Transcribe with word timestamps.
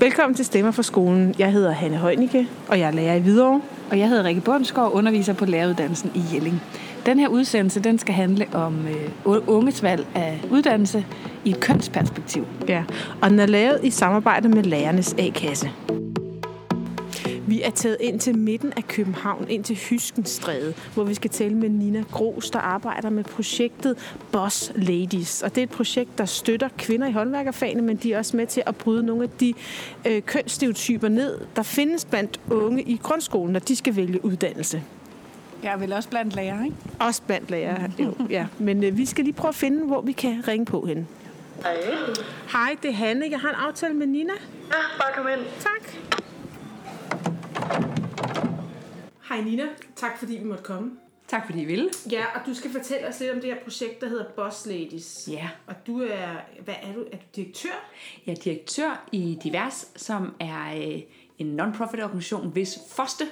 Velkommen 0.00 0.34
til 0.34 0.44
Stemmer 0.44 0.70
for 0.70 0.82
skolen. 0.82 1.34
Jeg 1.38 1.52
hedder 1.52 1.70
Hanne 1.70 1.96
Højnicke, 1.96 2.48
og 2.68 2.78
jeg 2.78 2.86
er 2.86 2.90
lærer 2.90 3.14
i 3.14 3.20
Hvidovre. 3.20 3.60
Og 3.90 3.98
jeg 3.98 4.08
hedder 4.08 4.24
Rikke 4.24 4.40
Bundsgaard, 4.40 4.92
underviser 4.92 5.32
på 5.32 5.44
læreruddannelsen 5.44 6.12
i 6.14 6.22
Jelling. 6.34 6.62
Den 7.06 7.18
her 7.18 7.28
udsendelse 7.28 7.80
den 7.80 7.98
skal 7.98 8.14
handle 8.14 8.46
om 8.52 8.86
øh, 8.86 9.40
unges 9.46 9.82
valg 9.82 10.06
af 10.14 10.40
uddannelse 10.50 11.06
i 11.44 11.50
et 11.50 11.60
kønsperspektiv. 11.60 12.46
Ja, 12.68 12.84
og 13.22 13.30
den 13.30 13.40
er 13.40 13.46
lavet 13.46 13.80
i 13.82 13.90
samarbejde 13.90 14.48
med 14.48 14.62
Lærernes 14.62 15.14
A-kasse. 15.18 15.70
Vi 17.50 17.62
er 17.62 17.70
taget 17.70 17.96
ind 18.00 18.20
til 18.20 18.38
midten 18.38 18.72
af 18.76 18.88
København, 18.88 19.46
ind 19.48 19.64
til 19.64 19.76
Hyskenstræde, 19.76 20.74
hvor 20.94 21.04
vi 21.04 21.14
skal 21.14 21.30
tale 21.30 21.54
med 21.54 21.68
Nina 21.68 22.04
Gros, 22.12 22.50
der 22.50 22.58
arbejder 22.58 23.10
med 23.10 23.24
projektet 23.24 24.14
Boss 24.32 24.72
Ladies. 24.74 25.42
Og 25.42 25.54
det 25.54 25.60
er 25.60 25.62
et 25.62 25.70
projekt, 25.70 26.18
der 26.18 26.24
støtter 26.24 26.68
kvinder 26.78 27.08
i 27.08 27.12
håndværkerfagene, 27.12 27.82
men 27.82 27.96
de 27.96 28.12
er 28.12 28.18
også 28.18 28.36
med 28.36 28.46
til 28.46 28.62
at 28.66 28.76
bryde 28.76 29.02
nogle 29.02 29.22
af 29.22 29.28
de 29.40 29.54
øh, 30.06 30.22
kønsstereotyper 30.22 31.08
ned, 31.08 31.38
der 31.56 31.62
findes 31.62 32.04
blandt 32.04 32.40
unge 32.50 32.82
i 32.82 33.00
grundskolen, 33.02 33.52
når 33.52 33.60
de 33.60 33.76
skal 33.76 33.96
vælge 33.96 34.24
uddannelse. 34.24 34.82
Ja, 35.62 35.76
vel 35.76 35.92
også 35.92 36.08
blandt 36.08 36.34
lærere, 36.34 36.64
ikke? 36.64 36.76
Også 36.98 37.22
blandt 37.22 37.50
lærere, 37.50 37.90
jo, 37.98 38.14
ja. 38.30 38.46
Men 38.58 38.84
øh, 38.84 38.98
vi 38.98 39.06
skal 39.06 39.24
lige 39.24 39.34
prøve 39.34 39.48
at 39.48 39.54
finde, 39.54 39.86
hvor 39.86 40.00
vi 40.00 40.12
kan 40.12 40.44
ringe 40.48 40.66
på 40.66 40.86
hende. 40.86 41.06
Hej. 41.62 41.76
Hej, 42.52 42.76
det 42.82 42.90
er 42.90 42.94
Hanne. 42.94 43.26
Jeg 43.30 43.40
har 43.40 43.48
en 43.48 43.54
aftale 43.68 43.94
med 43.94 44.06
Nina. 44.06 44.32
Ja, 44.68 44.74
bare 44.98 45.12
kom 45.14 45.26
ind. 45.38 45.46
Tak. 45.60 46.20
Hej 49.30 49.40
Nina, 49.40 49.64
tak 49.96 50.18
fordi 50.18 50.36
vi 50.36 50.44
måtte 50.44 50.64
komme. 50.64 50.90
Tak 51.28 51.46
fordi 51.46 51.62
I 51.62 51.64
ville. 51.64 51.90
Ja, 52.10 52.24
og 52.34 52.46
du 52.46 52.54
skal 52.54 52.70
fortælle 52.70 53.08
os 53.08 53.20
lidt 53.20 53.30
om 53.30 53.40
det 53.40 53.54
her 53.54 53.60
projekt, 53.64 54.00
der 54.00 54.08
hedder 54.08 54.24
Boss 54.36 54.66
Ladies. 54.66 55.28
Ja. 55.32 55.48
Og 55.66 55.74
du 55.86 56.02
er, 56.02 56.28
hvad 56.64 56.74
er 56.82 56.92
du? 56.92 57.00
Er 57.12 57.16
du 57.16 57.22
direktør? 57.36 57.90
Jeg 58.26 58.32
er 58.32 58.36
direktør 58.36 59.08
i 59.12 59.38
Divers, 59.42 59.88
som 59.96 60.34
er 60.40 60.76
øh, 60.76 61.00
en 61.38 61.46
non-profit 61.46 62.02
organisation, 62.02 62.52
hvis 62.52 62.78
første 62.88 63.24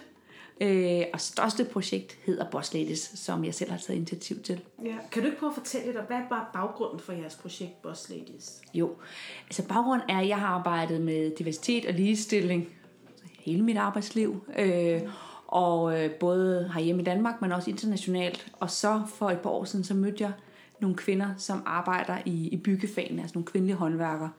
øh, 0.60 1.02
og 1.12 1.20
største 1.20 1.64
projekt 1.64 2.18
hedder 2.26 2.50
Boss 2.50 2.74
Ladies, 2.74 3.12
som 3.14 3.44
jeg 3.44 3.54
selv 3.54 3.70
har 3.70 3.78
taget 3.78 3.96
initiativ 3.96 4.42
til. 4.42 4.60
Ja. 4.84 4.94
Kan 5.12 5.22
du 5.22 5.26
ikke 5.26 5.38
prøve 5.38 5.50
at 5.50 5.56
fortælle 5.56 5.86
lidt 5.86 5.96
om, 5.96 6.04
hvad 6.04 6.20
bare 6.30 6.46
baggrunden 6.52 7.00
for 7.00 7.12
jeres 7.12 7.34
projekt 7.34 7.82
Boss 7.82 8.08
Ladies? 8.08 8.60
Jo, 8.74 8.96
altså 9.44 9.68
baggrunden 9.68 10.10
er, 10.10 10.18
at 10.18 10.28
jeg 10.28 10.38
har 10.38 10.46
arbejdet 10.46 11.00
med 11.00 11.36
diversitet 11.36 11.86
og 11.86 11.94
ligestilling 11.94 12.68
hele 13.38 13.62
mit 13.62 13.76
arbejdsliv. 13.76 14.44
Øh, 14.58 15.02
og 15.48 16.04
øh, 16.04 16.10
både 16.10 16.70
herhjemme 16.74 17.02
i 17.02 17.04
Danmark, 17.04 17.42
men 17.42 17.52
også 17.52 17.70
internationalt. 17.70 18.52
Og 18.52 18.70
så 18.70 19.02
for 19.06 19.30
et 19.30 19.38
par 19.38 19.50
år 19.50 19.64
siden, 19.64 19.84
så 19.84 19.94
mødte 19.94 20.24
jeg 20.24 20.32
nogle 20.80 20.96
kvinder, 20.96 21.26
som 21.36 21.62
arbejder 21.66 22.18
i, 22.24 22.48
i 22.48 22.56
byggefagene, 22.56 23.22
altså 23.22 23.34
nogle 23.34 23.46
kvindelige 23.46 23.76
håndværkere. 23.76 24.30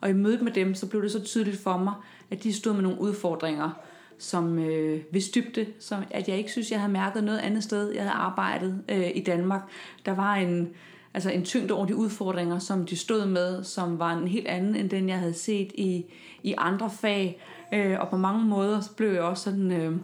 Og 0.00 0.10
i 0.10 0.12
mødet 0.12 0.42
med 0.42 0.52
dem, 0.52 0.74
så 0.74 0.86
blev 0.86 1.02
det 1.02 1.12
så 1.12 1.22
tydeligt 1.22 1.58
for 1.58 1.76
mig, 1.76 1.94
at 2.30 2.42
de 2.42 2.52
stod 2.52 2.72
med 2.72 2.82
nogle 2.82 3.00
udfordringer, 3.00 3.70
som 4.18 4.58
øh, 4.58 5.00
hvis 5.10 5.28
dybde, 5.28 5.66
som 5.78 6.02
at 6.10 6.28
jeg 6.28 6.36
ikke 6.38 6.50
synes, 6.50 6.70
jeg 6.70 6.80
havde 6.80 6.92
mærket 6.92 7.24
noget 7.24 7.38
andet 7.38 7.62
sted, 7.62 7.90
jeg 7.90 8.02
havde 8.02 8.14
arbejdet 8.14 8.82
øh, 8.88 9.10
i 9.14 9.22
Danmark. 9.22 9.62
Der 10.06 10.14
var 10.14 10.34
en, 10.34 10.68
altså 11.14 11.30
en 11.30 11.44
tyngde 11.44 11.74
over 11.74 11.86
de 11.86 11.96
udfordringer, 11.96 12.58
som 12.58 12.86
de 12.86 12.96
stod 12.96 13.26
med, 13.26 13.64
som 13.64 13.98
var 13.98 14.12
en 14.12 14.28
helt 14.28 14.46
anden, 14.46 14.76
end 14.76 14.90
den 14.90 15.08
jeg 15.08 15.18
havde 15.18 15.34
set 15.34 15.72
i, 15.74 16.04
i 16.42 16.54
andre 16.58 16.90
fag. 16.90 17.42
Øh, 17.74 18.00
og 18.00 18.08
på 18.08 18.16
mange 18.16 18.44
måder 18.44 18.80
så 18.80 18.92
blev 18.96 19.12
jeg 19.12 19.22
også 19.22 19.42
sådan... 19.42 19.72
Øh, 19.72 19.96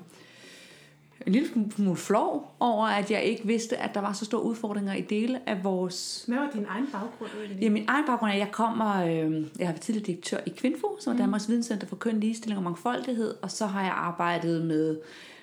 en 1.26 1.32
lille 1.32 1.48
smule 1.76 1.96
flov 1.96 2.56
over, 2.60 2.86
at 2.86 3.10
jeg 3.10 3.22
ikke 3.22 3.46
vidste, 3.46 3.76
at 3.76 3.94
der 3.94 4.00
var 4.00 4.12
så 4.12 4.24
store 4.24 4.42
udfordringer 4.42 4.94
i 4.94 5.00
dele 5.00 5.48
af 5.48 5.64
vores... 5.64 6.24
Hvad 6.28 6.38
var 6.38 6.50
din 6.54 6.66
egen 6.68 6.86
baggrund? 6.92 7.30
Ja, 7.60 7.70
min 7.70 7.84
egen 7.88 8.04
baggrund 8.06 8.30
er, 8.30 8.34
at 8.34 8.40
jeg 8.40 8.52
kommer... 8.52 9.04
Øh, 9.04 9.10
jeg 9.58 9.66
har 9.66 9.72
været 9.72 9.80
tidligere 9.80 10.06
direktør 10.06 10.38
i 10.46 10.50
Kvinfo, 10.50 10.96
som 11.00 11.12
er 11.12 11.16
Danmarks 11.16 11.48
Videnscenter 11.48 11.86
for 11.86 11.96
Køn, 11.96 12.20
Ligestilling 12.20 12.58
og 12.58 12.64
Mangfoldighed, 12.64 13.34
og 13.42 13.50
så 13.50 13.66
har 13.66 13.82
jeg 13.82 13.92
arbejdet 13.92 14.64
med... 14.64 14.98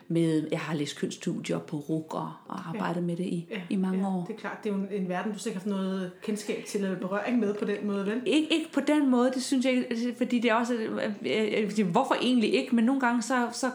med 0.08 0.48
jeg 0.52 0.60
har 0.60 0.76
læst 0.76 1.00
kønsstudier 1.00 1.60
på 1.60 1.78
RUG 1.78 2.16
og, 2.16 2.32
arbejdet 2.50 3.02
ja. 3.02 3.06
med 3.06 3.16
det 3.16 3.24
i, 3.26 3.48
ja, 3.52 3.62
i 3.70 3.76
mange 3.76 4.00
ja, 4.00 4.08
år. 4.08 4.26
det 4.28 4.36
er 4.36 4.40
klart. 4.40 4.58
Det 4.64 4.70
er 4.70 4.74
jo 4.74 4.82
en, 4.82 4.88
en 4.92 5.10
verden, 5.10 5.32
du 5.34 5.40
sikkert 5.40 5.64
har 5.64 5.70
noget 5.70 6.12
kendskab 6.24 6.66
til 6.66 6.84
eller 6.84 7.00
berøring 7.00 7.40
med 7.40 7.54
på 7.54 7.66
den 7.66 7.88
måde, 7.88 8.06
vel? 8.06 8.22
Ikke, 8.26 8.54
ikke 8.54 8.72
på 8.74 8.80
den 8.80 9.10
måde, 9.10 9.32
det 9.32 9.44
synes 9.44 9.66
jeg 9.66 9.74
ikke, 9.74 10.16
fordi 10.18 10.40
det 10.40 10.52
er 10.52 10.56
også... 10.56 10.74
Øh, 10.74 11.80
øh, 11.80 11.88
hvorfor 11.92 12.16
egentlig 12.22 12.54
ikke? 12.54 12.76
Men 12.76 12.86
nogle 12.86 13.02
gange 13.02 13.22
så, 13.22 13.48
så 13.52 13.72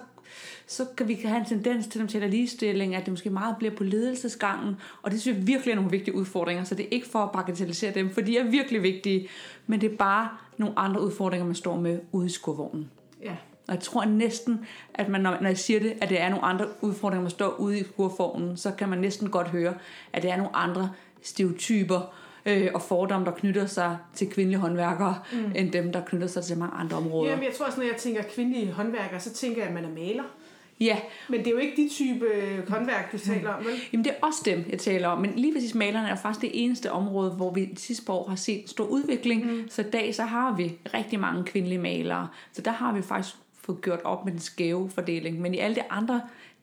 så 0.67 0.87
kan 0.97 1.09
vi 1.09 1.15
have 1.25 1.39
en 1.39 1.45
tendens 1.45 1.87
til, 1.87 2.03
at 2.03 2.09
tale 2.09 2.29
ligestilling, 2.29 2.95
at 2.95 3.05
det 3.05 3.13
måske 3.13 3.31
meget 3.31 3.57
bliver 3.57 3.75
på 3.77 3.85
ledelsesgangen, 3.85 4.77
og 5.03 5.11
det 5.11 5.21
synes 5.21 5.37
jeg 5.37 5.47
virkelig 5.47 5.73
er 5.73 5.77
nogle 5.77 5.91
vigtige 5.91 6.15
udfordringer, 6.15 6.65
så 6.65 6.75
det 6.75 6.85
er 6.85 6.89
ikke 6.91 7.07
for 7.07 7.19
at 7.19 7.33
bagatellisere 7.33 7.95
dem, 7.95 8.11
for 8.11 8.21
de 8.21 8.39
er 8.39 8.45
virkelig 8.45 8.83
vigtige, 8.83 9.29
men 9.67 9.81
det 9.81 9.93
er 9.93 9.97
bare 9.97 10.29
nogle 10.57 10.79
andre 10.79 11.01
udfordringer, 11.01 11.47
man 11.47 11.55
står 11.55 11.77
med 11.77 11.99
ude 12.13 12.27
i 12.27 12.31
skurvognen. 12.31 12.91
Ja. 13.23 13.37
Og 13.69 13.75
jeg 13.75 13.81
tror 13.81 14.05
næsten, 14.05 14.67
at 14.95 15.09
man, 15.09 15.21
når 15.21 15.47
jeg 15.47 15.59
siger 15.59 15.81
det, 15.81 15.95
at 16.01 16.09
det 16.09 16.21
er 16.21 16.29
nogle 16.29 16.45
andre 16.45 16.67
udfordringer, 16.81 17.23
man 17.23 17.31
står 17.31 17.49
ude 17.49 17.79
i 17.79 17.85
skurvognen, 17.85 18.57
så 18.57 18.71
kan 18.71 18.89
man 18.89 18.99
næsten 18.99 19.31
godt 19.31 19.49
høre, 19.49 19.75
at 20.13 20.23
det 20.23 20.31
er 20.31 20.37
nogle 20.37 20.57
andre 20.57 20.91
stereotyper, 21.23 22.15
øh, 22.47 22.71
og 22.75 22.83
fordomme, 22.83 23.27
der 23.27 23.33
knytter 23.33 23.67
sig 23.67 23.97
til 24.15 24.31
kvindelige 24.31 24.61
håndværkere, 24.61 25.19
mm. 25.33 25.53
end 25.55 25.73
dem, 25.73 25.93
der 25.93 26.01
knytter 26.05 26.27
sig 26.27 26.45
til 26.45 26.59
mange 26.59 26.75
andre 26.75 26.97
områder. 26.97 27.31
Jamen, 27.31 27.45
jeg 27.45 27.55
tror 27.55 27.67
også, 27.67 27.81
når 27.81 27.87
jeg 27.87 27.97
tænker 27.97 28.23
kvindelige 28.23 28.73
håndværkere, 28.73 29.21
så 29.21 29.33
tænker 29.33 29.61
jeg, 29.61 29.69
at 29.69 29.75
man 29.75 29.85
er 29.85 29.95
maler. 29.95 30.25
Ja. 30.81 30.97
Men 31.29 31.39
det 31.39 31.47
er 31.47 31.51
jo 31.51 31.57
ikke 31.57 31.83
de 31.83 31.89
type 31.89 32.27
håndværk, 32.69 33.13
du 33.13 33.19
taler 33.19 33.51
om, 33.51 33.65
vel? 33.65 33.75
Jamen, 33.93 34.05
det 34.05 34.13
er 34.13 34.27
også 34.27 34.43
dem, 34.45 34.65
jeg 34.71 34.79
taler 34.79 35.09
om. 35.09 35.21
Men 35.21 35.33
lige 35.37 35.53
præcis 35.55 35.75
malerne 35.75 36.09
er 36.09 36.17
faktisk 36.17 36.43
det 36.43 36.65
eneste 36.65 36.93
område, 36.93 37.31
hvor 37.31 37.51
vi 37.51 37.65
de 37.65 37.81
sidste 37.81 38.13
år 38.13 38.29
har 38.29 38.37
set 38.37 38.71
stor 38.71 38.85
udvikling. 38.85 39.53
Mm. 39.53 39.69
Så 39.69 39.83
i 39.83 39.91
dag, 39.91 40.15
så 40.15 40.23
har 40.23 40.57
vi 40.57 40.73
rigtig 40.95 41.21
mange 41.21 41.45
kvindelige 41.45 41.79
malere. 41.79 42.29
Så 42.53 42.63
der 42.63 42.71
har 42.71 42.93
vi 42.93 43.03
faktisk 43.03 43.37
fået 43.65 43.83
gjort 43.83 44.01
op 44.05 44.25
med 44.25 44.33
den 44.33 44.41
skæve 44.41 44.91
fordeling. 44.91 45.41
Men 45.41 45.55
i 45.55 45.59
alle 45.59 45.77
de 45.77 45.83
andre 45.91 46.21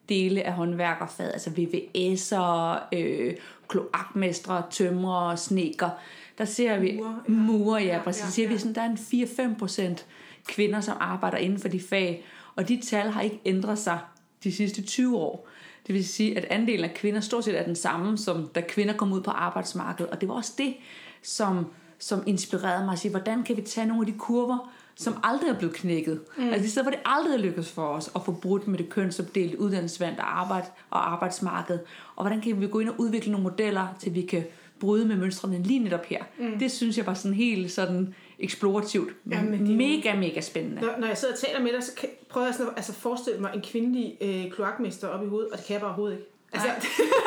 dele 0.08 0.42
af 0.42 0.52
håndværkerfaget, 0.52 1.32
altså 1.32 1.50
VVS'er, 1.50 2.96
øh, 2.98 3.34
kloakmestre, 3.68 4.62
tømrere, 4.70 5.36
sneker, 5.36 5.90
der 6.38 6.44
ser 6.44 6.78
vi 6.78 6.92
Mure, 6.96 7.16
ja. 7.28 7.32
mure, 7.32 7.82
ja, 7.82 8.00
præcis. 8.04 8.20
Ja, 8.20 8.24
ja, 8.24 8.28
ja, 8.28 8.32
ser 8.32 8.46
vi 8.46 8.54
ja. 8.54 8.58
sådan, 8.58 8.74
der 8.74 8.80
er 8.80 9.46
en 9.46 9.52
4-5 9.54 9.58
procent 9.58 10.06
kvinder, 10.46 10.80
som 10.80 10.96
arbejder 11.00 11.36
inden 11.36 11.58
for 11.58 11.68
de 11.68 11.80
fag, 11.80 12.24
og 12.56 12.68
de 12.68 12.80
tal 12.80 13.10
har 13.10 13.22
ikke 13.22 13.40
ændret 13.44 13.78
sig 13.78 13.98
de 14.44 14.52
sidste 14.52 14.82
20 14.82 15.16
år. 15.16 15.48
Det 15.86 15.94
vil 15.94 16.08
sige, 16.08 16.36
at 16.36 16.44
andelen 16.50 16.84
af 16.84 16.94
kvinder 16.94 17.20
stort 17.20 17.44
set 17.44 17.58
er 17.58 17.64
den 17.64 17.76
samme, 17.76 18.18
som 18.18 18.48
da 18.54 18.60
kvinder 18.60 18.96
kom 18.96 19.12
ud 19.12 19.20
på 19.20 19.30
arbejdsmarkedet. 19.30 20.10
Og 20.10 20.20
det 20.20 20.28
var 20.28 20.34
også 20.34 20.52
det, 20.58 20.74
som, 21.22 21.66
som 21.98 22.22
inspirerede 22.26 22.84
mig 22.84 22.92
at 22.92 22.98
sige, 22.98 23.10
hvordan 23.10 23.42
kan 23.42 23.56
vi 23.56 23.62
tage 23.62 23.86
nogle 23.86 24.02
af 24.02 24.12
de 24.12 24.18
kurver, 24.18 24.72
som 24.94 25.14
aldrig 25.22 25.50
er 25.50 25.58
blevet 25.58 25.74
knækket. 25.74 26.20
Mm. 26.38 26.48
Altså 26.48 26.62
de 26.62 26.70
steder, 26.70 26.84
hvor 26.84 26.90
det 26.90 27.00
aldrig 27.04 27.34
er 27.34 27.38
lykkedes 27.38 27.72
for 27.72 27.86
os 27.86 28.10
at 28.14 28.24
få 28.24 28.32
brudt 28.32 28.68
med 28.68 28.78
det 28.78 28.88
kønsopdelte 28.88 29.60
uddannelsesvand 29.60 30.18
og, 30.18 30.40
arbejde, 30.40 30.66
og 30.90 31.12
arbejdsmarked. 31.12 31.78
Og 32.16 32.24
hvordan 32.24 32.40
kan 32.40 32.60
vi 32.60 32.66
gå 32.66 32.80
ind 32.80 32.88
og 32.88 33.00
udvikle 33.00 33.32
nogle 33.32 33.42
modeller, 33.42 33.86
til 33.98 34.14
vi 34.14 34.22
kan 34.22 34.44
bryde 34.80 35.04
med 35.04 35.16
mønstrene 35.16 35.62
lige 35.62 35.78
netop 35.78 36.04
her. 36.04 36.22
Mm. 36.38 36.58
Det 36.58 36.72
synes 36.72 36.98
jeg 36.98 37.06
var 37.06 37.14
sådan 37.14 37.36
helt 37.36 37.72
sådan 37.72 38.14
eksplorativt. 38.42 39.12
Det 39.24 39.34
er 39.34 39.42
jo- 39.42 39.76
mega, 39.76 40.14
mega 40.16 40.40
spændende. 40.40 40.82
Når, 40.82 40.94
når 40.98 41.06
jeg 41.06 41.18
sidder 41.18 41.34
og 41.34 41.40
taler 41.40 41.60
med 41.60 41.72
dig, 41.72 41.82
så 41.84 41.94
kan, 41.94 42.08
prøver 42.28 42.46
jeg 42.46 42.54
sådan 42.54 42.70
at 42.70 42.76
altså, 42.76 42.92
forestille 42.92 43.40
mig 43.40 43.50
en 43.54 43.62
kvindelig 43.62 44.16
øh, 44.20 44.52
kloakmester 44.52 45.08
op 45.08 45.24
i 45.24 45.28
hovedet, 45.28 45.50
og 45.52 45.58
det 45.58 45.66
kan 45.66 45.72
jeg 45.74 45.80
bare 45.80 45.90
overhovedet 45.90 46.16
ikke. 46.16 46.28
Altså, 46.54 46.68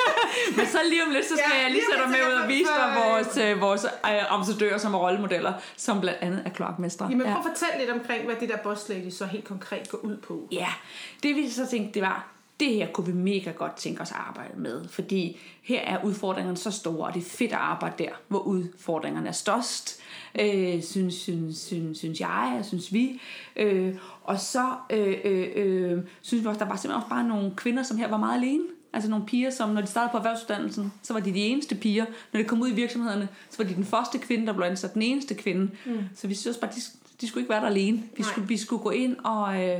Men 0.57 0.65
så 0.67 0.77
lige 0.89 1.03
om 1.03 1.11
lidt, 1.11 1.25
så 1.25 1.33
skal 1.37 1.43
Ja, 1.51 1.57
ja, 1.57 1.63
jeg 1.63 1.71
lige 1.71 1.83
sætte 1.91 2.03
dig 2.03 2.11
med 2.11 2.33
ud 2.35 2.41
og 2.41 2.47
vise 2.49 2.69
dig 2.79 2.95
vores, 3.05 3.37
øh, 3.37 3.61
vores 3.61 3.85
øh, 3.85 4.33
ambassadører, 4.33 4.77
som 4.77 4.93
er 4.93 4.97
rollemodeller, 4.99 5.53
som 5.75 6.01
blandt 6.01 6.19
andet 6.21 6.41
er 6.45 6.49
kloakmestre. 6.49 7.05
jamen, 7.09 7.21
prøv 7.27 7.35
at 7.37 7.45
fortælle 7.57 7.85
lidt 7.85 7.89
omkring, 7.99 8.25
hvad 8.25 8.35
det 8.39 8.49
der 8.49 8.57
boss 8.57 8.89
lady 8.89 9.09
så 9.09 9.25
helt 9.25 9.43
konkret 9.45 9.89
går 9.89 9.97
ud 9.97 10.17
på. 10.17 10.47
Ja, 10.51 10.67
det 11.23 11.35
vi 11.35 11.49
så 11.49 11.67
tænkte, 11.67 11.93
det 11.93 12.01
var, 12.01 12.27
det 12.59 12.73
her 12.73 12.87
kunne 12.91 13.07
vi 13.07 13.13
mega 13.13 13.51
godt 13.51 13.75
tænke 13.75 14.01
os 14.01 14.11
at 14.11 14.17
arbejde 14.17 14.59
med, 14.59 14.87
fordi 14.87 15.39
her 15.61 15.79
er 15.79 16.03
udfordringerne 16.03 16.57
så 16.57 16.71
store, 16.71 17.07
og 17.07 17.13
det 17.13 17.19
er 17.19 17.25
fedt 17.29 17.51
at 17.51 17.57
arbejde 17.57 18.03
der, 18.03 18.09
hvor 18.27 18.39
udfordringerne 18.39 19.27
er 19.27 19.31
størst, 19.31 19.99
øh, 20.39 20.83
synes, 20.83 21.13
synes, 21.13 21.57
synes, 21.57 21.97
synes 21.97 22.19
jeg, 22.19 22.55
og 22.59 22.65
synes 22.65 22.93
vi. 22.93 23.21
Øh, 23.55 23.95
og 24.23 24.39
så 24.39 24.73
øh, 24.89 25.17
øh, 25.23 25.47
øh, 25.55 26.03
synes 26.21 26.43
vi 26.43 26.47
også, 26.47 26.59
der 26.59 26.65
var 26.65 26.75
simpelthen 26.75 26.95
også 26.95 27.09
bare 27.09 27.27
nogle 27.27 27.51
kvinder, 27.55 27.83
som 27.83 27.97
her 27.97 28.07
var 28.07 28.17
meget 28.17 28.37
alene. 28.37 28.63
Altså 28.93 29.09
nogle 29.09 29.25
piger, 29.25 29.49
som 29.49 29.69
når 29.69 29.81
de 29.81 29.87
startede 29.87 30.11
på 30.11 30.17
erhvervsuddannelsen, 30.17 30.93
så 31.01 31.13
var 31.13 31.19
de 31.19 31.33
de 31.33 31.39
eneste 31.39 31.75
piger. 31.75 32.05
Når 32.33 32.41
de 32.41 32.47
kom 32.47 32.61
ud 32.61 32.69
i 32.69 32.73
virksomhederne, 32.73 33.27
så 33.49 33.63
var 33.63 33.69
de 33.69 33.75
den 33.75 33.85
første 33.85 34.17
kvinde, 34.17 34.47
der 34.47 34.53
blev 34.53 34.65
ansat, 34.65 34.93
den 34.93 35.01
eneste 35.01 35.33
kvinde. 35.33 35.71
Mm. 35.85 35.99
Så 36.15 36.27
vi 36.27 36.35
synes 36.35 36.57
bare, 36.57 36.71
de, 36.71 36.81
de 37.21 37.27
skulle 37.27 37.41
ikke 37.41 37.49
være 37.49 37.61
der 37.61 37.67
alene. 37.67 37.97
Vi 37.97 38.03
Nej. 38.21 38.29
skulle, 38.31 38.47
vi 38.47 38.57
skulle 38.57 38.83
gå 38.83 38.89
ind 38.89 39.15
og, 39.23 39.63
øh, 39.63 39.79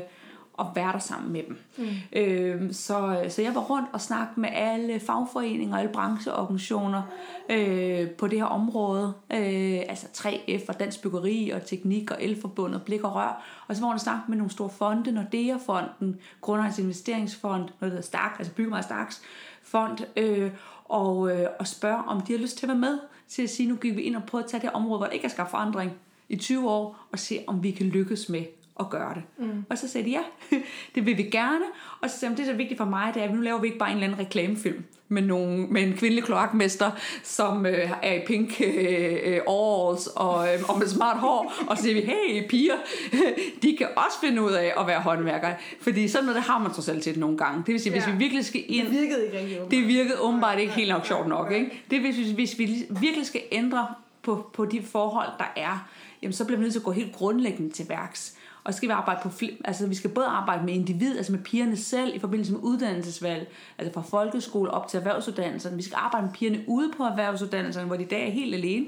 og 0.57 0.71
være 0.75 0.91
der 0.91 0.99
sammen 0.99 1.33
med 1.33 1.43
dem. 1.47 1.57
Mm. 1.77 2.19
Øh, 2.19 2.73
så, 2.73 3.25
så 3.29 3.41
jeg 3.41 3.55
var 3.55 3.61
rundt 3.61 3.89
og 3.93 4.01
snakke 4.01 4.39
med 4.39 4.49
alle 4.53 4.99
fagforeninger 4.99 5.73
og 5.73 5.79
alle 5.79 5.93
brancheorganisationer 5.93 7.01
øh, 7.49 8.09
på 8.09 8.27
det 8.27 8.39
her 8.39 8.45
område. 8.45 9.13
Øh, 9.33 9.81
altså 9.89 10.07
3F 10.13 10.65
og 10.67 10.79
Dansk 10.79 11.01
Byggeri 11.01 11.49
og 11.49 11.65
Teknik 11.65 12.11
og 12.11 12.23
Elforbundet, 12.23 12.81
Blik 12.83 13.03
og 13.03 13.15
Rør. 13.15 13.43
Og 13.67 13.75
så 13.75 13.81
var 13.81 13.91
jeg 13.91 13.99
snakke 13.99 14.23
med 14.27 14.37
nogle 14.37 14.51
store 14.51 14.69
fonde, 14.69 15.11
Nordea-fonden, 15.11 16.19
Grundernes 16.41 16.79
Investeringsfond, 16.79 17.61
noget 17.61 17.73
der 17.79 17.87
hedder 17.87 18.01
Stark, 18.01 18.35
altså 18.39 18.53
Byggemarked 18.53 18.83
Starks 18.83 19.21
fond, 19.63 19.97
øh, 20.15 20.51
og, 20.85 21.31
øh, 21.31 21.47
og 21.59 21.67
spørge, 21.67 22.03
om 22.07 22.21
de 22.21 22.33
har 22.33 22.39
lyst 22.39 22.57
til 22.57 22.65
at 22.65 22.69
være 22.69 22.77
med 22.77 22.99
til 23.27 23.43
at 23.43 23.49
sige, 23.49 23.69
nu 23.69 23.75
gik 23.75 23.95
vi 23.95 24.01
ind 24.01 24.15
og 24.15 24.23
prøve 24.23 24.43
at 24.43 24.49
tage 24.49 24.61
det 24.61 24.71
område, 24.71 24.97
hvor 24.97 25.05
der 25.05 25.13
ikke 25.13 25.25
er 25.25 25.29
skabt 25.29 25.51
forandring 25.51 25.91
i 26.29 26.35
20 26.35 26.69
år, 26.69 27.07
og 27.11 27.19
se, 27.19 27.43
om 27.47 27.63
vi 27.63 27.71
kan 27.71 27.85
lykkes 27.85 28.29
med 28.29 28.45
at 28.79 28.89
gøre 28.89 29.13
det. 29.13 29.23
Mm. 29.37 29.65
Og 29.69 29.77
så 29.77 29.87
sagde 29.87 30.05
de, 30.05 30.11
ja, 30.11 30.23
det 30.95 31.05
vil 31.05 31.17
vi 31.17 31.23
gerne. 31.23 31.65
Og 32.01 32.09
så 32.09 32.19
sagde 32.19 32.35
de, 32.35 32.37
det 32.37 32.47
er 32.47 32.51
så 32.51 32.57
vigtigt 32.57 32.77
for 32.77 32.85
mig, 32.85 33.13
det 33.13 33.21
er, 33.21 33.27
at 33.27 33.33
nu 33.33 33.41
laver 33.41 33.59
vi 33.59 33.67
ikke 33.67 33.79
bare 33.79 33.89
en 33.89 33.95
eller 33.95 34.07
anden 34.07 34.19
reklamefilm 34.19 34.83
med, 35.07 35.21
nogle, 35.21 35.67
med 35.67 35.83
en 35.83 35.93
kvindelig 35.93 36.23
kloakmester, 36.23 36.91
som 37.23 37.65
øh, 37.65 37.91
er 38.01 38.13
i 38.13 38.19
pink 38.27 38.61
øh, 38.61 39.15
øh, 39.25 39.39
overalls 39.45 40.07
og, 40.07 40.53
øh, 40.53 40.69
og 40.69 40.79
med 40.79 40.87
smart 40.87 41.17
hår, 41.17 41.53
og 41.67 41.77
så 41.77 41.83
siger 41.83 41.95
vi, 41.95 42.01
hey 42.01 42.47
piger, 42.47 42.75
de 43.63 43.77
kan 43.77 43.87
også 43.95 44.19
finde 44.23 44.41
ud 44.41 44.51
af 44.51 44.73
at 44.79 44.87
være 44.87 44.99
håndværkere. 44.99 45.55
Fordi 45.81 46.07
sådan 46.07 46.25
noget, 46.25 46.35
det 46.35 46.43
har 46.43 46.59
man 46.59 46.71
trods 46.73 46.89
alt 46.89 47.03
til 47.03 47.19
nogle 47.19 47.37
gange. 47.37 47.63
Det 47.65 47.73
vil 47.73 47.79
sige, 47.79 47.93
ja. 47.93 47.99
hvis 47.99 48.13
vi 48.13 48.17
virkelig 48.17 48.45
skal 48.45 48.63
ind... 48.67 48.87
Det 48.87 48.91
virkede 48.91 49.25
ikke 49.25 49.39
rigtig 49.39 49.71
Det 49.71 49.87
virkede 49.87 50.19
åbenbart 50.19 50.59
ikke 50.59 50.73
helt 50.73 50.89
nok 50.89 51.05
sjovt 51.05 51.27
nok. 51.27 51.51
Ikke? 51.51 51.83
Det 51.91 52.03
vil, 52.03 52.13
hvis, 52.13 52.31
hvis 52.31 52.59
vi 52.59 52.85
virkelig 52.89 53.25
skal 53.25 53.41
ændre 53.51 53.87
på, 54.23 54.49
på 54.53 54.65
de 54.65 54.81
forhold, 54.81 55.29
der 55.37 55.53
er, 55.55 55.87
jamen, 56.21 56.33
så 56.33 56.45
bliver 56.45 56.57
vi 56.57 56.63
nødt 56.63 56.73
til 56.73 56.79
at 56.79 56.85
gå 56.85 56.91
helt 56.91 57.13
grundlæggende 57.13 57.73
til 57.73 57.89
værks. 57.89 58.35
Og 58.65 58.73
så 58.73 58.77
skal 58.77 58.89
vi 58.89 58.93
arbejde 58.93 59.19
på 59.23 59.29
altså 59.65 59.87
vi 59.87 59.95
skal 59.95 60.09
både 60.09 60.27
arbejde 60.27 60.65
med 60.65 60.73
individ, 60.73 61.17
altså 61.17 61.31
med 61.31 61.39
pigerne 61.39 61.77
selv 61.77 62.15
i 62.15 62.19
forbindelse 62.19 62.53
med 62.53 62.59
uddannelsesvalg, 62.63 63.51
altså 63.77 63.93
fra 63.93 64.01
folkeskole 64.01 64.71
op 64.71 64.87
til 64.87 64.97
erhvervsuddannelserne. 64.97 65.75
Vi 65.75 65.83
skal 65.83 65.95
arbejde 66.01 66.25
med 66.25 66.33
pigerne 66.33 66.63
ude 66.67 66.91
på 66.97 67.03
erhvervsuddannelserne, 67.03 67.87
hvor 67.87 67.95
de 67.95 68.03
i 68.03 68.07
dag 68.07 68.27
er 68.27 68.31
helt 68.31 68.55
alene. 68.55 68.85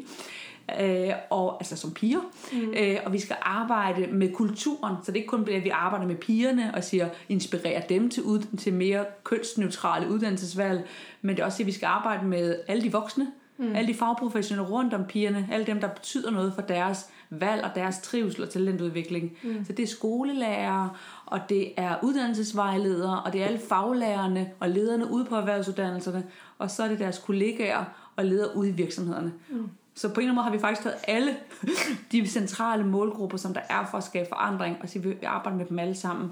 Øh, 0.81 1.13
og, 1.29 1.57
altså 1.59 1.75
som 1.75 1.93
piger. 1.93 2.19
Mm. 2.53 2.73
Øh, 2.77 2.97
og 3.05 3.13
vi 3.13 3.19
skal 3.19 3.35
arbejde 3.41 4.07
med 4.07 4.33
kulturen, 4.33 4.95
så 5.03 5.11
det 5.11 5.15
ikke 5.15 5.27
kun 5.27 5.43
bliver, 5.43 5.57
at 5.57 5.63
vi 5.63 5.69
arbejder 5.69 6.07
med 6.07 6.15
pigerne 6.15 6.71
og 6.75 6.83
siger, 6.83 7.09
inspirerer 7.29 7.81
dem 7.81 8.09
til, 8.09 8.23
ud, 8.23 8.57
til 8.57 8.73
mere 8.73 9.05
kønsneutrale 9.23 10.09
uddannelsesvalg, 10.09 10.87
men 11.21 11.35
det 11.35 11.41
er 11.41 11.45
også 11.45 11.63
at 11.63 11.67
vi 11.67 11.71
skal 11.71 11.85
arbejde 11.85 12.25
med 12.25 12.55
alle 12.67 12.83
de 12.83 12.91
voksne, 12.91 13.27
mm. 13.57 13.75
alle 13.75 13.87
de 13.87 13.93
fagprofessionelle 13.93 14.71
rundt 14.71 14.93
om 14.93 15.05
pigerne, 15.05 15.47
alle 15.51 15.65
dem, 15.65 15.79
der 15.79 15.87
betyder 15.87 16.31
noget 16.31 16.53
for 16.53 16.61
deres 16.61 17.09
valg 17.29 17.63
og 17.63 17.69
deres 17.75 17.99
trivsel 17.99 18.43
og 18.43 18.49
talentudvikling. 18.49 19.37
Mm. 19.43 19.65
Så 19.65 19.73
det 19.73 19.83
er 19.83 19.87
skolelærere, 19.87 20.89
og 21.25 21.39
det 21.49 21.73
er 21.77 21.95
uddannelsesvejledere, 22.03 23.21
og 23.23 23.33
det 23.33 23.41
er 23.41 23.45
alle 23.45 23.59
faglærerne 23.69 24.51
og 24.59 24.69
lederne 24.69 25.11
ude 25.11 25.25
på 25.25 25.35
erhvervsuddannelserne, 25.35 26.23
og 26.57 26.71
så 26.71 26.83
er 26.83 26.87
det 26.87 26.99
deres 26.99 27.17
kollegaer 27.17 27.85
og 28.15 28.25
ledere 28.25 28.57
ude 28.57 28.69
i 28.69 28.71
virksomhederne. 28.71 29.33
Mm. 29.49 29.69
Så 29.95 30.07
på 30.09 30.13
en 30.13 30.19
eller 30.19 30.23
anden 30.23 30.35
måde 30.35 30.43
har 30.43 30.51
vi 30.51 30.59
faktisk 30.59 30.83
taget 30.83 30.97
alle 31.03 31.35
de 32.11 32.27
centrale 32.27 32.85
målgrupper, 32.85 33.37
som 33.37 33.53
der 33.53 33.61
er 33.69 33.87
for 33.91 33.97
at 33.97 34.03
skabe 34.03 34.29
forandring, 34.29 34.77
og 34.81 34.89
så 34.89 34.99
vi 34.99 35.13
arbejder 35.23 35.57
med 35.57 35.65
dem 35.65 35.79
alle 35.79 35.95
sammen 35.95 36.31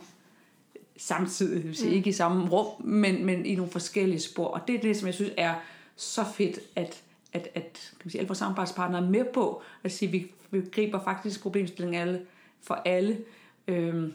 samtidig, 0.98 1.58
det 1.58 1.68
vil 1.68 1.76
sige 1.76 1.90
mm. 1.90 1.96
ikke 1.96 2.10
i 2.10 2.14
samme 2.14 2.50
rum, 2.50 2.86
men, 2.86 3.26
men 3.26 3.46
i 3.46 3.56
nogle 3.56 3.72
forskellige 3.72 4.20
spor. 4.20 4.48
Og 4.48 4.62
det 4.68 4.76
er 4.76 4.82
det, 4.82 4.98
som 4.98 5.08
jeg 5.08 5.14
synes 5.14 5.32
er 5.38 5.54
så 5.96 6.24
fedt, 6.24 6.60
at, 6.76 7.04
at, 7.34 7.48
at 7.56 7.92
kan 7.92 8.02
man 8.04 8.12
sige, 8.12 8.20
alle 8.20 8.28
vores 8.28 8.40
samarbejdspartnere 8.40 9.04
er 9.04 9.10
med 9.10 9.26
på 9.34 9.62
at 9.84 9.92
sige, 9.92 10.10
at 10.10 10.14
vi, 10.14 10.32
vi 10.56 10.70
griber 10.72 11.04
faktisk 11.04 11.42
problemstillingen 11.42 12.02
alle, 12.02 12.22
for 12.64 12.82
alle 12.86 13.18
øhm, 13.68 14.14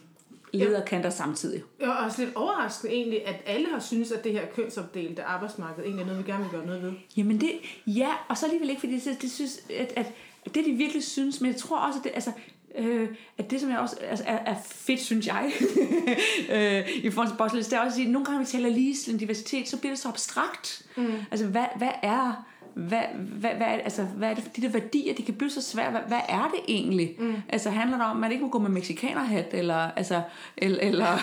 lederkanter 0.52 1.10
samtidig. 1.10 1.62
Jeg 1.80 1.88
er 1.88 1.92
også 1.92 2.24
lidt 2.24 2.36
overraskende 2.36 2.94
egentlig, 2.94 3.26
at 3.26 3.42
alle 3.46 3.68
har 3.72 3.80
synes 3.80 4.12
at 4.12 4.24
det 4.24 4.32
her 4.32 4.46
kønsopdelte 4.54 5.22
arbejdsmarked 5.22 5.84
egentlig 5.84 6.02
er 6.02 6.06
noget, 6.06 6.26
vi 6.26 6.32
gerne 6.32 6.44
vil 6.44 6.50
gøre 6.50 6.66
noget 6.66 6.82
ved. 6.82 6.92
Jamen 7.16 7.40
det, 7.40 7.52
ja, 7.86 8.08
og 8.28 8.38
så 8.38 8.46
alligevel 8.46 8.68
ikke, 8.68 8.80
fordi 8.80 8.98
det, 8.98 9.22
det 9.22 9.30
synes, 9.30 9.60
at, 9.78 9.92
at 9.96 10.54
det 10.54 10.64
de 10.64 10.72
virkelig 10.72 11.04
synes, 11.04 11.40
men 11.40 11.50
jeg 11.52 11.60
tror 11.60 11.78
også, 11.78 11.98
at 11.98 12.04
det, 12.04 12.12
altså, 12.14 12.32
øh, 12.78 13.08
at 13.38 13.50
det 13.50 13.60
som 13.60 13.70
jeg 13.70 13.78
også 13.78 13.96
altså, 13.96 14.24
er, 14.28 14.38
er 14.52 14.56
fedt, 14.64 15.00
synes 15.00 15.26
jeg, 15.26 15.52
øh, 16.54 16.88
i 17.04 17.10
forhold 17.10 17.28
til 17.28 17.36
Bosles, 17.36 17.66
det 17.66 17.76
er 17.76 17.80
også 17.80 17.88
at 17.88 17.94
sige, 17.94 18.06
at 18.06 18.12
nogle 18.12 18.26
gange, 18.26 18.40
vi 18.40 18.46
taler 18.46 18.68
ligestilling, 18.68 19.20
diversitet, 19.20 19.68
så 19.68 19.78
bliver 19.78 19.92
det 19.92 19.98
så 19.98 20.08
abstrakt. 20.08 20.86
Mm. 20.96 21.12
Altså, 21.30 21.46
hvad, 21.46 21.66
hvad 21.76 21.92
er 22.02 22.46
hvad, 22.88 23.02
hvad, 23.14 23.50
hvad, 23.50 23.66
altså, 23.66 24.02
hvad 24.02 24.30
er 24.30 24.34
det 24.34 24.56
de 24.56 24.62
der 24.62 24.68
værdier, 24.68 25.14
de 25.14 25.22
kan 25.22 25.34
blive 25.34 25.50
så 25.50 25.62
svære, 25.62 25.90
hvad, 25.90 26.00
hvad 26.08 26.20
er 26.28 26.50
det 26.54 26.74
egentlig? 26.74 27.16
Mm. 27.18 27.34
Altså 27.48 27.70
handler 27.70 27.96
det 27.96 28.06
om, 28.06 28.16
at 28.16 28.20
man 28.20 28.32
ikke 28.32 28.44
må 28.44 28.50
gå 28.50 28.58
med 28.58 28.70
mexikanerhat, 28.70 29.48
eller, 29.52 29.76
altså, 29.76 30.22
eller, 30.56 30.80
eller 30.88 31.18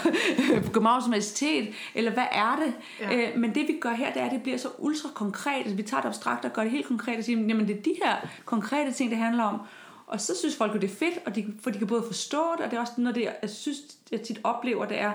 Københavns 0.74 1.06
Universitet, 1.06 1.74
eller 1.96 2.12
hvad 2.12 2.26
er 2.32 2.64
det? 2.66 2.74
Ja. 3.02 3.16
Øh, 3.16 3.40
men 3.40 3.56
det 3.56 3.68
vi 3.68 3.78
gør 3.82 3.94
her, 3.94 4.14
det 4.14 4.22
er, 4.22 4.26
at 4.26 4.32
det 4.32 4.44
bliver 4.44 4.58
så 4.58 4.68
ultra 4.78 5.10
konkret, 5.14 5.60
altså, 5.60 5.76
vi 5.76 5.84
tager 5.84 6.02
det 6.02 6.08
abstrakt 6.08 6.46
og 6.46 6.54
gør 6.54 6.62
det 6.62 6.72
helt 6.72 6.88
konkret, 6.88 7.18
og 7.18 7.24
siger, 7.24 7.40
jamen 7.40 7.68
det 7.68 7.78
er 7.78 7.82
de 7.82 7.96
her 8.04 8.16
konkrete 8.46 8.92
ting, 8.92 9.10
det 9.10 9.20
handler 9.20 9.44
om, 9.44 9.62
og 10.08 10.22
så 10.22 10.38
synes 10.40 10.56
folk 10.56 10.76
at 10.76 10.82
det 10.82 10.92
er 10.92 10.96
fedt, 10.96 11.20
og 11.26 11.36
de, 11.36 11.54
for 11.62 11.70
de 11.70 11.78
kan 11.78 11.88
både 11.88 12.04
forstå 12.08 12.44
det, 12.58 12.66
og 12.66 12.72
det 12.72 12.78
er 12.78 12.82
også 12.82 12.94
noget, 12.98 13.16
det, 13.16 13.30
jeg 13.42 13.50
synes, 13.50 13.78
jeg 14.12 14.22
tit 14.22 14.40
oplever, 14.44 14.86
det 14.86 15.00
er, 15.00 15.12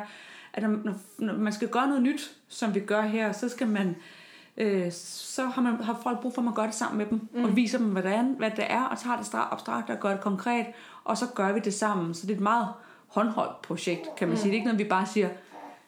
at 0.52 0.62
når, 0.62 0.94
når 1.18 1.34
man 1.34 1.52
skal 1.52 1.68
gøre 1.68 1.86
noget 1.86 2.02
nyt, 2.02 2.30
som 2.48 2.74
vi 2.74 2.80
gør 2.80 3.02
her, 3.02 3.32
så 3.32 3.48
skal 3.48 3.66
man 3.66 3.96
øh, 4.56 4.92
så 4.92 5.46
har, 5.46 5.62
man, 5.62 5.74
har 5.82 6.00
folk 6.02 6.20
brug 6.20 6.34
for, 6.34 6.40
at 6.40 6.44
man 6.44 6.54
gør 6.54 6.62
det 6.62 6.74
sammen 6.74 6.98
med 6.98 7.06
dem, 7.06 7.28
mm. 7.34 7.44
og 7.44 7.56
viser 7.56 7.78
dem, 7.78 7.86
hvordan, 7.86 8.34
hvad 8.38 8.50
det 8.50 8.64
er, 8.68 8.82
og 8.82 8.98
tager 8.98 9.16
det 9.16 9.28
abstrakt 9.34 9.90
og 9.90 10.00
gør 10.00 10.10
det 10.10 10.20
konkret, 10.20 10.66
og 11.04 11.18
så 11.18 11.26
gør 11.34 11.52
vi 11.52 11.60
det 11.60 11.74
sammen. 11.74 12.14
Så 12.14 12.26
det 12.26 12.32
er 12.32 12.36
et 12.36 12.42
meget 12.42 12.68
håndholdt 13.06 13.62
projekt, 13.62 14.08
kan 14.16 14.28
man 14.28 14.34
mm. 14.34 14.40
sige. 14.40 14.50
Det 14.50 14.52
er 14.52 14.58
ikke 14.58 14.66
noget, 14.66 14.78
vi 14.78 14.84
bare 14.84 15.06
siger, 15.06 15.28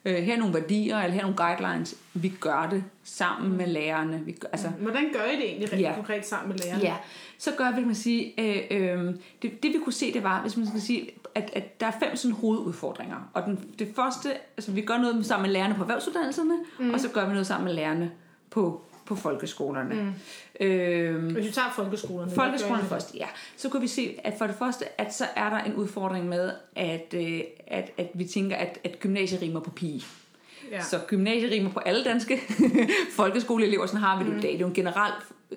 øh, 0.04 0.14
her 0.14 0.34
er 0.34 0.38
nogle 0.38 0.54
værdier, 0.54 0.98
eller 0.98 1.12
her 1.12 1.20
er 1.20 1.30
nogle 1.30 1.36
guidelines. 1.36 1.94
Vi 2.14 2.28
gør 2.40 2.68
det 2.70 2.84
sammen 3.04 3.56
med 3.56 3.66
lærerne. 3.66 4.22
Vi 4.24 4.32
gør, 4.32 4.48
altså, 4.52 4.68
Hvordan 4.68 5.04
gør 5.12 5.24
I 5.24 5.36
det 5.36 5.44
egentlig 5.44 5.72
rigtig 5.72 5.84
ja. 5.84 5.94
konkret 5.94 6.26
sammen 6.26 6.48
med 6.48 6.58
lærerne? 6.58 6.82
Ja, 6.82 6.94
så 7.38 7.50
gør 7.56 7.70
vi, 7.70 7.76
kan 7.76 7.86
man 7.86 7.94
sige, 7.94 8.40
øh, 8.40 8.62
øh, 8.70 9.14
det, 9.42 9.62
det 9.62 9.72
vi 9.72 9.78
kunne 9.84 9.92
se, 9.92 10.12
det 10.12 10.22
var, 10.22 10.40
hvis 10.40 10.56
man 10.56 10.66
skal 10.66 10.80
sige, 10.80 11.10
at, 11.34 11.50
at 11.52 11.80
der 11.80 11.86
er 11.86 11.92
fem 12.00 12.16
sådan 12.16 12.36
hovedudfordringer. 12.36 13.30
Og 13.34 13.42
den, 13.42 13.74
det 13.78 13.88
første, 13.96 14.28
altså 14.56 14.72
vi 14.72 14.80
gør 14.80 14.98
noget 14.98 15.26
sammen 15.26 15.42
med 15.42 15.52
lærerne 15.52 15.74
på 15.74 15.82
erhvervsuddannelserne, 15.82 16.54
mm. 16.78 16.94
og 16.94 17.00
så 17.00 17.08
gør 17.08 17.26
vi 17.26 17.32
noget 17.32 17.46
sammen 17.46 17.64
med 17.64 17.74
lærerne 17.74 18.10
på, 18.54 18.82
på 19.06 19.14
folkeskolerne. 19.14 19.94
Mm. 19.94 20.66
Øhm, 20.66 21.32
Hvis 21.32 21.46
vi 21.46 21.50
tager 21.50 21.72
folkeskolerne. 21.76 22.32
Folkeskolerne 22.32 22.84
først, 22.84 23.14
ja. 23.14 23.26
Så 23.56 23.68
kan 23.68 23.82
vi 23.82 23.88
se, 23.88 24.20
at 24.24 24.34
for 24.38 24.46
det 24.46 24.56
første, 24.58 25.00
at 25.00 25.14
så 25.14 25.24
er 25.36 25.50
der 25.50 25.58
en 25.58 25.74
udfordring 25.74 26.28
med, 26.28 26.50
at, 26.76 27.14
øh, 27.16 27.40
at, 27.66 27.90
at 27.98 28.10
vi 28.14 28.24
tænker, 28.24 28.56
at, 28.56 28.78
at 28.84 29.00
gymnasiet 29.00 29.42
rimer 29.42 29.60
på 29.60 29.70
pige. 29.70 30.04
Ja. 30.70 30.82
Så 30.82 30.98
gymnasiet 31.06 31.52
rimer 31.52 31.70
på 31.70 31.80
alle 31.80 32.04
danske 32.04 32.40
folkeskoleelever, 33.16 33.86
sådan 33.86 34.00
har 34.00 34.18
vi 34.18 34.24
det 34.24 34.32
mm. 34.32 34.38
i 34.38 34.42
dag. 34.42 34.50
Det 34.50 34.56
er 34.56 34.60
jo 34.60 34.66
en 34.66 34.74
generel 34.74 35.12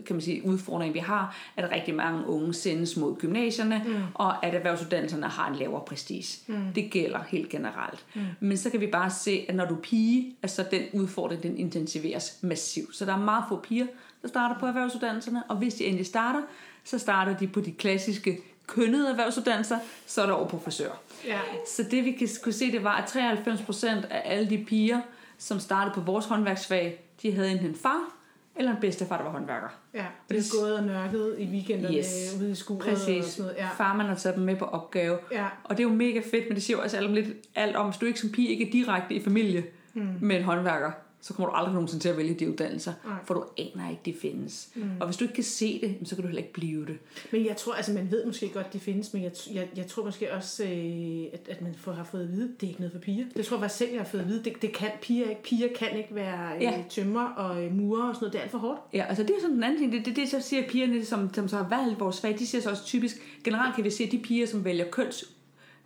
kan 0.05 0.15
man 0.15 0.21
sige, 0.21 0.45
udfordring, 0.45 0.93
vi 0.93 0.99
har, 0.99 1.35
at 1.57 1.71
rigtig 1.71 1.95
mange 1.95 2.27
unge 2.27 2.53
sendes 2.53 2.97
mod 2.97 3.15
gymnasierne, 3.15 3.81
mm. 3.85 3.93
og 4.13 4.45
at 4.45 4.55
erhvervsuddannelserne 4.55 5.27
har 5.27 5.49
en 5.49 5.55
lavere 5.55 5.81
prestige. 5.87 6.41
Mm. 6.47 6.73
Det 6.75 6.91
gælder 6.91 7.19
helt 7.27 7.49
generelt. 7.49 8.05
Mm. 8.15 8.21
Men 8.39 8.57
så 8.57 8.69
kan 8.69 8.79
vi 8.81 8.87
bare 8.87 9.09
se, 9.09 9.45
at 9.49 9.55
når 9.55 9.65
du 9.65 9.75
er 9.75 9.81
pige, 9.81 10.35
at 10.41 10.51
så 10.51 10.65
den 10.71 10.83
udfordring, 10.93 11.43
den 11.43 11.57
intensiveres 11.57 12.37
massivt. 12.41 12.95
Så 12.95 13.05
der 13.05 13.13
er 13.13 13.19
meget 13.19 13.43
få 13.49 13.59
piger, 13.59 13.85
der 14.21 14.27
starter 14.27 14.59
på 14.59 14.65
erhvervsuddannelserne, 14.65 15.43
og 15.49 15.55
hvis 15.55 15.73
de 15.73 15.85
endelig 15.85 16.05
starter, 16.05 16.41
så 16.83 16.99
starter 16.99 17.37
de 17.37 17.47
på 17.47 17.61
de 17.61 17.71
klassiske 17.71 18.39
kønnede 18.67 19.09
erhvervsuddannelser, 19.09 19.79
så 20.05 20.21
er 20.21 20.25
der 20.25 20.33
over 20.33 20.47
på 20.47 20.59
frisør. 20.59 20.91
Ja. 21.25 21.39
Så 21.75 21.83
det 21.91 22.05
vi 22.05 22.11
kan, 22.11 22.27
kunne 22.43 22.53
se, 22.53 22.71
det 22.71 22.83
var, 22.83 22.95
at 22.95 23.15
93% 23.15 23.87
af 24.09 24.21
alle 24.25 24.49
de 24.49 24.65
piger, 24.65 25.01
som 25.37 25.59
startede 25.59 25.93
på 25.93 26.01
vores 26.01 26.25
håndværksfag, 26.25 26.99
de 27.21 27.31
havde 27.31 27.51
enten 27.51 27.67
en 27.67 27.75
far 27.75 28.16
eller 28.57 28.71
en 28.71 28.77
bedstefar, 28.81 29.17
der 29.17 29.23
var 29.23 29.31
håndværker. 29.31 29.67
Ja, 29.93 30.05
det 30.29 30.37
er 30.37 30.59
gået 30.59 30.77
og 30.77 30.83
nørket 30.83 31.35
i 31.39 31.45
weekenderne 31.45 31.97
yes. 31.97 32.37
ude 32.39 32.51
i 32.51 32.55
skuret 32.55 32.81
Præcis. 32.81 33.25
og 33.25 33.31
sådan 33.31 33.45
noget. 33.45 33.57
Ja. 33.57 33.69
Far, 33.77 33.95
man 33.95 34.05
har 34.05 34.15
taget 34.15 34.35
dem 34.35 34.43
med 34.43 34.55
på 34.55 34.65
opgave. 34.65 35.17
Ja. 35.31 35.45
Og 35.63 35.77
det 35.77 35.83
er 35.83 35.89
jo 35.89 35.95
mega 35.95 36.21
fedt, 36.31 36.47
men 36.47 36.55
det 36.55 36.63
siger 36.63 36.77
jo 36.77 36.81
altså 36.81 36.97
alt 36.97 37.07
om, 37.07 37.13
lidt, 37.13 37.27
alt 37.55 37.75
om, 37.75 37.85
hvis 37.85 37.97
du 37.97 38.05
ikke 38.05 38.19
som 38.19 38.29
pige 38.29 38.49
ikke 38.49 38.67
er 38.67 38.71
direkte 38.71 39.15
i 39.15 39.23
familie 39.23 39.65
mm. 39.93 40.07
med 40.21 40.35
en 40.35 40.43
håndværker, 40.43 40.91
så 41.21 41.33
kommer 41.33 41.49
du 41.49 41.55
aldrig 41.55 41.73
nogensinde 41.73 42.03
til 42.03 42.09
at 42.09 42.17
vælge 42.17 42.33
de 42.33 42.49
uddannelser, 42.49 42.93
Nej. 43.05 43.15
for 43.25 43.33
du 43.33 43.43
aner 43.57 43.89
ikke, 43.89 44.01
de 44.05 44.13
findes. 44.21 44.69
Mm. 44.75 44.89
Og 44.99 45.07
hvis 45.07 45.17
du 45.17 45.23
ikke 45.23 45.33
kan 45.33 45.43
se 45.43 45.81
det, 45.81 46.09
så 46.09 46.15
kan 46.15 46.21
du 46.21 46.27
heller 46.27 46.41
ikke 46.41 46.53
blive 46.53 46.85
det. 46.85 46.97
Men 47.31 47.45
jeg 47.45 47.57
tror, 47.57 47.73
altså 47.73 47.93
man 47.93 48.11
ved 48.11 48.25
måske 48.25 48.49
godt, 48.49 48.73
de 48.73 48.79
findes, 48.79 49.13
men 49.13 49.23
jeg, 49.23 49.31
jeg, 49.53 49.67
jeg 49.75 49.87
tror 49.87 50.05
måske 50.05 50.33
også, 50.33 50.63
øh, 50.63 51.23
at, 51.33 51.47
at 51.49 51.61
man 51.61 51.75
får, 51.77 51.91
har 51.91 52.03
fået 52.03 52.23
at 52.23 52.31
vide, 52.31 52.51
det 52.59 52.63
er 52.63 52.67
ikke 52.67 52.79
noget 52.79 52.91
for 52.91 52.99
piger. 52.99 53.25
Det 53.35 53.45
tror 53.45 53.61
jeg 53.61 53.71
selv, 53.71 53.91
jeg 53.91 53.99
har 53.99 54.05
fået 54.05 54.21
at 54.21 54.27
vide, 54.27 54.43
det, 54.43 54.61
det 54.61 54.73
kan 54.73 54.89
piger 55.01 55.29
ikke. 55.29 55.43
Piger 55.43 55.67
kan 55.75 55.97
ikke 55.97 56.15
være 56.15 56.55
øh, 56.55 56.61
ja. 56.61 56.83
tømmer 56.89 57.25
og 57.25 57.63
øh, 57.63 57.75
murer 57.75 58.09
og 58.09 58.15
sådan 58.15 58.23
noget, 58.23 58.33
det 58.33 58.39
er 58.39 58.43
alt 58.43 58.51
for 58.51 58.57
hårdt. 58.57 58.79
Ja, 58.93 59.05
altså 59.09 59.23
det 59.23 59.29
er 59.35 59.41
sådan 59.41 59.55
en 59.55 59.63
anden 59.63 59.79
ting, 59.79 59.91
det, 59.91 60.05
det, 60.05 60.15
det 60.15 60.29
så 60.29 60.41
siger 60.41 60.67
pigerne, 60.67 61.05
som, 61.05 61.33
som 61.33 61.47
så 61.47 61.57
har 61.57 61.69
valgt 61.69 61.99
vores 61.99 62.21
fag, 62.21 62.39
de 62.39 62.47
siger 62.47 62.61
så 62.61 62.69
også 62.69 62.85
typisk, 62.85 63.17
generelt 63.43 63.75
kan 63.75 63.83
vi 63.83 63.89
se, 63.89 64.03
at 64.03 64.11
de 64.11 64.19
piger, 64.19 64.47
som 64.47 64.65
vælger 64.65 64.85
køns 64.91 65.25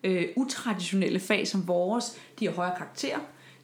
øh, 0.04 0.26
utraditionelle 0.36 1.20
fag 1.20 1.48
som 1.48 1.68
vores, 1.68 2.20
de 2.40 2.46
har 2.46 2.54
højere 2.54 2.76
karakter, 2.78 3.20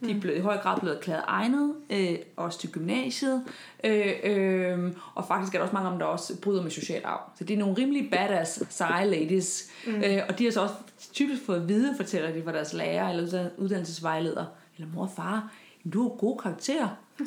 de 0.06 0.12
er 0.12 0.20
blevet, 0.20 0.38
i 0.38 0.42
høj 0.42 0.58
grad 0.58 0.80
blevet 0.80 0.98
erklæret 0.98 1.24
egnet, 1.28 1.76
øh, 1.90 2.16
også 2.36 2.60
til 2.60 2.72
gymnasiet. 2.72 3.44
Øh, 3.84 4.14
øh, 4.24 4.92
og 5.16 5.28
faktisk 5.28 5.54
er 5.54 5.60
der 5.60 5.64
også 5.64 5.74
mange 5.74 5.88
af 5.88 5.92
dem, 5.92 6.00
der 6.00 6.06
også 6.06 6.42
bryder 6.42 6.64
med 6.64 6.72
social 6.72 7.02
arv. 7.06 7.32
Så 7.38 7.44
det 7.44 7.54
er 7.54 7.58
nogle 7.58 7.78
rimelig 7.78 8.10
badass, 8.12 8.64
seje 8.70 9.06
ladies. 9.06 9.72
Mm. 9.88 9.96
Øh, 9.96 10.22
og 10.30 10.40
de 10.40 10.44
har 10.44 10.52
så 10.52 10.62
også 10.62 10.76
typisk 11.14 11.46
fået 11.46 11.62
at 11.62 11.68
vide, 11.68 11.96
fortæller 11.98 12.32
de 12.32 12.44
fra 12.44 12.52
deres 12.52 12.74
lærer 12.74 13.10
eller 13.10 13.50
uddannelsesvejleder, 13.58 14.46
eller 14.78 14.92
mor 14.94 15.04
og 15.04 15.12
far, 15.16 15.52
du 15.94 16.02
har 16.02 16.10
gode 16.10 16.38
karakterer. 16.38 16.90
du 17.20 17.26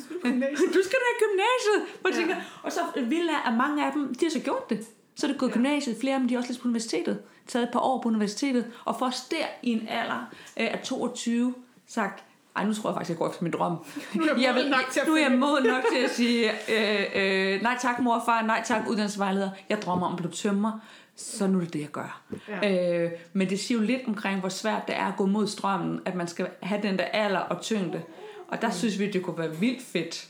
skal 0.83 0.99
da 1.03 1.09
i 1.11 1.19
gymnasiet. 1.23 1.99
Og, 2.03 2.11
tænker, 2.13 2.35
ja. 2.35 2.41
og 2.63 2.71
så 2.71 2.79
vil 2.95 3.29
at 3.45 3.53
mange 3.53 3.85
af 3.85 3.91
dem, 3.93 4.15
de 4.15 4.25
har 4.25 4.31
så 4.31 4.39
gjort 4.39 4.69
det. 4.69 4.85
Så 5.15 5.27
er 5.27 5.31
det 5.31 5.39
gået 5.39 5.49
ja. 5.49 5.53
gymnasiet. 5.53 5.97
Flere 5.99 6.13
af 6.13 6.19
dem 6.19 6.27
de 6.27 6.33
er 6.33 6.37
også 6.37 6.51
lidt 6.51 6.61
på 6.61 6.67
universitetet. 6.67 7.19
Taget 7.47 7.63
et 7.63 7.69
par 7.73 7.79
år 7.79 8.01
på 8.01 8.09
universitetet. 8.09 8.65
Og 8.85 8.95
først 8.99 9.31
der 9.31 9.45
i 9.63 9.69
en 9.69 9.87
alder 9.87 10.33
af 10.55 10.81
22 10.83 11.53
sagt, 11.87 12.23
ej, 12.55 12.65
nu 12.65 12.73
tror 12.73 12.89
jeg 12.89 12.95
faktisk, 12.95 13.09
jeg 13.09 13.17
går 13.17 13.29
efter 13.29 13.43
min 13.43 13.51
drøm. 13.51 13.71
Nu 14.15 14.23
er 14.23 14.27
jeg, 14.27 14.43
jeg 14.43 14.55
vil, 14.55 14.69
nok 14.69 14.89
til 14.91 14.99
at 14.99 15.07
nu 15.07 15.15
er 15.15 15.19
jeg 15.19 15.31
mod 15.31 15.63
nok 15.63 15.83
til 15.93 16.03
at 16.03 16.11
sige, 16.19 16.51
øh, 16.51 17.05
øh, 17.15 17.61
nej 17.61 17.77
tak 17.81 17.99
mor 17.99 18.15
og 18.15 18.21
far, 18.25 18.41
nej 18.41 18.61
tak 18.65 18.87
uddannelsesvejleder. 18.87 19.49
Jeg 19.69 19.81
drømmer 19.81 20.07
om 20.07 20.13
at 20.13 20.17
blive 20.17 20.31
tømmer. 20.31 20.79
så 21.15 21.47
nu 21.47 21.57
er 21.57 21.63
det 21.63 21.73
det, 21.73 21.79
jeg 21.79 21.89
gør. 21.89 22.21
Ja. 22.47 23.03
Øh, 23.03 23.11
men 23.33 23.49
det 23.49 23.59
siger 23.59 23.77
jo 23.79 23.85
lidt 23.85 24.01
omkring, 24.07 24.39
hvor 24.39 24.49
svært 24.49 24.87
det 24.87 24.95
er 24.95 25.05
at 25.05 25.17
gå 25.17 25.25
mod 25.25 25.47
strømmen, 25.47 25.99
at 26.05 26.15
man 26.15 26.27
skal 26.27 26.47
have 26.61 26.81
den 26.81 26.97
der 26.97 27.03
alder 27.03 27.39
og 27.39 27.61
tyngde. 27.61 28.01
Og 28.47 28.61
der 28.61 28.67
mm. 28.67 28.73
synes 28.73 28.99
vi, 28.99 29.11
det 29.11 29.23
kunne 29.23 29.37
være 29.37 29.55
vildt 29.55 29.81
fedt, 29.81 30.27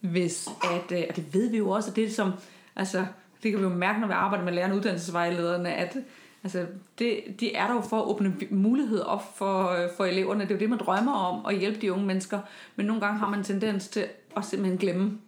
hvis 0.00 0.48
at, 0.62 0.98
øh, 0.98 1.04
og 1.08 1.16
det 1.16 1.34
ved 1.34 1.50
vi 1.50 1.56
jo 1.56 1.70
også, 1.70 1.90
at 1.90 1.96
det 1.96 2.14
som, 2.14 2.32
altså, 2.76 3.06
det 3.42 3.50
kan 3.50 3.60
vi 3.60 3.64
jo 3.64 3.70
mærke, 3.70 4.00
når 4.00 4.06
vi 4.06 4.12
arbejder 4.12 4.44
med 4.44 4.52
lærerne 4.52 4.74
og 4.74 4.76
uddannelsesvejlederne, 4.76 5.74
at 5.74 5.96
altså, 6.44 6.66
det, 6.98 7.20
de 7.40 7.54
er 7.54 7.66
der 7.66 7.74
jo 7.74 7.80
for 7.80 8.00
at 8.00 8.06
åbne 8.06 8.36
muligheder 8.50 9.04
op 9.04 9.36
for, 9.36 9.88
for 9.96 10.04
eleverne. 10.04 10.40
Det 10.40 10.50
er 10.50 10.54
jo 10.54 10.60
det, 10.60 10.70
man 10.70 10.78
drømmer 10.78 11.12
om, 11.12 11.46
at 11.46 11.58
hjælpe 11.58 11.80
de 11.80 11.92
unge 11.92 12.06
mennesker. 12.06 12.40
Men 12.76 12.86
nogle 12.86 13.00
gange 13.00 13.18
har 13.18 13.30
man 13.30 13.38
en 13.38 13.44
tendens 13.44 13.88
til 13.88 14.06
at 14.36 14.44
simpelthen 14.44 14.78
glemme 14.78 15.18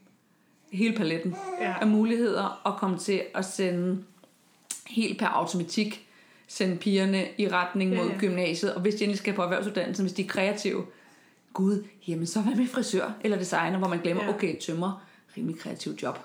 hele 0.73 0.96
paletten 0.96 1.37
ja. 1.61 1.75
af 1.80 1.87
muligheder 1.87 2.61
og 2.64 2.76
komme 2.76 2.99
til 2.99 3.23
at 3.35 3.44
sende 3.44 4.04
helt 4.87 5.18
per 5.18 5.26
automatik 5.26 6.06
sende 6.46 6.76
pigerne 6.76 7.25
i 7.38 7.49
retning 7.49 7.90
mod 7.90 8.06
ja, 8.06 8.12
ja. 8.12 8.18
gymnasiet. 8.18 8.75
Og 8.75 8.80
hvis 8.80 8.94
de 8.94 9.04
endelig 9.04 9.18
skal 9.18 9.35
på 9.35 9.42
erhvervsuddannelsen, 9.42 10.04
hvis 10.04 10.12
de 10.12 10.23
er 10.23 10.28
kreative, 10.28 10.85
gud, 11.52 11.85
jamen 12.08 12.26
så 12.26 12.40
hvad 12.40 12.54
med 12.54 12.66
frisør 12.66 13.12
eller 13.20 13.38
designer, 13.38 13.78
hvor 13.78 13.88
man 13.88 14.00
glemmer, 14.00 14.25
ja. 14.25 14.30
okay, 14.30 14.61
tømmer, 14.61 15.06
rimelig 15.37 15.58
kreativ 15.58 15.92
job. 16.02 16.18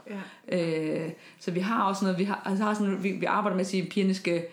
Ja. 0.50 0.58
Øh, 0.58 1.12
så 1.40 1.52
vi 1.52 1.60
har 1.60 1.84
også 1.84 2.06
noget, 2.06 2.20
vi 2.20 2.24
har, 2.24 2.42
altså 2.46 2.64
har 2.64 2.74
sådan, 2.74 3.04
vi, 3.04 3.12
vi 3.12 3.26
arbejder 3.26 3.56
med 3.56 3.66
at 3.66 3.70
sige, 3.70 3.84
at 3.84 3.90
pigerne 3.90 4.14
skal 4.14 4.44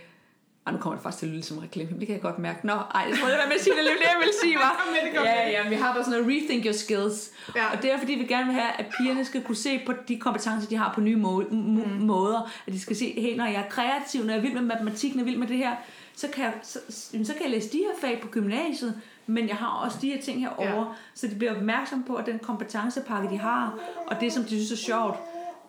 ej, 0.68 0.72
nu 0.72 0.78
kommer 0.78 0.96
det 0.96 1.02
faktisk 1.02 1.18
til 1.18 1.26
at 1.26 1.32
lyde 1.32 1.42
som 1.42 1.58
reklame. 1.58 1.90
Det 1.98 2.06
kan 2.06 2.14
jeg 2.14 2.22
godt 2.22 2.38
mærke. 2.38 2.66
Nå, 2.66 2.72
ej, 2.72 3.04
jeg 3.08 3.18
tror, 3.18 3.28
det 3.28 3.38
var 3.38 3.46
med 3.46 3.54
at 3.54 3.60
sige 3.60 3.74
det, 3.76 3.84
det 4.02 4.08
jeg 4.14 4.18
vil 4.20 4.28
sige, 4.42 4.56
var. 4.56 4.72
ja, 5.24 5.50
ja, 5.50 5.68
vi 5.68 5.74
har 5.74 5.94
bare 5.94 6.04
sådan 6.04 6.20
noget 6.20 6.42
rethink 6.42 6.64
your 6.64 6.72
skills. 6.72 7.30
Ja. 7.56 7.66
Og 7.72 7.82
det 7.82 7.92
er, 7.92 7.98
fordi 7.98 8.12
vi 8.12 8.24
gerne 8.24 8.46
vil 8.46 8.54
have, 8.54 8.72
at 8.78 8.86
pigerne 8.98 9.24
skal 9.24 9.42
kunne 9.42 9.56
se 9.56 9.82
på 9.86 9.92
de 10.08 10.16
kompetencer, 10.16 10.68
de 10.68 10.76
har 10.76 10.92
på 10.94 11.00
nye 11.00 11.16
må- 11.16 11.48
mm. 11.50 11.90
måder. 12.00 12.50
At 12.66 12.72
de 12.72 12.80
skal 12.80 12.96
se, 12.96 13.20
hey, 13.20 13.36
når 13.36 13.44
jeg 13.44 13.54
er 13.54 13.68
kreativ, 13.70 14.24
når 14.24 14.32
jeg 14.32 14.38
er 14.38 14.42
vild 14.42 14.54
med 14.54 14.62
matematik, 14.62 15.14
når 15.14 15.20
jeg 15.20 15.22
er 15.22 15.30
vild 15.30 15.38
med 15.38 15.48
det 15.48 15.56
her, 15.56 15.72
så 16.16 16.28
kan, 16.28 16.44
jeg, 16.44 16.52
så, 16.62 16.78
så 17.24 17.32
kan 17.32 17.42
jeg 17.42 17.50
læse 17.50 17.72
de 17.72 17.78
her 17.78 18.08
fag 18.08 18.20
på 18.22 18.28
gymnasiet, 18.28 19.00
men 19.26 19.48
jeg 19.48 19.56
har 19.56 19.68
også 19.84 19.98
de 20.02 20.10
her 20.10 20.20
ting 20.20 20.40
herovre, 20.40 20.86
ja. 20.88 20.94
så 21.14 21.26
de 21.26 21.34
bliver 21.34 21.56
opmærksom 21.56 22.02
på, 22.02 22.14
at 22.14 22.26
den 22.26 22.38
kompetencepakke, 22.38 23.28
de 23.30 23.38
har, 23.38 23.78
og 24.06 24.20
det, 24.20 24.32
som 24.32 24.42
de 24.42 24.48
synes 24.48 24.72
er 24.72 24.76
sjovt, 24.86 25.18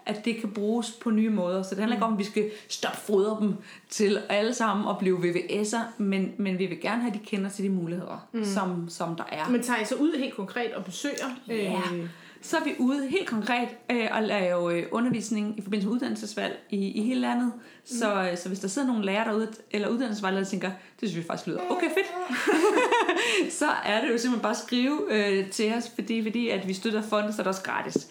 at 0.09 0.25
det 0.25 0.37
kan 0.37 0.49
bruges 0.49 0.91
på 0.91 1.09
nye 1.09 1.29
måder. 1.29 1.63
Så 1.63 1.69
det 1.69 1.79
handler 1.79 1.95
ikke 1.95 2.05
om, 2.05 2.13
at 2.13 2.19
vi 2.19 2.23
skal 2.23 2.51
stoppe 2.69 2.97
fodre 2.97 3.37
dem 3.41 3.53
til 3.89 4.19
alle 4.29 4.53
sammen 4.53 4.89
at 4.89 4.97
blive 4.97 5.17
VVS'er, 5.17 5.79
men, 5.97 6.31
men 6.37 6.59
vi 6.59 6.65
vil 6.65 6.81
gerne 6.81 7.01
have, 7.01 7.13
at 7.13 7.19
de 7.19 7.25
kender 7.25 7.49
til 7.49 7.63
de 7.63 7.69
muligheder, 7.69 8.27
mm. 8.31 8.45
som, 8.45 8.89
som 8.89 9.15
der 9.15 9.23
er. 9.31 9.49
Men 9.49 9.63
tager 9.63 9.81
I 9.81 9.85
så 9.85 9.95
ud 9.95 10.17
helt 10.17 10.35
konkret 10.35 10.73
og 10.73 10.85
besøger? 10.85 11.35
Ja. 11.47 11.81
Øh 11.93 12.09
så 12.41 12.57
er 12.57 12.63
vi 12.63 12.75
ude 12.79 13.07
helt 13.07 13.27
konkret 13.27 13.67
øh, 13.91 14.07
og 14.11 14.23
lave 14.23 14.77
øh, 14.77 14.85
undervisning 14.91 15.59
i 15.59 15.61
forbindelse 15.61 15.87
med 15.87 15.95
uddannelsesvalg 15.95 16.59
i, 16.69 16.91
i 16.91 17.03
hele 17.03 17.21
landet. 17.21 17.53
Så, 17.85 18.13
mm. 18.13 18.19
øh, 18.19 18.37
så 18.37 18.47
hvis 18.47 18.59
der 18.59 18.67
sidder 18.67 18.87
nogle 18.87 19.05
lærere 19.05 19.29
derude, 19.29 19.51
eller 19.71 19.87
uddannelsesvalgere, 19.87 20.43
der 20.43 20.49
tænker, 20.49 20.71
det 20.99 21.09
synes 21.09 21.15
vi 21.15 21.27
faktisk 21.27 21.47
lyder 21.47 21.59
okay 21.69 21.89
fedt, 21.89 22.11
så 23.59 23.65
er 23.85 24.01
det 24.01 24.11
jo 24.11 24.17
simpelthen 24.17 24.41
bare 24.41 24.51
at 24.51 24.57
skrive 24.57 24.99
øh, 25.09 25.49
til 25.49 25.73
os, 25.73 25.91
fordi, 25.95 26.23
fordi 26.23 26.49
at 26.49 26.67
vi 26.67 26.73
støtter 26.73 27.01
fondet, 27.01 27.35
så 27.35 27.41
er 27.41 27.43
det 27.43 27.49
også 27.49 27.63
gratis. 27.63 28.07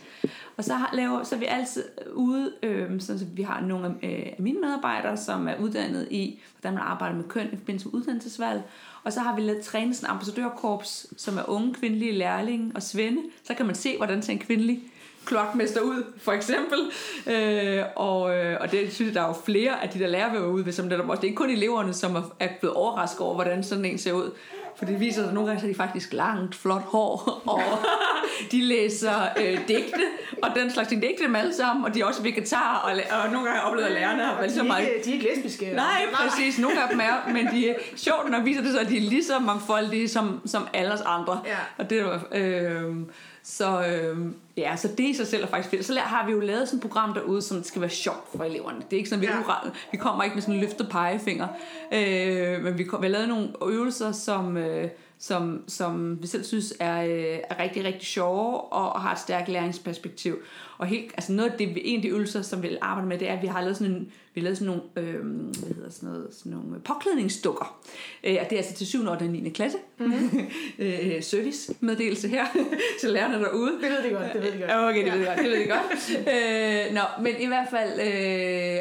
Og 0.59 0.65
så, 0.65 0.75
har, 0.75 0.91
laver, 0.93 1.23
så 1.25 1.35
er 1.35 1.39
vi 1.39 1.45
altid 1.45 1.85
øh, 2.07 2.13
ude, 2.15 2.53
øh, 2.63 3.01
så 3.01 3.27
vi 3.33 3.43
har 3.43 3.61
nogle 3.61 3.87
af 4.03 4.35
øh, 4.39 4.45
mine 4.45 4.61
medarbejdere, 4.61 5.17
som 5.17 5.49
er 5.49 5.57
uddannet 5.61 6.09
i, 6.11 6.41
hvordan 6.61 6.75
man 6.75 6.83
arbejder 6.83 7.17
med 7.17 7.25
køn 7.25 7.49
i 7.53 7.57
forbindelse 7.57 7.89
med 7.89 7.95
uddannelsesvalg. 7.95 8.63
Og 9.05 9.13
så 9.13 9.21
har 9.21 9.37
vi 9.37 9.41
lavet 9.41 9.63
træne 9.63 9.95
sådan 9.95 10.07
en 10.07 10.11
ambassadørkorps, 10.11 11.07
som 11.17 11.39
er 11.39 11.49
unge 11.49 11.75
kvindelige 11.75 12.13
lærlinge 12.13 12.73
og 12.75 12.83
svende. 12.83 13.23
Så 13.45 13.55
kan 13.55 13.67
man 13.67 13.75
se, 13.75 13.97
hvordan 13.97 14.23
ser 14.23 14.33
en 14.33 14.39
kvindelig 14.39 14.81
klokmester 15.25 15.81
ud, 15.81 16.05
for 16.17 16.33
eksempel. 16.33 16.79
Øh, 17.27 17.85
og, 17.97 18.37
øh, 18.37 18.57
og 18.61 18.73
det 18.73 18.93
synes 18.93 19.09
jeg, 19.09 19.15
der 19.15 19.23
er 19.23 19.29
jo 19.29 19.35
flere 19.45 19.83
af 19.83 19.89
de 19.89 19.99
der 19.99 20.07
lærere 20.07 20.51
ud 20.51 20.63
ved, 20.63 20.73
som 20.73 20.93
er 20.93 20.99
også. 20.99 21.21
Det 21.21 21.27
er 21.27 21.31
ikke 21.31 21.37
kun 21.37 21.51
eleverne, 21.51 21.93
som 21.93 22.17
er 22.41 22.49
blevet 22.61 22.77
overrasket 22.77 23.21
over, 23.21 23.35
hvordan 23.35 23.65
sådan 23.65 23.85
en 23.85 23.99
ser 23.99 24.13
ud. 24.13 24.31
For 24.77 24.85
det 24.85 25.01
viser 25.01 25.21
sig, 25.21 25.29
at 25.29 25.35
nogle 25.35 25.47
gange 25.47 25.61
så 25.61 25.67
er 25.67 25.71
de 25.71 25.77
faktisk 25.77 26.13
langt, 26.13 26.55
flot 26.55 26.83
hår, 26.83 27.43
og 27.47 27.63
de 28.53 28.61
læser 28.63 29.29
øh, 29.41 29.59
digte, 29.69 30.05
og 30.43 30.51
den 30.55 30.71
slags 30.71 30.89
ting. 30.89 31.01
Det 31.03 31.07
er 31.07 31.11
ikke 31.11 31.25
dem 31.25 31.35
alle 31.35 31.55
sammen, 31.55 31.85
og 31.85 31.95
de 31.95 32.01
er 32.01 32.05
også 32.05 32.23
vegetarer, 32.23 32.79
og, 32.79 32.93
og 33.25 33.33
nogle 33.33 33.47
gange 33.47 33.63
oplever 33.63 33.89
lærerne 33.89 34.23
har 34.23 34.37
været 34.37 34.53
så 34.53 34.63
meget... 34.63 34.89
De 35.05 35.11
er 35.11 35.15
ikke 35.15 35.35
lesbiske. 35.35 35.73
Nej, 35.75 36.07
præcis. 36.13 36.59
Nogle 36.59 36.83
af 36.83 36.89
dem 36.91 37.01
er, 37.01 37.33
men 37.33 37.47
de 37.47 37.69
er 37.69 37.75
sjovt, 37.97 38.31
når 38.31 38.41
viser 38.41 38.63
det 38.63 38.73
sig, 38.73 38.81
at 38.81 38.89
de 38.89 38.97
er 38.97 39.01
lige 39.01 39.25
så 39.25 39.39
mangfoldige 39.39 40.09
som, 40.09 40.41
som 40.47 40.69
alle 40.73 40.93
os 40.93 41.01
andre. 41.01 41.41
Ja. 41.47 41.57
Og 41.79 41.91
det 41.91 42.05
var... 42.05 42.23
Øh, 42.33 42.97
så, 43.43 43.87
øh, 43.87 44.19
ja, 44.57 44.77
så 44.77 44.89
det 44.89 45.05
i 45.05 45.15
sig 45.15 45.27
selv 45.27 45.43
er 45.43 45.47
faktisk 45.47 45.71
fedt. 45.71 45.85
Så 45.85 46.01
har 46.01 46.27
vi 46.27 46.33
jo 46.33 46.41
lavet 46.41 46.69
sådan 46.69 46.77
et 46.77 46.83
program 46.83 47.15
derude, 47.15 47.43
som 47.43 47.65
skal 47.65 47.81
være 47.81 47.91
sjovt 47.91 48.37
for 48.37 48.45
eleverne. 48.45 48.77
Det 48.77 48.93
er 48.93 48.97
ikke 48.97 49.09
sådan, 49.09 49.23
vi, 49.23 49.27
ja. 49.27 49.71
vi 49.93 49.97
kommer 49.97 50.25
ikke 50.25 50.35
med 50.35 50.43
sådan 50.43 50.55
en 50.55 50.61
løftet 50.61 50.89
pegefinger. 50.89 51.49
Øh, 51.93 52.63
men 52.63 52.79
vi, 52.79 52.83
vi 52.83 52.89
har 53.03 53.09
lavet 53.09 53.29
nogle 53.29 53.49
øvelser, 53.67 54.13
som... 54.13 54.57
Øh, 54.57 54.89
som, 55.19 55.65
som 55.67 56.23
vi 56.23 56.27
selv 56.27 56.45
synes 56.45 56.75
er, 56.81 57.03
øh, 57.03 57.39
er 57.51 57.63
rigtig, 57.63 57.85
rigtig 57.85 58.07
sjove 58.07 58.61
og, 58.61 58.93
og 58.93 59.01
har 59.01 59.13
et 59.13 59.19
stærkt 59.19 59.49
læringsperspektiv. 59.49 60.39
Og 60.79 60.87
helt, 60.87 61.13
altså 61.15 61.33
noget 61.33 61.51
af 61.51 61.59
det, 61.59 61.93
en 61.93 61.97
af 61.97 62.03
de 62.03 62.09
øvelser, 62.09 62.43
som 62.43 62.63
vi 62.63 62.77
arbejder 62.81 63.09
med, 63.09 63.19
det 63.19 63.29
er, 63.29 63.37
at 63.37 63.43
vi 63.43 63.47
har 63.47 63.61
lavet 63.61 63.77
sådan, 63.77 63.93
en, 63.93 64.13
vi 64.39 64.45
lavet 64.45 64.59
sådan 64.59 64.75
nogle, 64.75 64.83
øh, 64.97 65.25
hvad 65.25 65.75
hedder 65.75 65.91
sådan 65.91 66.09
noget, 66.09 66.27
sådan 66.31 66.53
nogle 66.53 66.81
påklædningsdukker. 66.81 67.81
Øh, 68.25 68.37
og 68.41 68.51
det 68.51 68.53
er 68.53 68.57
altså 68.57 68.75
til 68.75 68.87
7. 68.87 69.07
og 69.07 69.23
9. 69.23 69.51
klasse. 69.51 69.79
Mm-hmm. 69.99 70.47
øh, 70.79 71.23
service-meddelelse 71.23 72.29
her 72.29 72.45
til 73.01 73.11
lærerne 73.11 73.45
derude. 73.45 73.73
Det 73.73 73.91
ved 73.91 74.11
de 74.11 74.15
godt, 74.15 74.33
det 74.33 74.43
ved 74.43 74.53
de 74.53 74.59
godt. 74.59 74.71
Okay, 74.71 75.05
det 75.05 75.13
ved 75.13 75.21
de 75.21 75.27
godt, 75.27 75.39
det 75.39 75.51
ved 75.51 75.61
de 75.61 75.69
godt. 75.69 75.89
øh, 76.89 76.95
nå, 76.95 77.01
men 77.23 77.35
i 77.41 77.47
hvert 77.47 77.69
fald, 77.71 78.01
øh, 78.01 78.81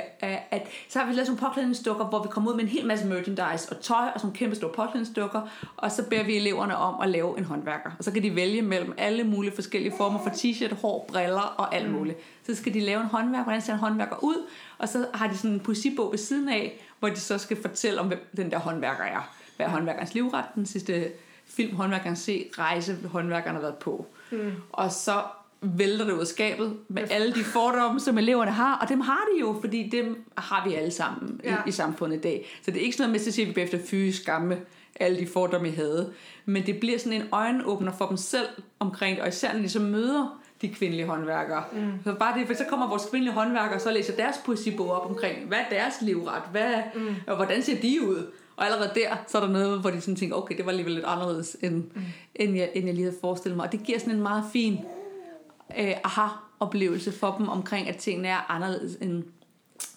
at, 0.51 0.67
så 0.89 0.99
har 0.99 1.05
vi 1.07 1.13
lavet 1.13 1.27
sådan 1.27 1.39
nogle 1.41 1.49
påklædningsdukker, 1.49 2.05
hvor 2.05 2.23
vi 2.23 2.27
kommer 2.31 2.51
ud 2.51 2.55
med 2.55 2.63
en 2.63 2.69
hel 2.69 2.85
masse 2.85 3.07
merchandise 3.07 3.71
og 3.71 3.81
tøj 3.81 4.07
og 4.15 4.19
sådan 4.19 4.35
kæmpe 4.35 4.55
store 4.55 4.71
påklædningsdukker, 4.75 5.41
og 5.77 5.91
så 5.91 6.03
beder 6.09 6.23
vi 6.23 6.35
eleverne 6.35 6.77
om 6.77 7.01
at 7.01 7.09
lave 7.09 7.37
en 7.37 7.43
håndværker. 7.43 7.91
Og 7.97 8.03
så 8.03 8.11
kan 8.11 8.23
de 8.23 8.35
vælge 8.35 8.61
mellem 8.61 8.93
alle 8.97 9.23
mulige 9.23 9.51
forskellige 9.51 9.93
former 9.97 10.19
for 10.23 10.29
t-shirt, 10.29 10.75
hår, 10.75 11.05
briller 11.07 11.55
og 11.57 11.75
alt 11.75 11.91
muligt. 11.91 12.17
Så 12.47 12.55
skal 12.55 12.73
de 12.73 12.79
lave 12.79 13.01
en 13.01 13.07
håndværker, 13.07 13.43
hvordan 13.43 13.61
ser 13.61 13.73
en 13.73 13.79
håndværker 13.79 14.23
ud, 14.23 14.47
og 14.77 14.89
så 14.89 15.07
har 15.13 15.27
de 15.27 15.37
sådan 15.37 15.51
en 15.51 15.59
poesibog 15.59 16.11
ved 16.11 16.17
siden 16.17 16.49
af, 16.49 16.85
hvor 16.99 17.09
de 17.09 17.19
så 17.19 17.37
skal 17.37 17.61
fortælle 17.61 17.99
om, 17.99 18.07
hvem 18.07 18.27
den 18.37 18.51
der 18.51 18.59
håndværker 18.59 19.03
er. 19.03 19.33
Hvad 19.55 19.65
er 19.65 19.69
håndværkerens 19.69 20.13
livret, 20.13 20.45
den 20.55 20.65
sidste 20.65 21.11
film, 21.45 21.75
håndværkeren 21.75 22.15
se, 22.15 22.49
rejse, 22.59 22.97
håndværkeren 23.11 23.55
har 23.55 23.61
været 23.61 23.75
på. 23.75 24.05
Mm. 24.31 24.51
Og 24.71 24.91
så 24.91 25.23
vælter 25.61 26.05
det 26.05 26.13
ud 26.13 26.19
af 26.19 26.27
skabet 26.27 26.77
med 26.87 27.03
alle 27.11 27.33
de 27.33 27.43
fordomme, 27.43 27.99
som 27.99 28.17
eleverne 28.17 28.51
har, 28.51 28.77
og 28.77 28.89
dem 28.89 28.99
har 28.99 29.25
de 29.33 29.39
jo, 29.39 29.57
fordi 29.61 29.89
dem 29.89 30.23
har 30.37 30.67
vi 30.67 30.73
alle 30.73 30.91
sammen 30.91 31.41
ja. 31.43 31.55
i, 31.55 31.69
i 31.69 31.71
samfundet 31.71 32.17
i 32.17 32.21
dag. 32.21 32.45
Så 32.61 32.71
det 32.71 32.77
er 32.77 32.83
ikke 32.83 32.97
sådan 32.97 33.09
noget 33.09 33.21
med, 33.21 33.27
at 33.27 33.33
sige, 33.33 33.47
at 33.47 33.55
vi 33.55 33.61
efter 33.61 33.79
fyre 33.85 34.13
skamme 34.13 34.57
alle 34.99 35.19
de 35.19 35.27
fordomme, 35.27 35.67
I 35.67 35.71
havde. 35.71 36.13
Men 36.45 36.65
det 36.65 36.79
bliver 36.79 36.97
sådan 36.97 37.21
en 37.21 37.27
øjenåbner 37.31 37.91
for 37.91 38.07
dem 38.07 38.17
selv 38.17 38.47
omkring 38.79 39.15
det, 39.15 39.23
og 39.23 39.29
især 39.29 39.53
når 39.53 39.61
de 39.61 39.69
så 39.69 39.79
møder 39.79 40.37
de 40.61 40.69
kvindelige 40.69 41.07
håndværkere. 41.07 41.63
Mm. 41.73 41.91
Så 42.03 42.13
bare 42.13 42.39
det, 42.39 42.47
for 42.47 42.53
så 42.53 42.63
kommer 42.69 42.89
vores 42.89 43.05
kvindelige 43.09 43.33
håndværkere, 43.33 43.79
så 43.79 43.91
læser 43.91 44.15
deres 44.15 44.35
poesibog 44.45 44.91
op 44.91 45.09
omkring, 45.09 45.47
hvad 45.47 45.57
er 45.57 45.69
deres 45.69 46.01
livret, 46.01 46.43
hvad, 46.51 46.73
mm. 46.95 47.15
og 47.27 47.35
hvordan 47.35 47.61
ser 47.61 47.81
de 47.81 48.07
ud? 48.07 48.31
Og 48.55 48.65
allerede 48.65 48.91
der, 48.95 49.15
så 49.27 49.37
er 49.37 49.41
der 49.41 49.51
noget, 49.51 49.81
hvor 49.81 49.89
de 49.89 50.01
sådan 50.01 50.15
tænker, 50.15 50.35
okay, 50.35 50.57
det 50.57 50.65
var 50.65 50.71
alligevel 50.71 50.93
lidt 50.93 51.05
anderledes, 51.05 51.57
end, 51.61 51.75
mm. 51.75 52.01
end, 52.35 52.55
jeg, 52.55 52.69
end 52.73 52.85
jeg 52.85 52.95
lige 52.95 53.05
havde 53.05 53.17
forestillet 53.21 53.57
mig. 53.57 53.65
Og 53.65 53.71
det 53.71 53.83
giver 53.83 53.99
sådan 53.99 54.15
en 54.15 54.21
meget 54.21 54.43
fin 54.53 54.79
øh, 55.79 55.93
aha-oplevelse 56.03 57.11
for 57.11 57.35
dem 57.37 57.49
omkring, 57.49 57.89
at 57.89 57.97
tingene 57.97 58.27
er 58.27 58.51
anderledes, 58.51 58.97
end, 59.01 59.23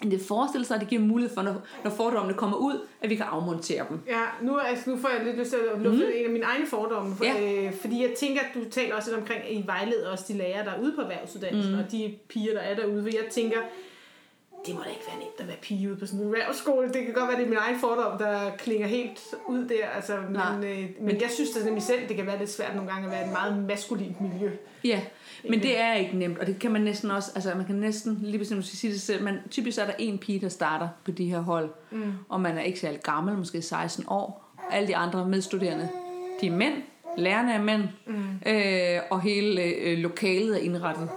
end 0.02 0.10
det 0.10 0.20
forestiller 0.28 0.66
sig, 0.66 0.74
at 0.74 0.80
det 0.80 0.88
giver 0.88 1.02
mulighed 1.02 1.34
for, 1.34 1.42
når, 1.42 1.62
når 1.84 1.90
fordommene 1.90 2.34
kommer 2.34 2.56
ud, 2.56 2.80
at 3.00 3.10
vi 3.10 3.16
kan 3.16 3.26
afmontere 3.26 3.86
dem. 3.88 4.00
Ja, 4.06 4.22
nu, 4.42 4.58
altså, 4.58 4.90
nu 4.90 4.96
får 4.96 5.08
jeg 5.08 5.24
lidt 5.24 5.38
lyst 5.38 5.50
til 5.50 5.58
at 5.74 5.80
lufte 5.80 6.04
mm. 6.04 6.12
en 6.14 6.24
af 6.24 6.32
mine 6.32 6.44
egne 6.44 6.66
fordomme, 6.66 7.16
for, 7.16 7.24
ja. 7.24 7.64
øh, 7.64 7.74
fordi 7.74 8.02
jeg 8.02 8.10
tænker, 8.16 8.40
at 8.40 8.48
du 8.54 8.70
taler 8.70 8.94
også 8.94 9.10
lidt 9.10 9.20
omkring, 9.20 9.42
at 9.42 9.52
I 9.52 9.62
vejleder 9.66 10.10
også 10.10 10.24
de 10.28 10.38
lærere, 10.38 10.64
der 10.64 10.70
er 10.70 10.80
ude 10.80 10.92
på 10.92 11.00
erhvervsuddannelsen, 11.00 11.72
mm. 11.72 11.78
og 11.78 11.92
de 11.92 12.14
piger, 12.28 12.52
der 12.52 12.60
er 12.60 12.74
derude, 12.74 13.02
for 13.02 13.08
jeg 13.08 13.30
tænker, 13.30 13.58
det 14.66 14.74
må 14.74 14.80
da 14.84 14.88
ikke 14.90 15.02
være 15.08 15.18
nemt 15.18 15.40
at 15.40 15.48
være 15.48 15.56
pige 15.62 15.88
ude 15.88 15.96
på 15.96 16.06
sådan 16.06 16.20
en 16.20 16.26
erhvervsskole. 16.26 16.88
Det 16.88 17.04
kan 17.04 17.14
godt 17.14 17.28
være, 17.28 17.36
det 17.36 17.44
er 17.44 17.48
min 17.48 17.58
egen 17.58 17.80
fordom, 17.80 18.18
der 18.18 18.50
klinger 18.58 18.86
helt 18.86 19.20
ud 19.48 19.64
der. 19.64 19.86
Altså, 19.96 20.16
men, 20.28 20.64
øh, 20.64 20.84
men 21.00 21.20
jeg 21.20 21.30
synes 21.30 21.50
det 21.50 21.64
nemlig 21.64 21.82
selv, 21.82 22.08
det 22.08 22.16
kan 22.16 22.26
være 22.26 22.38
lidt 22.38 22.50
svært 22.50 22.74
nogle 22.74 22.90
gange 22.90 23.06
at 23.06 23.12
være 23.12 23.24
et 23.26 23.32
meget 23.32 23.64
maskulint 23.64 24.20
miljø. 24.20 24.50
Ja, 24.84 25.00
men 25.48 25.62
det 25.62 25.80
er 25.80 25.94
ikke 25.94 26.16
nemt, 26.16 26.38
og 26.38 26.46
det 26.46 26.58
kan 26.58 26.70
man 26.70 26.80
næsten 26.80 27.10
også, 27.10 27.30
altså 27.34 27.54
man 27.54 27.66
kan 27.66 27.74
næsten, 27.74 28.18
lige 28.22 28.38
bestemt 28.38 28.64
sige 28.64 28.92
det 28.92 29.00
selv, 29.00 29.24
men 29.24 29.34
typisk 29.50 29.78
er 29.78 29.84
der 29.84 29.92
en 29.98 30.18
pige, 30.18 30.40
der 30.40 30.48
starter 30.48 30.88
på 31.04 31.10
de 31.10 31.30
her 31.30 31.40
hold, 31.40 31.70
mm. 31.90 32.12
og 32.28 32.40
man 32.40 32.58
er 32.58 32.62
ikke 32.62 32.80
særlig 32.80 33.00
gammel, 33.00 33.38
måske 33.38 33.62
16 33.62 34.04
år, 34.08 34.54
alle 34.70 34.88
de 34.88 34.96
andre 34.96 35.28
medstuderende, 35.28 35.88
de 36.40 36.46
er 36.46 36.52
mænd, 36.52 36.74
lærerne 37.18 37.52
er 37.52 37.62
mænd, 37.62 37.82
mm. 38.06 38.14
øh, 38.46 39.00
og 39.10 39.20
hele 39.20 39.62
øh, 39.62 39.98
lokalet 39.98 40.56
er 40.56 40.60
indrettet 40.60 41.08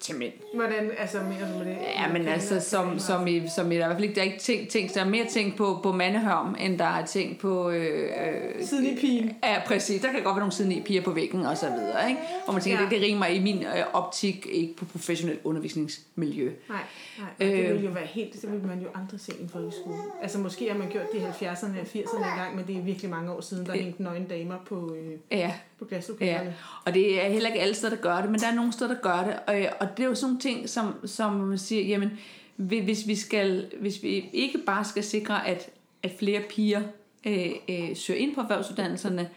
til 0.00 0.16
mænd. 0.16 0.32
Hvordan, 0.54 0.90
altså, 0.98 1.18
du 1.18 1.24
med 1.24 1.66
det? 1.66 1.76
Ja, 1.96 2.12
men 2.12 2.28
altså, 2.28 2.60
som, 2.60 2.98
som, 2.98 3.26
i, 3.26 3.48
som 3.48 3.72
i, 3.72 3.74
der 3.76 3.80
er 3.80 3.84
i 3.84 3.88
hvert 3.88 3.96
fald 3.96 4.02
ikke, 4.04 4.14
der 4.14 4.20
er 4.20 4.24
ikke 4.24 4.38
ting, 4.38 4.68
ting, 4.68 4.94
der 4.94 5.00
er 5.00 5.08
mere 5.08 5.26
ting 5.26 5.56
på, 5.56 5.78
på 5.82 5.92
mandehørm, 5.92 6.56
end 6.60 6.78
der 6.78 6.84
er 6.84 7.06
ting 7.06 7.38
på... 7.38 7.70
Øh, 7.70 8.10
øh, 8.58 8.64
Siden 8.64 8.86
i 8.86 8.96
pigen. 9.00 9.36
Ja, 9.44 9.56
præcis. 9.66 10.02
Der 10.02 10.12
kan 10.12 10.22
godt 10.22 10.34
være 10.34 10.40
nogle 10.40 10.52
siden 10.52 10.72
i 10.72 10.80
piger 10.80 11.02
på 11.02 11.10
væggen 11.10 11.46
og 11.46 11.56
så 11.56 11.66
videre, 11.70 12.08
ikke? 12.10 12.20
Og 12.46 12.54
man 12.54 12.62
tænker, 12.62 12.78
Ja. 12.78 12.84
det, 12.84 12.90
det 12.92 13.02
rimer 13.02 13.26
i 13.26 13.38
min 13.40 13.62
øh, 13.62 13.84
optik 13.92 14.46
ikke 14.50 14.76
på 14.76 14.84
professionelt 14.84 15.40
undervisningsmiljø. 15.44 16.52
Nej, 16.68 16.78
nej. 17.18 17.28
Øh, 17.40 17.56
det 17.58 17.64
Øh. 17.64 17.68
ville 17.72 17.84
jo 17.88 17.90
være 17.90 18.06
helt, 18.06 18.32
det 18.42 18.52
ville 18.52 18.66
man 18.66 18.78
jo 18.80 18.88
aldrig 18.94 19.20
se 19.20 19.32
i 19.38 19.42
en 19.42 19.48
folkeskole. 19.48 19.96
Altså 20.22 20.38
måske 20.38 20.68
har 20.70 20.78
man 20.78 20.88
gjort 20.88 21.12
det 21.12 21.18
i 21.18 21.44
70'erne 21.44 21.80
og 21.80 21.86
80'erne 21.94 22.30
engang, 22.30 22.56
men 22.56 22.66
det 22.66 22.76
er 22.76 22.80
virkelig 22.82 23.10
mange 23.10 23.32
år 23.32 23.40
siden, 23.40 23.66
der 23.66 23.72
Øh. 23.74 23.80
hængte 23.80 24.02
nøgne 24.02 24.26
damer 24.30 24.56
på, 24.68 24.94
øh, 24.94 25.12
Ja, 25.38 25.52
på 25.80 25.84
Ja, 25.90 25.96
glaslokalerne. 25.96 26.54
og 26.84 26.94
det 26.94 27.24
er 27.24 27.28
heller 27.28 27.48
ikke 27.48 27.60
alle 27.60 27.74
steder, 27.74 27.94
der 27.94 28.02
gør 28.02 28.20
det, 28.20 28.30
men 28.30 28.40
der 28.40 28.46
er 28.46 28.54
nogle 28.54 28.72
steder, 28.72 28.94
der 28.94 29.00
gør 29.00 29.24
det. 29.24 29.36
Og, 29.70 29.76
og 29.80 29.96
det 29.96 30.02
er 30.02 30.08
jo 30.08 30.14
sådan 30.14 30.28
nogle 30.28 30.40
ting, 30.40 30.68
som, 30.68 31.06
som 31.06 31.32
man 31.34 31.58
siger, 31.58 31.82
jamen, 31.86 32.10
hvi- 32.56 32.80
hvis 32.84 33.06
vi, 33.06 33.14
skal, 33.14 33.70
hvis 33.80 34.02
vi 34.02 34.24
ikke 34.32 34.58
bare 34.66 34.84
skal 34.84 35.04
sikre, 35.04 35.46
at, 35.46 35.70
at 36.02 36.12
flere 36.18 36.40
piger 36.50 36.82
øh, 37.26 37.50
øh, 37.68 37.96
søger 37.96 38.20
ind 38.20 38.34
på 38.34 38.40
erhvervsuddannelserne, 38.40 39.28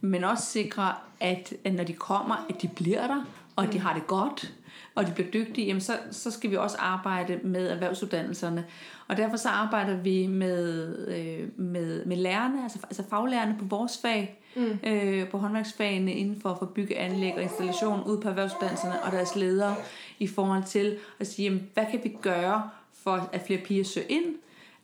men 0.00 0.24
også 0.24 0.44
sikre, 0.46 0.92
at, 1.20 1.52
at 1.64 1.74
når 1.74 1.84
de 1.84 1.92
kommer, 1.92 2.46
at 2.48 2.62
de 2.62 2.68
bliver 2.68 3.06
der, 3.06 3.24
og 3.56 3.64
at 3.64 3.72
de 3.72 3.78
har 3.78 3.94
det 3.94 4.06
godt, 4.06 4.52
og 4.98 5.06
de 5.06 5.12
bliver 5.12 5.30
dygtige, 5.30 5.66
jamen 5.66 5.80
så, 5.80 5.92
så 6.10 6.30
skal 6.30 6.50
vi 6.50 6.56
også 6.56 6.76
arbejde 6.78 7.40
med 7.42 7.70
erhvervsuddannelserne. 7.70 8.64
Og 9.08 9.16
derfor 9.16 9.36
så 9.36 9.48
arbejder 9.48 9.96
vi 9.96 10.26
med, 10.26 10.88
øh, 11.08 11.48
med, 11.56 12.04
med 12.04 12.16
lærerne, 12.16 12.62
altså, 12.62 12.78
altså 12.82 13.02
faglærerne 13.10 13.56
på 13.58 13.64
vores 13.64 13.98
fag, 14.02 14.42
mm. 14.56 14.78
øh, 14.88 15.28
på 15.28 15.38
håndværksfagene 15.38 16.12
inden 16.12 16.40
for, 16.40 16.56
for 16.58 16.66
bygge, 16.66 16.98
anlæg 16.98 17.34
og 17.34 17.42
installation 17.42 18.02
ude 18.06 18.20
på 18.20 18.28
erhvervsuddannelserne 18.28 19.02
og 19.02 19.12
deres 19.12 19.36
ledere 19.36 19.74
i 20.18 20.26
forhold 20.26 20.64
til 20.64 20.96
at 21.20 21.26
sige, 21.26 21.44
jamen, 21.44 21.70
hvad 21.74 21.84
kan 21.90 22.00
vi 22.04 22.16
gøre 22.22 22.70
for 22.92 23.28
at 23.32 23.42
flere 23.46 23.60
piger 23.60 23.84
søger 23.84 24.06
ind? 24.10 24.24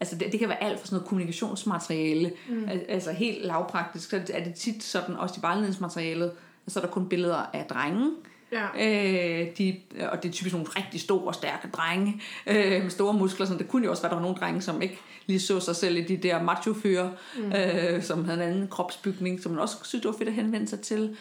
Altså 0.00 0.16
det, 0.16 0.32
det 0.32 0.40
kan 0.40 0.48
være 0.48 0.62
alt 0.62 0.78
fra 0.78 0.86
sådan 0.86 0.96
noget 0.96 1.08
kommunikationsmateriale, 1.08 2.32
mm. 2.48 2.68
altså 2.88 3.12
helt 3.12 3.44
lavpraktisk, 3.44 4.10
så 4.10 4.16
er 4.32 4.44
det 4.44 4.54
tit 4.54 4.82
sådan, 4.82 5.16
også 5.16 5.34
i 5.38 5.42
vejledningsmaterialet, 5.42 6.32
så 6.68 6.80
er 6.80 6.84
der 6.84 6.90
kun 6.90 7.08
billeder 7.08 7.50
af 7.52 7.64
drenge, 7.64 8.10
Ja. 8.54 8.66
Øh, 8.76 9.46
de, 9.58 9.76
og 10.10 10.22
det 10.22 10.28
er 10.28 10.32
typisk 10.32 10.54
nogle 10.54 10.68
rigtig 10.68 11.00
store 11.00 11.24
og 11.24 11.34
stærke 11.34 11.68
drenge 11.72 12.20
øh, 12.46 12.82
med 12.82 12.90
store 12.90 13.14
muskler. 13.14 13.46
Sådan. 13.46 13.58
Det 13.58 13.68
kunne 13.68 13.84
jo 13.84 13.90
også 13.90 14.02
være, 14.02 14.10
der 14.10 14.16
var 14.16 14.22
nogle 14.22 14.36
drenge, 14.36 14.62
som 14.62 14.82
ikke 14.82 14.98
lige 15.26 15.40
så 15.40 15.60
sig 15.60 15.76
selv 15.76 15.96
i 15.96 16.02
de 16.02 16.16
der 16.16 16.42
macho 16.42 16.74
mm. 16.74 17.52
øh, 17.52 18.02
som 18.02 18.24
havde 18.24 18.44
en 18.44 18.50
anden 18.50 18.68
kropsbygning, 18.68 19.42
som 19.42 19.52
man 19.52 19.60
også 19.60 19.76
synes, 19.84 20.02
det 20.02 20.08
var 20.10 20.18
fedt 20.18 20.28
at 20.28 20.34
henvende 20.34 20.68
sig 20.68 20.80
til. 20.80 21.16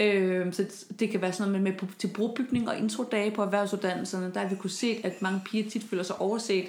Øh, 0.00 0.52
så 0.52 0.64
det 0.98 1.10
kan 1.10 1.22
være 1.22 1.32
sådan 1.32 1.52
noget 1.52 1.62
med, 1.62 1.72
med 1.72 1.88
til 1.98 2.08
brugbygning 2.08 2.68
og 2.68 2.78
introdage 2.78 3.30
på 3.30 3.42
erhvervsuddannelserne. 3.42 4.30
Der 4.34 4.40
har 4.40 4.48
vi 4.48 4.56
kunne 4.56 4.70
se, 4.70 5.00
at 5.04 5.22
mange 5.22 5.40
piger 5.44 5.70
tit 5.70 5.84
føler 5.90 6.02
sig 6.02 6.20
overset, 6.20 6.64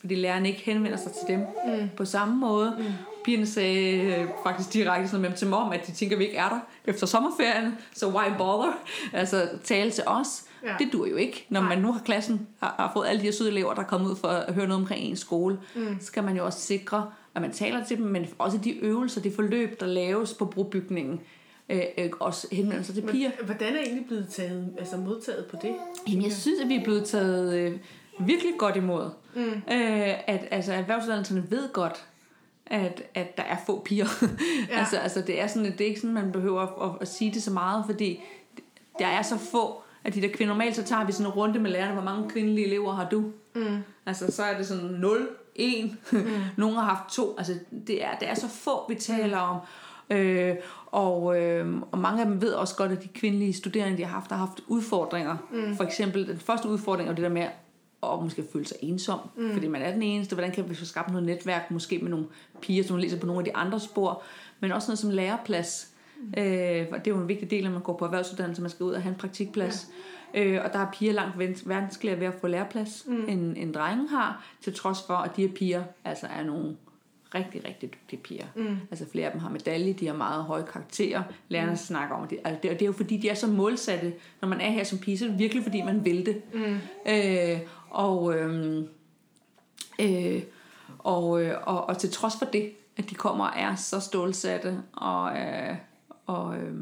fordi 0.00 0.14
lærerne 0.14 0.48
ikke 0.48 0.60
henvender 0.60 0.98
sig 0.98 1.12
til 1.12 1.28
dem 1.28 1.40
mm. 1.40 1.88
på 1.96 2.04
samme 2.04 2.36
måde. 2.36 2.74
Mm. 2.78 2.84
Pigerne 3.24 3.46
sagde 3.46 4.00
øh, 4.00 4.28
faktisk 4.44 4.72
direkte 4.72 5.08
sådan 5.08 5.22
med 5.22 5.36
til 5.36 5.48
mom, 5.48 5.72
at 5.72 5.86
de 5.86 5.92
tænker, 5.92 6.16
at 6.16 6.20
vi 6.20 6.24
ikke 6.24 6.36
er 6.36 6.48
der 6.48 6.60
efter 6.84 7.06
sommerferien, 7.06 7.74
så 7.94 8.08
why 8.08 8.36
bother? 8.38 8.72
Altså 9.12 9.48
tale 9.64 9.90
til 9.90 10.04
os. 10.06 10.44
Ja. 10.64 10.74
Det 10.78 10.92
dur 10.92 11.06
jo 11.06 11.16
ikke. 11.16 11.46
Når 11.48 11.60
Nej. 11.60 11.68
man 11.68 11.78
nu 11.78 11.92
har 11.92 12.00
klassen, 12.04 12.46
har, 12.60 12.74
har 12.78 12.90
fået 12.94 13.06
alle 13.06 13.20
de 13.20 13.24
her 13.24 13.32
søde 13.32 13.50
elever, 13.50 13.74
der 13.74 13.82
er 13.82 13.86
kommet 13.86 14.10
ud 14.10 14.16
for 14.16 14.28
at 14.28 14.54
høre 14.54 14.66
noget 14.66 14.82
omkring 14.82 15.04
en 15.04 15.16
skole, 15.16 15.58
mm. 15.74 15.96
så 16.00 16.06
skal 16.06 16.24
man 16.24 16.36
jo 16.36 16.44
også 16.44 16.60
sikre, 16.60 17.10
at 17.34 17.42
man 17.42 17.52
taler 17.52 17.84
til 17.84 17.96
dem, 17.96 18.06
men 18.06 18.26
også 18.38 18.58
de 18.58 18.70
øvelser, 18.70 19.20
de 19.20 19.32
forløb, 19.32 19.80
der 19.80 19.86
laves 19.86 20.34
på 20.34 20.44
brobygningen, 20.44 21.20
øh, 21.68 21.82
øh, 21.98 22.10
også 22.20 22.48
henvender 22.52 22.82
sig 22.82 22.94
til 22.94 23.02
piger. 23.02 23.30
Hvordan 23.44 23.74
er 23.74 23.80
egentlig 23.80 24.06
blevet 24.06 24.28
taget, 24.28 24.74
altså 24.78 24.96
modtaget 24.96 25.46
på 25.46 25.56
det? 25.62 25.74
Jamen, 26.08 26.24
jeg 26.24 26.32
synes, 26.32 26.60
at 26.60 26.68
vi 26.68 26.74
er 26.74 26.84
blevet 26.84 27.04
taget 27.04 27.54
øh, 27.54 27.78
virkelig 28.18 28.52
godt 28.58 28.76
imod. 28.76 29.10
Mm. 29.34 29.42
Øh, 29.42 30.14
at 30.26 30.48
altså, 30.50 30.72
erhvervsuddannelserne 30.72 31.50
ved 31.50 31.72
godt, 31.72 32.04
at, 32.66 33.02
at 33.14 33.36
der 33.36 33.42
er 33.42 33.56
få 33.66 33.82
piger. 33.84 34.06
Ja. 34.70 34.78
altså, 34.78 34.96
altså, 34.96 35.20
det 35.20 35.40
er 35.40 35.46
sådan, 35.46 35.72
det 35.72 35.80
er 35.80 35.86
ikke 35.86 36.00
sådan, 36.00 36.14
man 36.14 36.32
behøver 36.32 36.60
at, 36.60 36.90
at, 36.90 36.96
at 37.00 37.08
sige 37.08 37.34
det 37.34 37.42
så 37.42 37.50
meget, 37.50 37.84
fordi 37.86 38.20
der 38.98 39.06
er 39.06 39.22
så 39.22 39.38
få 39.38 39.82
af 40.04 40.12
de 40.12 40.22
der 40.22 40.28
kvinder. 40.28 40.54
Normalt 40.54 40.76
så 40.76 40.82
tager 40.82 41.06
vi 41.06 41.12
sådan 41.12 41.26
en 41.26 41.32
runde 41.32 41.58
med 41.58 41.70
lærerne, 41.70 41.92
hvor 41.92 42.02
mange 42.02 42.30
kvindelige 42.30 42.66
elever 42.66 42.92
har 42.92 43.08
du? 43.08 43.24
Mm. 43.54 43.78
Altså, 44.06 44.32
så 44.32 44.42
er 44.42 44.56
det 44.56 44.66
sådan 44.66 44.84
0, 44.84 45.28
1. 45.54 45.96
Mm. 46.12 46.18
Nogle 46.56 46.74
har 46.74 46.84
haft 46.84 47.14
to. 47.14 47.34
Altså, 47.38 47.54
det 47.86 48.04
er, 48.04 48.18
det 48.20 48.28
er 48.28 48.34
så 48.34 48.48
få, 48.48 48.88
vi 48.88 48.94
taler 48.94 49.38
om. 49.38 49.60
Øh, 50.10 50.54
og, 50.86 51.40
øh, 51.40 51.76
og 51.92 51.98
mange 51.98 52.20
af 52.20 52.26
dem 52.26 52.42
ved 52.42 52.52
også 52.52 52.76
godt, 52.76 52.92
at 52.92 53.02
de 53.02 53.08
kvindelige 53.08 53.52
studerende, 53.52 53.98
de 53.98 54.04
har 54.04 54.12
haft, 54.12 54.30
har 54.30 54.38
haft 54.38 54.60
udfordringer. 54.66 55.36
Mm. 55.52 55.76
For 55.76 55.84
eksempel, 55.84 56.28
den 56.28 56.38
første 56.38 56.68
udfordring 56.68 57.08
er 57.08 57.14
det 57.14 57.22
der 57.22 57.28
med 57.28 57.46
at 58.14 58.22
måske 58.22 58.44
føle 58.52 58.66
sig 58.66 58.76
ensom, 58.80 59.18
mm. 59.36 59.52
fordi 59.52 59.68
man 59.68 59.82
er 59.82 59.92
den 59.92 60.02
eneste. 60.02 60.34
Hvordan 60.34 60.52
kan 60.52 60.70
vi 60.70 60.74
få 60.74 60.84
skabt 60.84 61.08
noget 61.08 61.26
netværk, 61.26 61.70
måske 61.70 61.98
med 61.98 62.10
nogle 62.10 62.26
piger, 62.60 62.84
som 62.84 62.96
læser 62.96 63.20
på 63.20 63.26
nogle 63.26 63.40
af 63.40 63.44
de 63.44 63.56
andre 63.56 63.80
spor, 63.80 64.22
men 64.60 64.72
også 64.72 64.88
noget 64.88 64.98
som 64.98 65.10
læreplads. 65.10 65.90
Mm. 66.20 66.34
Øh, 66.38 66.44
det 66.44 66.92
er 66.94 67.00
jo 67.08 67.16
en 67.16 67.28
vigtig 67.28 67.50
del, 67.50 67.64
når 67.64 67.70
man 67.70 67.82
går 67.82 67.96
på 67.96 68.04
erhvervsuddannelse, 68.04 68.62
man 68.62 68.70
skal 68.70 68.84
ud 68.84 68.92
og 68.92 69.02
have 69.02 69.12
en 69.12 69.18
praktikplads. 69.18 69.88
Ja. 70.34 70.44
Øh, 70.44 70.64
og 70.64 70.72
der 70.72 70.78
er 70.78 70.90
piger 70.92 71.12
langt 71.12 71.68
vanskeligere 71.68 72.20
ved 72.20 72.26
at 72.26 72.34
få 72.40 72.46
læreplads, 72.46 73.04
mm. 73.06 73.24
end, 73.28 73.56
end 73.56 73.74
drenge 73.74 74.08
har, 74.08 74.44
til 74.60 74.74
trods 74.74 74.98
for, 75.06 75.14
at 75.14 75.36
de 75.36 75.46
her 75.46 75.54
piger 75.54 75.82
altså 76.04 76.26
er 76.26 76.44
nogle 76.44 76.76
rigtig, 77.34 77.64
rigtig 77.68 77.90
dygtige 77.92 78.20
piger. 78.22 78.46
Mm. 78.54 78.76
Altså 78.90 79.06
flere 79.12 79.26
af 79.26 79.32
dem 79.32 79.40
har 79.40 79.50
medalje, 79.50 79.92
de 79.92 80.06
har 80.06 80.14
meget 80.14 80.44
høje 80.44 80.64
karakterer. 80.72 81.22
Lærerne 81.48 81.70
mm. 81.70 81.76
snakker 81.76 82.16
om 82.16 82.28
det. 82.28 82.38
Altså 82.44 82.60
det, 82.62 82.70
og 82.70 82.74
det 82.74 82.82
er 82.82 82.86
jo 82.86 82.92
fordi, 82.92 83.16
de 83.16 83.28
er 83.28 83.34
så 83.34 83.46
målsatte. 83.46 84.12
Når 84.40 84.48
man 84.48 84.60
er 84.60 84.70
her 84.70 84.84
som 84.84 84.98
pige, 84.98 85.18
så 85.18 85.24
er 85.24 85.28
det 85.28 85.38
virkelig 85.38 85.62
fordi, 85.62 85.82
man 85.82 86.04
vil 86.04 86.26
det. 86.26 86.42
Mm. 86.54 86.78
Øh, 87.08 87.58
og, 87.90 88.34
øhm, 88.34 88.88
øh, 90.00 90.42
og, 90.98 91.42
øh, 91.42 91.54
og, 91.62 91.88
og 91.88 91.98
til 91.98 92.12
trods 92.12 92.34
for 92.38 92.44
det, 92.44 92.72
at 92.96 93.10
de 93.10 93.14
kommer 93.14 93.44
og 93.44 93.52
er 93.56 93.74
så 93.74 94.00
stålsatte 94.00 94.82
og, 94.92 95.38
øh, 95.38 95.76
og, 96.26 96.56
øh, 96.56 96.74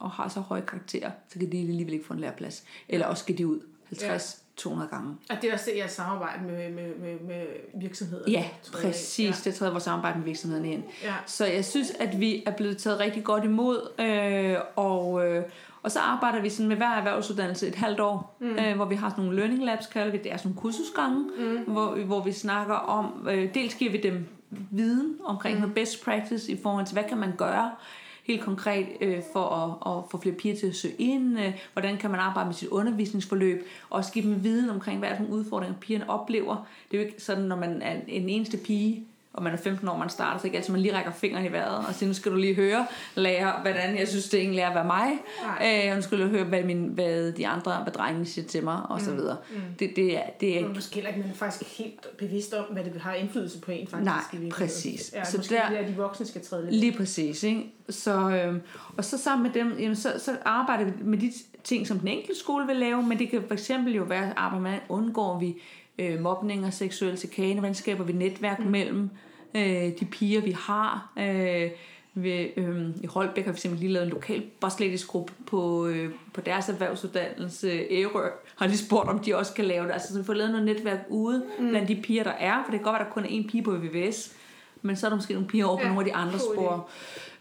og 0.00 0.10
har 0.10 0.28
så 0.28 0.40
høje 0.40 0.60
karakterer, 0.68 1.10
så 1.28 1.38
kan 1.38 1.52
de 1.52 1.58
alligevel 1.58 1.92
ikke 1.92 2.06
få 2.06 2.14
en 2.14 2.20
læreplads. 2.20 2.64
Eller 2.88 3.06
også 3.06 3.22
skal 3.22 3.38
de 3.38 3.46
ud 3.46 3.60
50-200 3.92 4.86
gange. 4.90 5.16
Og 5.30 5.36
det 5.42 5.50
er 5.50 5.54
også 5.54 5.70
det, 5.70 5.78
jeg 5.78 5.90
samarbejder 5.90 6.42
med, 6.42 6.70
med, 6.70 6.94
med, 6.94 7.20
med 7.20 7.46
virksomheder. 7.74 8.30
Ja, 8.30 8.44
tror 8.62 8.78
jeg. 8.78 8.86
præcis. 8.86 9.40
Det 9.40 9.54
træder 9.54 9.72
vores 9.72 9.84
samarbejde 9.84 10.18
med 10.18 10.24
virksomhederne 10.24 10.72
ind. 10.72 10.82
Ja. 11.02 11.14
Så 11.26 11.46
jeg 11.46 11.64
synes, 11.64 11.90
at 11.90 12.20
vi 12.20 12.42
er 12.46 12.50
blevet 12.50 12.78
taget 12.78 13.00
rigtig 13.00 13.24
godt 13.24 13.44
imod, 13.44 14.00
øh, 14.00 14.56
og, 14.76 15.26
øh, 15.26 15.44
og 15.82 15.90
så 15.90 15.98
arbejder 15.98 16.40
vi 16.40 16.48
sådan 16.48 16.68
med 16.68 16.76
hver 16.76 16.90
erhvervsuddannelse 16.90 17.68
et 17.68 17.74
halvt 17.74 18.00
år, 18.00 18.36
mm. 18.40 18.58
øh, 18.58 18.76
hvor 18.76 18.84
vi 18.84 18.94
har 18.94 19.10
sådan 19.10 19.24
nogle 19.24 19.38
learning 19.38 19.64
labs, 19.64 19.86
kalder 19.86 20.12
vi 20.12 20.18
det, 20.18 20.32
er 20.32 20.36
sådan 20.36 20.48
nogle 20.48 20.60
kursusgange, 20.60 21.30
mm. 21.38 21.72
hvor, 21.72 21.94
hvor 22.04 22.22
vi 22.22 22.32
snakker 22.32 22.74
om, 22.74 23.28
øh, 23.30 23.54
dels 23.54 23.74
giver 23.74 23.92
vi 23.92 23.98
dem 23.98 24.26
viden 24.70 25.16
omkring 25.24 25.54
mm. 25.54 25.60
noget 25.60 25.74
best 25.74 26.04
practice 26.04 26.52
i 26.52 26.58
forhold 26.62 26.86
til, 26.86 26.92
hvad 26.92 27.04
kan 27.04 27.18
man 27.18 27.32
gøre 27.36 27.70
helt 28.24 28.42
konkret 28.42 28.86
øh, 29.00 29.22
for 29.32 29.44
at, 29.44 29.92
at 29.92 30.10
få 30.10 30.20
flere 30.20 30.34
piger 30.34 30.56
til 30.56 30.66
at 30.66 30.74
søge 30.74 30.94
ind, 30.98 31.40
øh, 31.40 31.52
hvordan 31.72 31.96
kan 31.96 32.10
man 32.10 32.20
arbejde 32.20 32.46
med 32.46 32.54
sit 32.54 32.68
undervisningsforløb, 32.68 33.66
og 33.90 33.96
også 33.96 34.12
give 34.12 34.24
dem 34.24 34.44
viden 34.44 34.70
omkring, 34.70 34.98
hvad 34.98 35.08
er 35.08 35.16
for 35.16 35.22
nogle 35.22 35.36
udfordringer, 35.36 35.78
pigerne 35.78 36.10
oplever. 36.10 36.66
Det 36.90 36.98
er 36.98 37.02
jo 37.02 37.08
ikke 37.08 37.22
sådan, 37.22 37.44
når 37.44 37.56
man 37.56 37.82
er 37.82 38.00
en 38.08 38.28
eneste 38.28 38.56
pige, 38.56 39.06
og 39.32 39.42
man 39.42 39.52
er 39.52 39.56
15 39.56 39.88
år, 39.88 39.96
man 39.96 40.08
starter, 40.08 40.40
så 40.40 40.46
ikke 40.46 40.56
altid 40.58 40.72
man 40.72 40.82
lige 40.82 40.96
rækker 40.96 41.12
fingeren 41.12 41.46
i 41.46 41.52
vejret, 41.52 41.86
og 41.88 41.94
siger, 41.94 42.08
nu 42.08 42.14
skal 42.14 42.32
du 42.32 42.36
lige 42.36 42.54
høre, 42.54 42.86
lære, 43.14 43.52
hvordan 43.62 43.98
jeg 43.98 44.08
synes, 44.08 44.28
det 44.28 44.40
egentlig 44.40 44.60
er 44.60 44.68
at 44.68 44.74
være 44.74 44.84
mig. 44.84 45.10
Nej. 45.60 45.84
Øh, 45.86 45.90
og 45.90 45.96
nu 45.96 46.02
skal 46.02 46.20
du 46.20 46.26
høre, 46.26 46.44
hvad, 46.44 46.62
min, 46.62 46.84
hvad 46.84 47.32
de 47.32 47.46
andre, 47.46 47.82
hvad 47.82 47.92
drengene 47.92 48.26
siger 48.26 48.48
til 48.48 48.64
mig, 48.64 48.82
og 48.88 49.00
så 49.00 49.14
videre. 49.14 49.36
Mm. 49.50 49.56
Det, 49.78 49.90
det, 49.96 50.16
er, 50.16 50.22
det 50.40 50.56
er 50.56 50.60
Man 50.62 50.70
er 50.70 50.74
måske 50.74 50.94
heller 50.94 51.08
ikke 51.08 51.20
man 51.20 51.30
er 51.30 51.34
faktisk 51.34 51.78
helt 51.78 52.06
bevidst 52.18 52.54
om, 52.54 52.64
hvad 52.64 52.84
det 52.84 53.00
har 53.00 53.14
indflydelse 53.14 53.60
på 53.60 53.70
en 53.70 53.86
faktisk. 53.86 54.04
Nej, 54.32 54.48
præcis. 54.50 55.12
Ja, 55.14 55.24
Så 55.24 55.36
måske 55.36 55.54
der- 55.54 55.68
det 55.68 55.80
er, 55.80 55.86
de 55.86 55.96
voksne 55.96 56.26
skal 56.26 56.40
træde 56.44 56.62
lidt. 56.64 56.74
Lige 56.74 56.92
præcis, 56.92 57.42
ikke? 57.42 57.72
Så, 57.88 58.30
øhm, 58.30 58.60
og 58.96 59.04
så 59.04 59.18
sammen 59.18 59.42
med 59.52 59.62
dem, 59.62 59.76
jamen, 59.78 59.96
så, 59.96 60.12
så 60.18 60.36
arbejder 60.44 60.84
vi 60.84 60.92
med 61.00 61.18
de 61.18 61.32
ting, 61.64 61.86
som 61.86 61.98
den 61.98 62.08
enkelte 62.08 62.40
skole 62.40 62.66
vil 62.66 62.76
lave, 62.76 63.02
men 63.02 63.18
det 63.18 63.30
kan 63.30 63.42
for 63.46 63.54
eksempel 63.54 63.94
jo 63.94 64.02
være, 64.02 64.26
at 64.26 64.32
arbejde 64.36 64.62
med, 64.62 64.78
undgår 64.88 65.38
vi 65.38 65.56
øh, 66.00 66.20
mobning 66.20 66.66
og 66.66 66.72
seksuel 66.72 67.18
chikane, 67.18 67.60
hvordan 67.60 67.74
skaber 67.74 68.04
vi 68.04 68.12
netværk 68.12 68.58
mm. 68.58 68.66
mellem 68.70 69.10
øh, 69.54 69.92
de 70.00 70.04
piger, 70.10 70.40
vi 70.40 70.50
har. 70.50 71.12
Øh, 71.18 71.70
ved, 72.14 72.46
øh, 72.56 72.88
I 73.02 73.06
Holbæk 73.06 73.44
har 73.44 73.52
vi 73.52 73.58
simpelthen 73.58 73.86
lige 73.88 73.92
lavet 73.92 74.06
en 74.06 74.12
lokal 74.12 74.42
gruppe 75.06 75.32
på, 75.46 75.86
øh, 75.86 76.10
på 76.32 76.40
deres 76.40 76.68
erhvervsuddannelse. 76.68 77.70
Ærø 77.90 78.28
har 78.56 78.66
lige 78.66 78.78
spurgt, 78.78 79.08
om 79.08 79.18
de 79.18 79.36
også 79.36 79.54
kan 79.54 79.64
lave 79.64 79.86
det. 79.86 79.92
Altså, 79.92 80.12
så 80.12 80.18
vi 80.18 80.24
får 80.24 80.34
lavet 80.34 80.50
noget 80.50 80.66
netværk 80.66 80.98
ude 81.08 81.42
mm. 81.58 81.68
blandt 81.68 81.88
de 81.88 82.02
piger, 82.02 82.24
der 82.24 82.30
er, 82.30 82.62
for 82.64 82.70
det 82.70 82.80
kan 82.80 82.84
godt 82.84 82.94
være, 82.94 83.00
at 83.00 83.06
der 83.06 83.12
kun 83.12 83.24
er 83.24 83.28
en 83.28 83.48
pige 83.48 83.62
på 83.62 83.70
VVS, 83.70 84.32
men 84.82 84.96
så 84.96 85.06
er 85.06 85.08
der 85.08 85.16
måske 85.16 85.34
nogle 85.34 85.48
piger 85.48 85.64
over 85.64 85.76
på 85.76 85.82
Ja, 85.82 85.88
nogle 85.88 86.00
af 86.00 86.06
de 86.06 86.14
andre 86.14 86.38
spor. 86.38 86.88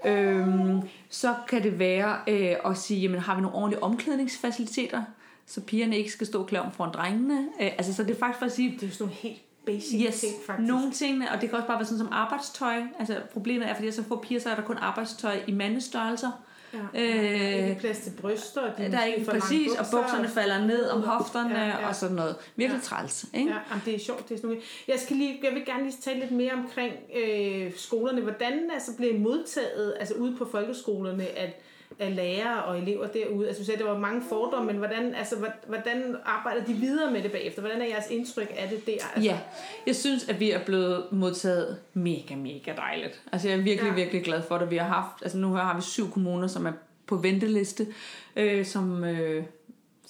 Øhm, 0.06 0.82
så 1.10 1.36
kan 1.50 1.63
det 1.63 1.80
være 1.80 2.17
øh, 2.28 2.72
at 2.72 2.78
sige, 2.78 3.02
jamen 3.02 3.19
har 3.19 3.36
vi 3.36 3.41
nogle 3.41 3.58
ordentlige 3.58 3.84
omklædningsfaciliteter, 3.84 5.04
så 5.50 5.62
pigerne 5.62 5.98
ikke 5.98 6.12
skal 6.12 6.28
stå 6.28 6.44
klar 6.44 6.70
foran 6.74 6.92
drengene. 6.94 7.48
Øh, 7.62 7.72
altså, 7.78 7.94
så 7.94 8.04
det 8.04 8.12
er 8.16 8.20
faktisk 8.20 8.40
for 8.40 8.46
at 8.46 8.52
sige, 8.52 8.72
Det 8.72 8.84
er 8.84 8.88
jo 8.88 8.94
sådan 8.94 9.04
nogle 9.06 9.16
helt 9.16 9.42
basic 9.66 10.02
yes, 10.08 10.20
ting, 10.20 10.34
faktisk. 10.46 10.68
nogle 10.68 10.92
tingene, 10.92 11.32
og 11.32 11.42
det 11.42 11.50
kan 11.50 11.58
også 11.58 11.68
bare 11.68 11.78
være 11.78 11.86
sådan 11.86 11.98
som 12.00 12.10
arbejdstøj. 12.12 12.82
Altså 13.00 13.22
problemet 13.34 13.70
er, 13.70 13.74
fordi 13.74 13.86
jeg 13.86 13.94
så 13.94 14.04
får 14.04 14.16
piger, 14.16 14.40
så 14.40 14.50
er 14.50 14.56
der 14.56 14.62
kun 14.64 14.78
arbejdstøj 14.78 15.40
i 15.48 15.52
mandestørrelser. 15.52 16.32
Ja. 16.74 16.80
Øh, 17.02 17.70
Ikke 17.70 17.78
plads 17.80 17.98
til 18.00 18.12
bryster. 18.22 18.62
Og 18.62 18.78
de 18.78 18.92
der 18.92 18.98
er 19.00 19.06
ikke 19.06 19.26
for 19.26 19.32
præcis, 19.32 19.72
og 19.72 19.78
bukser, 19.78 19.98
bukserne 20.02 20.28
falder 20.28 20.66
ned 20.66 20.90
om 20.90 21.02
hofterne 21.02 21.60
Ja, 21.60 21.68
ja. 21.68 21.88
og 21.88 21.96
sådan 21.96 22.16
noget. 22.16 22.36
Virkelig 22.56 22.80
Ja. 22.80 22.84
træls, 22.86 23.26
ikke? 23.34 23.50
Ja, 23.52 23.58
jamen, 23.70 23.82
det 23.86 23.96
er 23.96 24.00
sjovt. 24.00 24.30
Det 24.30 24.34
er 24.36 24.38
sådan 24.38 24.50
noget. 24.50 24.64
jeg, 24.88 25.00
skal 25.00 25.16
lige, 25.16 25.40
jeg 25.44 25.52
vil 25.54 25.66
gerne 25.66 25.84
lige 25.84 25.96
tale 26.02 26.20
lidt 26.20 26.32
mere 26.32 26.52
omkring 26.54 26.94
øh, 27.16 27.72
skolerne. 27.76 28.22
Hvordan 28.22 28.54
altså, 28.74 28.96
blev 28.98 29.16
I 29.16 29.18
modtaget 29.18 29.96
altså, 30.00 30.16
ude 30.16 30.36
på 30.38 30.48
folkeskolerne 30.52 31.24
af, 31.24 31.62
af 31.99 32.15
lærere 32.15 32.63
og 32.63 32.78
elever 32.80 33.08
derude? 33.08 33.47
Altså, 33.47 33.62
du 33.62 33.65
sagde, 33.65 33.80
at 33.80 33.86
der 33.86 33.91
var 33.91 33.99
mange 33.99 34.21
fordomme, 34.30 34.67
men 34.67 34.75
hvordan, 34.78 35.15
altså, 35.15 35.36
hvor- 35.36 35.54
hvordan 35.67 36.15
arbejder 36.25 36.63
de 36.65 36.73
videre 36.73 37.12
med 37.12 37.23
det 37.23 37.32
bagefter? 37.32 37.62
Hvordan 37.62 37.82
er 37.82 37.86
jeres 37.86 38.10
indtryk 38.10 38.52
af 38.58 38.69
det 38.69 38.86
der? 38.86 38.91
Altså, 39.15 39.30
Ja, 39.32 39.39
jeg 39.88 39.95
synes, 39.95 40.30
at 40.30 40.39
vi 40.39 40.52
er 40.52 40.65
blevet 40.65 41.04
modtaget 41.12 41.78
mega, 41.93 42.36
mega 42.36 42.73
dejligt. 42.75 43.21
Altså 43.32 43.49
jeg 43.49 43.58
er 43.58 43.62
virkelig, 43.63 43.89
ja. 43.89 43.95
virkelig 43.95 44.23
glad 44.23 44.41
for 44.41 44.58
det. 44.58 44.71
Vi 44.71 44.78
har 44.78 44.88
haft, 44.88 45.21
altså 45.23 45.38
nu 45.38 45.54
har 45.54 45.75
vi 45.75 45.82
syv 45.82 46.12
kommuner, 46.12 46.47
som 46.47 46.65
er 46.65 46.71
på 47.08 47.15
venteliste, 47.15 47.88
øh, 48.36 48.65
som, 48.65 49.04
øh, 49.04 49.43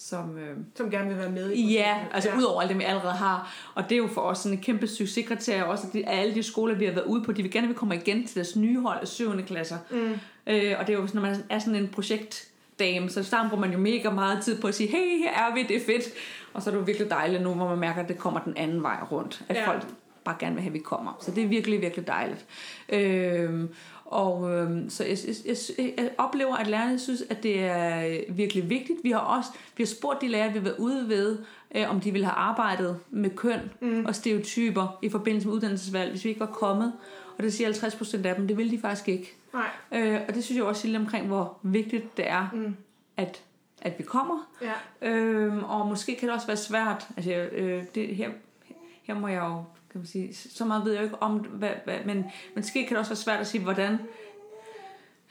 som 0.01 0.37
øh, 0.37 0.57
Som 0.75 0.91
gerne 0.91 1.09
vil 1.09 1.17
være 1.17 1.29
med 1.29 1.51
i 1.51 1.73
Ja, 1.73 1.97
altså 2.13 2.29
ja. 2.29 2.37
ud 2.37 2.43
over 2.43 2.61
alt 2.61 2.69
det, 2.69 2.79
vi 2.79 2.83
allerede 2.83 3.13
har. 3.13 3.53
Og 3.75 3.83
det 3.83 3.91
er 3.91 3.97
jo 3.97 4.07
for 4.07 4.21
os 4.21 4.37
sådan 4.37 4.57
en 4.57 4.63
kæmpe 4.63 4.87
succeskriterie 4.87 5.65
også, 5.65 5.87
at 5.93 5.95
at 5.95 6.19
alle 6.19 6.35
de 6.35 6.43
skoler, 6.43 6.75
vi 6.75 6.85
har 6.85 6.91
været 6.93 7.05
ude 7.05 7.23
på, 7.23 7.31
de 7.31 7.41
vil 7.41 7.51
gerne 7.51 7.67
vil 7.67 7.75
komme 7.75 7.95
igen 7.95 8.25
til 8.27 8.35
deres 8.35 8.55
nye 8.55 8.79
hold 8.81 8.97
af 9.01 9.07
7. 9.07 9.41
klasser. 9.45 9.77
Mm. 9.91 10.11
Øh, 10.47 10.75
og 10.79 10.87
det 10.87 10.89
er 10.95 10.97
jo, 10.99 11.07
når 11.13 11.21
man 11.21 11.35
er 11.49 11.59
sådan 11.59 11.75
en 11.75 11.87
projektdame, 11.87 13.09
så 13.09 13.23
starten 13.23 13.49
bruger 13.49 13.61
man 13.61 13.71
jo 13.71 13.77
mega 13.79 14.09
meget 14.09 14.43
tid 14.43 14.61
på 14.61 14.67
at 14.67 14.75
sige, 14.75 14.89
hey, 14.89 15.17
her 15.17 15.31
er 15.33 15.53
vi, 15.53 15.63
det 15.63 15.75
er 15.75 15.85
fedt. 15.85 16.03
Og 16.53 16.61
så 16.61 16.69
er 16.69 16.73
det 16.73 16.79
jo 16.79 16.85
virkelig 16.85 17.09
dejligt 17.09 17.43
nu, 17.43 17.53
hvor 17.53 17.67
man 17.69 17.77
mærker, 17.79 18.01
at 18.03 18.07
det 18.07 18.17
kommer 18.17 18.39
den 18.39 18.57
anden 18.57 18.83
vej 18.83 18.97
rundt. 19.11 19.41
At 19.49 19.55
Ja. 19.55 19.67
folk 19.67 19.83
bare 20.23 20.35
gerne 20.39 20.55
vil 20.55 20.61
have, 20.61 20.69
at 20.69 20.73
vi 20.73 20.79
kommer. 20.79 21.17
Så 21.21 21.31
det 21.31 21.43
er 21.43 21.47
virkelig, 21.47 21.81
virkelig 21.81 22.07
dejligt. 22.07 22.45
Øhm, 22.89 23.69
og 24.09 24.51
øhm, 24.51 24.89
så 24.89 25.03
jeg, 25.03 25.17
jeg, 25.45 25.55
jeg, 25.77 25.93
jeg 25.97 26.09
oplever, 26.17 26.55
at 26.55 26.67
lærerne 26.67 26.99
synes, 26.99 27.23
at 27.29 27.43
det 27.43 27.63
er 27.63 28.19
virkelig 28.29 28.69
vigtigt. 28.69 28.99
Vi 29.03 29.11
har 29.11 29.19
også 29.19 29.49
vi 29.77 29.83
har 29.83 29.87
spurgt 29.87 30.21
de 30.21 30.27
lærere, 30.27 30.51
vi 30.51 30.57
har 30.57 30.63
været 30.63 30.77
ude 30.77 31.09
ved, 31.09 31.37
øh, 31.75 31.89
om 31.89 31.99
de 31.99 32.11
ville 32.11 32.25
have 32.25 32.35
arbejdet 32.35 32.99
med 33.09 33.29
køn 33.29 33.59
mm. 33.81 34.05
og 34.05 34.15
stereotyper 34.15 34.97
i 35.01 35.09
forbindelse 35.09 35.47
med 35.47 35.55
uddannelsesvalg, 35.55 36.11
hvis 36.11 36.23
vi 36.23 36.29
ikke 36.29 36.39
var 36.39 36.45
kommet. 36.45 36.93
Og 37.37 37.43
det 37.43 37.53
siger 37.53 37.67
50 37.67 37.95
procent 37.95 38.25
af 38.25 38.35
dem, 38.35 38.47
det 38.47 38.57
vil 38.57 38.71
de 38.71 38.79
faktisk 38.79 39.07
ikke. 39.07 39.35
Nej. 39.53 39.69
Øh, 39.91 40.21
og 40.27 40.35
det 40.35 40.43
synes 40.43 40.57
jeg 40.57 40.65
også 40.65 40.81
siger 40.81 40.99
omkring, 40.99 41.27
hvor 41.27 41.57
vigtigt 41.61 42.17
det 42.17 42.29
er, 42.29 42.49
mm. 42.53 42.75
at, 43.17 43.41
at 43.81 43.93
vi 43.97 44.03
kommer. 44.03 44.49
Ja. 44.61 45.07
Øhm, 45.09 45.63
og 45.63 45.87
måske 45.87 46.15
kan 46.15 46.27
det 46.27 46.35
også 46.35 46.47
være 46.47 46.57
svært. 46.57 47.07
Altså, 47.17 47.31
øh, 47.31 47.83
det, 47.95 48.15
her, 48.15 48.29
her 49.03 49.13
må 49.13 49.27
jeg 49.27 49.41
jo, 49.41 49.63
kan 49.91 49.99
man 49.99 50.05
sige, 50.05 50.33
så 50.33 50.65
meget 50.65 50.85
ved 50.85 50.91
jeg 50.91 50.99
jo 50.99 51.03
ikke 51.03 51.21
om, 51.21 51.37
hvad, 51.37 51.69
hvad, 51.83 51.95
men 52.05 52.25
måske 52.55 52.83
kan 52.83 52.89
det 52.89 52.97
også 52.97 53.11
være 53.11 53.17
svært 53.17 53.39
at 53.39 53.47
sige, 53.47 53.63
hvordan 53.63 53.97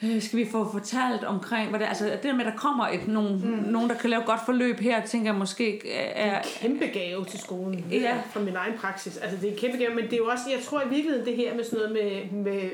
øh, 0.03 0.23
skal 0.23 0.39
vi 0.39 0.47
få 0.51 0.73
fortalt 0.73 1.25
omkring, 1.25 1.71
hvad 1.71 1.81
det, 1.81 1.87
altså 1.87 2.05
det 2.05 2.23
der 2.23 2.33
med, 2.37 2.47
at 2.47 2.53
der 2.53 2.59
kommer 2.59 2.89
et, 2.89 3.09
nogen, 3.09 3.35
mm. 3.35 3.73
nogen, 3.73 3.91
der 3.91 3.97
kan 3.97 4.11
lave 4.11 4.21
et 4.21 4.27
godt 4.27 4.41
forløb 4.47 4.79
her, 4.79 5.07
tænker 5.07 5.31
jeg 5.31 5.39
måske 5.39 5.91
er, 5.93 6.43
kæmpe 6.61 6.87
gave 6.87 7.25
til 7.25 7.39
skolen. 7.39 7.85
Ja. 7.91 8.23
Fra 8.31 8.41
min 8.41 8.57
egen 8.57 8.79
praksis. 8.79 9.17
Altså, 9.17 9.37
det 9.41 9.49
er 9.49 9.53
en 9.53 9.59
kæmpe 9.59 9.79
gave, 9.79 9.95
men 9.95 10.05
det 10.05 10.13
er 10.13 10.17
jo 10.17 10.27
også, 10.27 10.45
jeg 10.51 10.61
tror 10.65 10.81
i 10.81 10.89
virkeligheden, 10.89 11.27
det 11.27 11.37
her 11.37 11.55
med 11.55 11.65
sådan 11.65 11.79
noget 11.79 11.93
med, 11.93 12.43
med, 12.43 12.71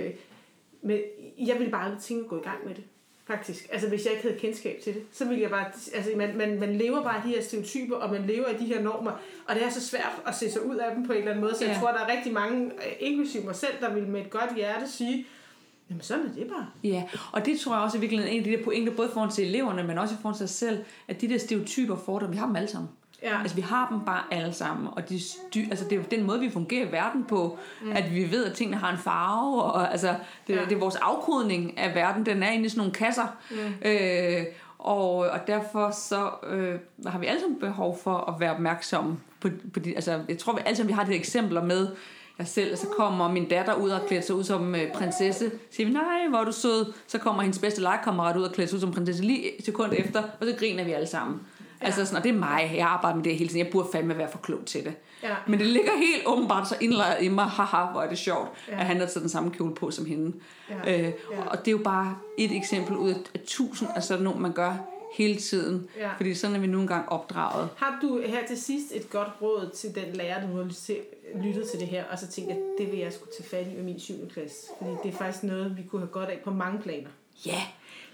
med 0.83 1.01
jeg 1.39 1.59
ville 1.59 1.71
bare 1.71 2.01
tænke 2.01 2.25
at 2.25 2.29
gå 2.29 2.37
i 2.37 2.45
gang 2.45 2.67
med 2.67 2.75
det. 2.75 2.85
Faktisk. 3.27 3.67
Altså, 3.73 3.89
hvis 3.89 4.05
jeg 4.05 4.13
ikke 4.13 4.23
havde 4.23 4.39
kendskab 4.39 4.81
til 4.85 4.95
det, 4.95 5.03
så 5.13 5.25
ville 5.25 5.43
jeg 5.43 5.51
bare... 5.51 5.65
Altså, 5.95 6.11
man, 6.17 6.37
man, 6.37 6.61
man 6.61 6.77
lever 6.77 7.03
bare 7.03 7.19
i 7.25 7.29
de 7.29 7.35
her 7.35 7.43
stereotyper, 7.43 7.97
og 7.97 8.13
man 8.13 8.27
lever 8.27 8.49
i 8.49 8.57
de 8.59 8.65
her 8.65 8.83
normer, 8.83 9.11
og 9.49 9.55
det 9.55 9.65
er 9.65 9.71
så 9.71 9.87
svært 9.87 10.13
at 10.27 10.35
se 10.35 10.51
sig 10.51 10.67
ud 10.67 10.77
af 10.77 10.95
dem 10.95 11.07
på 11.07 11.13
en 11.13 11.19
eller 11.19 11.31
anden 11.31 11.45
måde, 11.45 11.55
så 11.57 11.65
jeg 11.65 11.75
Ja. 11.75 11.81
tror, 11.81 11.89
der 11.93 11.99
er 12.05 12.17
rigtig 12.17 12.33
mange, 12.33 12.65
øh, 12.67 12.93
inklusive 13.01 13.45
mig 13.45 13.57
selv, 13.57 13.73
der 13.81 13.95
vil 13.95 14.03
med 14.09 14.21
et 14.21 14.31
godt 14.31 14.55
hjerte 14.57 14.91
sige, 14.91 15.27
jamen 15.91 16.01
sådan 16.03 16.27
er 16.27 16.33
det 16.35 16.47
bare. 16.49 16.67
Ja, 16.85 17.03
og 17.33 17.47
det 17.47 17.61
tror 17.61 17.75
jeg 17.75 17.83
også 17.83 17.97
er 17.97 18.01
virkelig 18.01 18.29
en 18.31 18.39
af 18.39 18.45
de 18.45 18.51
der 18.51 18.65
pointer, 18.65 18.93
både 18.97 19.09
forhold 19.13 19.31
til 19.31 19.47
eleverne, 19.49 19.83
men 19.85 19.99
også 19.99 20.15
til 20.23 20.39
sig 20.39 20.49
selv, 20.49 20.85
at 21.09 21.21
de 21.21 21.29
der 21.29 21.39
stereotyper 21.39 21.97
fordomme, 21.97 22.33
vi 22.35 22.39
har 22.39 22.47
dem 22.47 22.57
alle 22.57 22.69
sammen. 22.69 22.89
Ja. 23.23 23.41
Altså 23.41 23.57
vi 23.57 23.63
har 23.63 23.89
dem 23.89 24.01
bare 24.01 24.23
alle 24.31 24.53
sammen, 24.53 24.89
og 24.93 25.09
de 25.09 25.21
styr, 25.23 25.65
altså, 25.71 25.85
det 25.85 25.93
er 25.93 25.97
jo 25.97 26.03
den 26.11 26.23
måde, 26.27 26.41
vi 26.41 26.51
fungerer 26.51 26.89
i 26.89 26.93
verden 26.93 27.25
på, 27.25 27.59
mm. 27.83 27.93
at 27.93 28.15
vi 28.15 28.31
ved, 28.31 28.45
at 28.45 28.53
tingene 28.53 28.77
har 28.77 28.93
en 28.93 28.99
farve, 28.99 29.63
og 29.63 29.91
altså, 29.93 30.15
det, 30.47 30.55
Ja. 30.57 30.65
det 30.65 30.73
er 30.73 30.79
vores 30.79 30.97
afkodning 30.97 31.79
af 31.79 31.95
verden, 31.95 32.27
den 32.27 32.43
er 32.43 32.51
inde 32.51 32.65
i 32.65 32.69
sådan 32.69 32.79
nogle 32.79 32.93
kasser. 32.93 33.37
Mm. 33.51 33.89
Øh, 33.89 34.45
og, 34.79 35.17
og 35.17 35.47
derfor 35.47 35.91
så 35.91 36.31
øh, 36.47 36.75
har 37.07 37.19
vi 37.19 37.27
alle 37.27 37.41
sammen 37.41 37.61
behov 37.61 37.99
for 38.03 38.17
at 38.17 38.41
være 38.41 38.51
opmærksomme 38.55 39.19
på, 39.41 39.49
på 39.75 39.81
de, 39.81 39.95
altså 39.95 40.21
jeg 40.29 40.39
tror 40.39 40.53
vi 40.53 40.61
alle 40.65 40.77
sammen 40.77 40.89
vi 40.89 40.95
har 40.95 41.05
de 41.05 41.15
eksempler 41.15 41.65
med 41.65 41.89
jeg 42.39 42.47
selv, 42.47 42.77
så 42.77 42.87
kommer 42.87 43.29
min 43.33 43.49
datter 43.49 43.75
ud 43.75 43.91
og 43.91 44.01
klæder 44.07 44.23
sig 44.23 44.35
ud 44.35 44.45
som 44.45 44.75
øh, 44.75 44.93
prinsesse, 44.93 45.51
så 45.51 45.57
siger 45.71 45.87
vi, 45.87 45.93
nej, 45.93 46.29
hvor 46.29 46.39
er 46.39 46.45
du 46.45 46.53
sød, 46.53 46.93
så 47.07 47.19
kommer 47.19 47.43
hendes 47.43 47.59
bedste 47.59 47.81
legekammerat 47.81 48.37
ud 48.37 48.43
og 48.43 48.53
klæder 48.53 48.69
sig 48.69 48.77
ud 48.77 48.81
som 48.81 48.93
prinsesse 48.93 49.25
lige 49.25 49.59
et 49.59 49.65
sekund 49.65 49.93
efter, 49.97 50.23
og 50.23 50.47
så 50.47 50.55
griner 50.59 50.85
vi 50.85 50.93
alle 50.93 51.07
sammen. 51.07 51.41
Ja. 51.85 51.87
Altså 51.89 52.05
sådan, 52.05 52.19
og 52.19 52.25
det 52.25 52.31
er 52.35 52.39
mig, 52.39 52.73
jeg 52.77 52.87
arbejder 52.87 53.17
med 53.17 53.25
det 53.25 53.37
hele 53.37 53.49
tiden, 53.51 53.65
jeg 53.65 53.73
burde 53.73 53.89
fandme 53.93 54.19
være 54.19 54.31
for 54.31 54.39
klog 54.39 54.61
til 54.67 54.85
det. 54.85 54.95
Ja. 55.23 55.35
Men 55.47 55.59
det 55.59 55.67
ligger 55.67 55.91
helt 55.97 56.23
åbenbart 56.27 56.69
så 56.69 56.77
indlejret 56.81 57.23
i 57.25 57.29
mig, 57.29 57.45
haha, 57.45 57.85
hvor 57.93 58.03
er 58.03 58.09
det 58.09 58.19
sjovt, 58.19 58.49
Ja. 58.69 58.73
at 58.81 58.87
han 58.87 58.97
har 58.97 59.07
taget 59.07 59.21
den 59.21 59.29
samme 59.29 59.51
kjole 59.51 59.75
på 59.75 59.91
som 59.91 60.07
hende. 60.07 60.37
Ja. 60.87 60.99
Øh, 60.99 61.05
Ja. 61.05 61.13
og 61.47 61.59
det 61.59 61.69
er 61.69 61.73
jo 61.73 61.79
bare 61.85 62.17
et 62.39 62.57
eksempel 62.57 62.97
ud 62.97 63.11
af, 63.11 63.17
tusind 63.47 63.89
af 63.97 64.03
sådan 64.03 64.25
nogle, 64.25 64.41
man 64.41 64.53
gør 64.53 64.75
hele 65.17 65.37
tiden. 65.37 65.89
Ja. 65.99 66.11
Fordi 66.17 66.35
sådan 66.35 66.57
er 66.57 66.61
vi 66.61 66.67
nu 66.67 66.81
engang 66.81 67.09
opdraget. 67.09 67.69
Har 67.77 67.99
du 68.03 68.21
her 68.27 68.47
til 68.49 68.63
sidst 68.63 68.87
et 68.95 69.11
godt 69.11 69.29
råd 69.43 69.71
til 69.77 69.95
den 69.95 70.17
lærer, 70.17 70.49
nu 70.49 70.57
har 70.57 70.63
lyttet 71.45 71.71
til- 71.71 71.81
det 71.81 71.89
her, 71.89 72.05
og 72.13 72.19
så 72.19 72.27
tænkt, 72.27 72.51
at 72.51 72.57
det 72.79 72.91
vil 72.93 72.99
jeg 72.99 73.13
skulle 73.13 73.31
tage 73.39 73.49
fat 73.49 73.73
i 73.73 73.77
med 73.77 73.85
min 73.85 74.01
7. 74.01 74.15
klasse? 74.33 74.57
Fordi 74.79 74.91
det 75.03 75.15
er 75.15 75.19
faktisk 75.19 75.43
noget, 75.43 75.77
vi 75.77 75.83
kunne 75.91 76.01
have 76.01 76.11
godt 76.13 76.29
af 76.29 76.39
på 76.45 76.51
mange 76.51 76.79
planer. 76.83 77.09
Ja, 77.47 77.63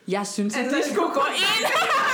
jeg 0.08 0.26
synes, 0.26 0.56
at 0.56 0.64
de 0.64 0.70
det 0.70 0.84
skulle 0.84 1.10
gå 1.14 1.20
ind. 1.36 1.66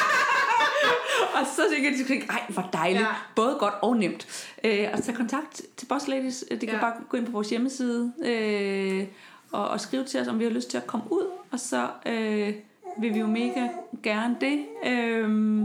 og 1.40 1.46
så 1.46 1.62
tænker 1.74 1.90
de 1.90 2.04
tænker, 2.04 2.26
ej, 2.32 2.42
hvor 2.48 2.68
dejligt. 2.72 3.00
Ja. 3.02 3.06
Både 3.36 3.56
godt 3.60 3.74
og 3.82 3.96
nemt. 3.96 4.50
Øh, 4.64 4.88
og 4.92 5.02
tage 5.02 5.16
kontakt 5.16 5.62
til 5.76 5.86
Boss 5.86 6.08
Ladies. 6.08 6.44
De 6.50 6.58
kan 6.58 6.68
Ja. 6.68 6.80
bare 6.80 6.94
gå 7.08 7.16
ind 7.16 7.26
på 7.26 7.32
vores 7.32 7.50
hjemmeside 7.50 8.12
øh, 8.24 9.04
og, 9.52 9.68
og 9.68 9.80
skrive 9.80 10.04
til 10.04 10.20
os, 10.20 10.28
om 10.28 10.38
vi 10.38 10.44
har 10.44 10.50
lyst 10.50 10.70
til 10.70 10.76
at 10.76 10.86
komme 10.86 11.12
ud. 11.12 11.26
Og 11.50 11.60
så 11.60 11.88
øh, 12.06 12.54
vil 12.98 13.14
vi 13.14 13.18
jo 13.18 13.26
mega 13.26 13.68
gerne 14.02 14.36
det. 14.40 14.64
Øh, 14.86 15.64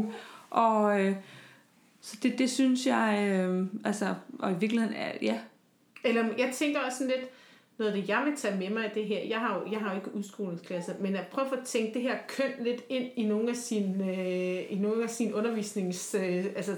og 0.49 1.01
øh, 1.01 1.15
så 2.01 2.17
det, 2.23 2.39
det 2.39 2.49
synes 2.51 2.85
jeg, 2.85 3.29
øh, 3.31 3.65
altså, 3.85 4.13
og 4.39 4.51
i 4.51 4.55
virkeligheden 4.59 4.95
er, 4.95 5.11
ja, 5.21 5.39
Eller 6.03 6.25
jeg 6.37 6.51
tænker 6.53 6.79
også 6.79 6.97
sådan 6.97 7.13
lidt, 7.17 7.29
noget 7.81 7.93
af 7.93 8.01
det, 8.01 8.09
jeg 8.09 8.23
vil 8.25 8.35
tage 8.37 8.57
med 8.57 8.69
mig 8.69 8.85
af 8.85 8.91
det 8.91 9.05
her, 9.05 9.19
jeg 9.29 9.39
har 9.39 9.55
jo, 9.55 9.71
jeg 9.71 9.79
har 9.79 9.89
jo 9.89 9.95
ikke 9.95 10.15
udskolingsklasser, 10.15 10.93
men 10.99 11.15
at 11.15 11.27
prøve 11.27 11.47
at 11.59 11.65
tænke 11.65 11.93
det 11.93 12.01
her 12.01 12.15
køn 12.27 12.51
lidt 12.63 12.81
ind 12.89 13.05
i 13.15 13.23
nogle 13.25 13.49
af 13.49 13.55
sine, 13.55 14.05
øh, 14.05 14.61
i 14.69 14.77
nogle 14.79 15.03
af 15.03 15.09
sine 15.09 15.35
undervisnings... 15.35 16.15
Øh, 16.19 16.45
altså, 16.55 16.71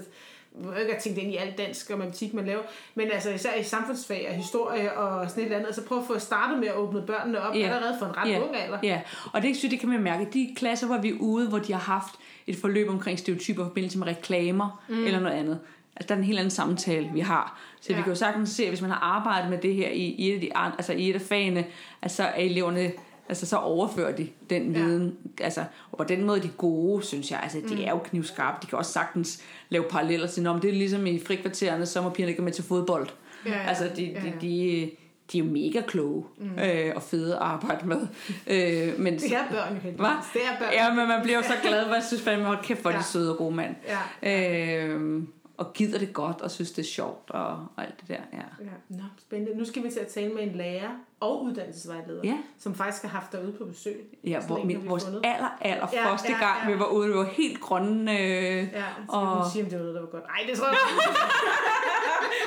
ikke 0.80 0.94
at 0.94 1.02
tænke 1.02 1.16
det 1.16 1.22
ind 1.22 1.32
i 1.32 1.36
alt 1.36 1.58
dansk 1.58 1.90
og 1.90 1.98
matematik, 1.98 2.34
man 2.34 2.46
laver, 2.46 2.62
men 2.94 3.10
altså 3.10 3.30
især 3.30 3.54
i 3.54 3.62
samfundsfag 3.62 4.26
og 4.28 4.34
historie 4.34 4.92
og 4.92 5.30
sådan 5.30 5.42
et 5.42 5.44
eller 5.44 5.56
andet, 5.56 5.66
altså 5.66 5.84
prøve 5.84 6.00
at 6.00 6.06
få 6.06 6.18
startet 6.18 6.58
med 6.58 6.68
at 6.68 6.74
åbne 6.76 7.02
børnene 7.06 7.40
op 7.40 7.54
Ja. 7.54 7.60
allerede 7.60 7.96
for 7.98 8.06
en 8.06 8.16
ret 8.16 8.30
ja, 8.30 8.40
ung 8.42 8.56
alder. 8.56 8.78
Ja, 8.82 9.00
og 9.32 9.42
det, 9.42 9.56
synes 9.56 9.62
jeg, 9.62 9.70
det 9.70 9.80
kan 9.80 9.88
man 9.88 10.02
mærke. 10.02 10.28
De 10.32 10.54
klasser, 10.56 10.86
hvor 10.86 10.98
vi 10.98 11.08
er 11.08 11.16
ude, 11.20 11.48
hvor 11.48 11.58
de 11.58 11.72
har 11.72 11.80
haft 11.80 12.14
et 12.46 12.56
forløb 12.56 12.88
omkring 12.88 13.18
stereotyper 13.18 13.62
i 13.62 13.66
forbindelse 13.66 13.98
med 13.98 14.06
reklamer 14.06 14.84
mm. 14.88 15.04
eller 15.04 15.20
noget 15.20 15.36
andet. 15.36 15.60
Altså, 15.96 16.08
der 16.08 16.14
er 16.14 16.18
en 16.18 16.24
helt 16.24 16.38
anden 16.38 16.50
samtale, 16.50 17.10
vi 17.12 17.20
har. 17.20 17.60
Så 17.80 17.86
ja. 17.90 17.94
Ja. 17.94 17.98
vi 17.98 18.02
kan 18.02 18.12
jo 18.12 18.18
sagtens 18.18 18.50
se, 18.50 18.62
at 18.62 18.68
hvis 18.68 18.80
man 18.80 18.90
har 18.90 19.00
arbejdet 19.00 19.50
med 19.50 19.58
det 19.58 19.74
her 19.74 19.88
i, 19.88 20.02
i, 20.04 20.30
et, 20.30 20.34
af 20.34 20.40
de, 20.40 20.50
altså 20.56 20.92
i 20.92 21.10
et 21.10 21.14
af 21.14 21.20
fagene, 21.20 21.64
altså 22.02 22.22
er 22.22 22.34
eleverne 22.40 22.92
Altså, 23.28 23.46
så 23.46 23.56
overfører 23.56 24.16
de 24.16 24.28
den 24.50 24.72
Ja. 24.72 24.78
viden. 24.82 25.16
Altså, 25.40 25.64
og 25.92 25.98
på 25.98 26.04
den 26.04 26.24
måde 26.24 26.42
de 26.42 26.48
gode, 26.58 27.02
synes 27.06 27.30
jeg. 27.30 27.40
Altså, 27.42 27.58
de 27.68 27.74
Mm. 27.74 27.80
er 27.84 27.90
jo 27.90 27.98
knivskarpe. 27.98 28.58
De 28.62 28.66
kan 28.66 28.78
også 28.78 28.92
sagtens 28.92 29.42
lave 29.68 29.84
paralleller 29.90 30.26
til, 30.26 30.46
om 30.46 30.60
det 30.60 30.70
er 30.70 30.74
ligesom 30.74 31.06
i 31.06 31.20
frikvartererne, 31.26 31.86
så 31.86 32.02
må 32.02 32.08
pigerne 32.10 32.30
ikke 32.30 32.38
gå 32.40 32.44
med 32.44 32.52
til 32.52 32.64
fodbold. 32.64 33.08
Ja, 33.46 33.50
ja. 33.50 33.68
Altså, 33.68 33.90
de, 33.96 34.04
Ja, 34.04 34.20
de, 34.20 34.26
ja. 34.26 34.32
de, 34.40 34.90
de 35.32 35.38
er 35.38 35.42
jo 35.44 35.50
mega 35.50 35.80
kloge 35.86 36.24
mm. 36.38 36.58
øh, 36.64 36.92
og 36.96 37.02
fede 37.02 37.34
at 37.34 37.40
arbejde 37.42 37.86
med. 37.88 38.00
Øh, 38.46 39.00
men, 39.00 39.14
Det 39.18 39.32
er 39.32 39.38
børn 39.50 39.74
jo? 39.74 39.90
Det 39.90 40.42
er 40.44 40.58
børn. 40.58 40.72
Ja, 40.72 40.94
men 40.94 41.08
man 41.08 41.22
bliver 41.22 41.36
jo 41.38 41.42
så 41.44 41.54
glad, 41.62 41.86
for 41.86 41.94
jeg 41.94 42.04
synes 42.04 42.22
fandme, 42.22 42.46
hold 42.46 42.58
kæft, 42.62 42.80
hvor 42.80 42.90
er 42.90 42.94
de 42.94 42.98
Ja. 42.98 43.02
søde 43.04 43.30
og 43.32 43.38
gode 43.38 43.54
mand. 43.54 43.74
Ja. 44.22 44.86
Øh, 44.86 45.22
og 45.56 45.72
gider 45.72 45.98
det 45.98 46.12
godt, 46.12 46.40
og 46.40 46.50
synes, 46.50 46.72
det 46.72 46.82
er 46.82 46.86
sjovt, 46.86 47.30
og, 47.30 47.46
og 47.46 47.68
alt 47.84 48.00
det 48.00 48.08
der, 48.08 48.14
ja. 48.32 48.64
Ja, 48.64 48.70
nå, 48.88 49.02
spændende. 49.18 49.58
Nu 49.58 49.64
skal 49.64 49.84
vi 49.84 49.90
til 49.90 50.00
at 50.00 50.06
tale 50.06 50.34
med 50.34 50.42
en 50.42 50.52
lærer 50.56 50.90
og 51.20 51.42
uddannelsesvejleder, 51.44 52.20
Ja. 52.24 52.38
som 52.58 52.74
faktisk 52.74 53.02
har 53.02 53.08
haft 53.10 53.32
dig 53.32 53.44
ude 53.44 53.52
på 53.52 53.64
besøg. 53.64 54.04
Ja, 54.24 54.40
Så 54.40 54.46
hvor, 54.46 54.56
længe 54.56 54.76
min, 54.78 54.88
vores 54.88 55.04
fundet. 55.04 55.20
aller, 55.24 55.58
aller 55.60 55.88
Ja, 55.92 56.10
første 56.10 56.32
ja, 56.32 56.38
gang, 56.38 56.58
ja. 56.68 56.72
vi 56.74 56.78
var 56.78 56.86
ude, 56.86 57.08
vi 57.08 57.14
var 57.14 57.24
helt 57.24 57.60
grønne. 57.60 58.12
Øh, 58.20 58.56
Ja, 58.56 58.64
skal 58.64 58.82
og, 59.08 59.42
hun 59.42 59.50
sige, 59.52 59.64
om 59.64 59.70
det 59.70 59.78
var 59.78 59.84
noget, 59.84 59.94
der 59.94 60.00
var 60.00 60.08
godt. 60.10 60.24
Nej, 60.26 60.46
det 60.50 60.58
tror 60.58 60.66
jeg 60.66 60.76
ikke. 60.90 61.02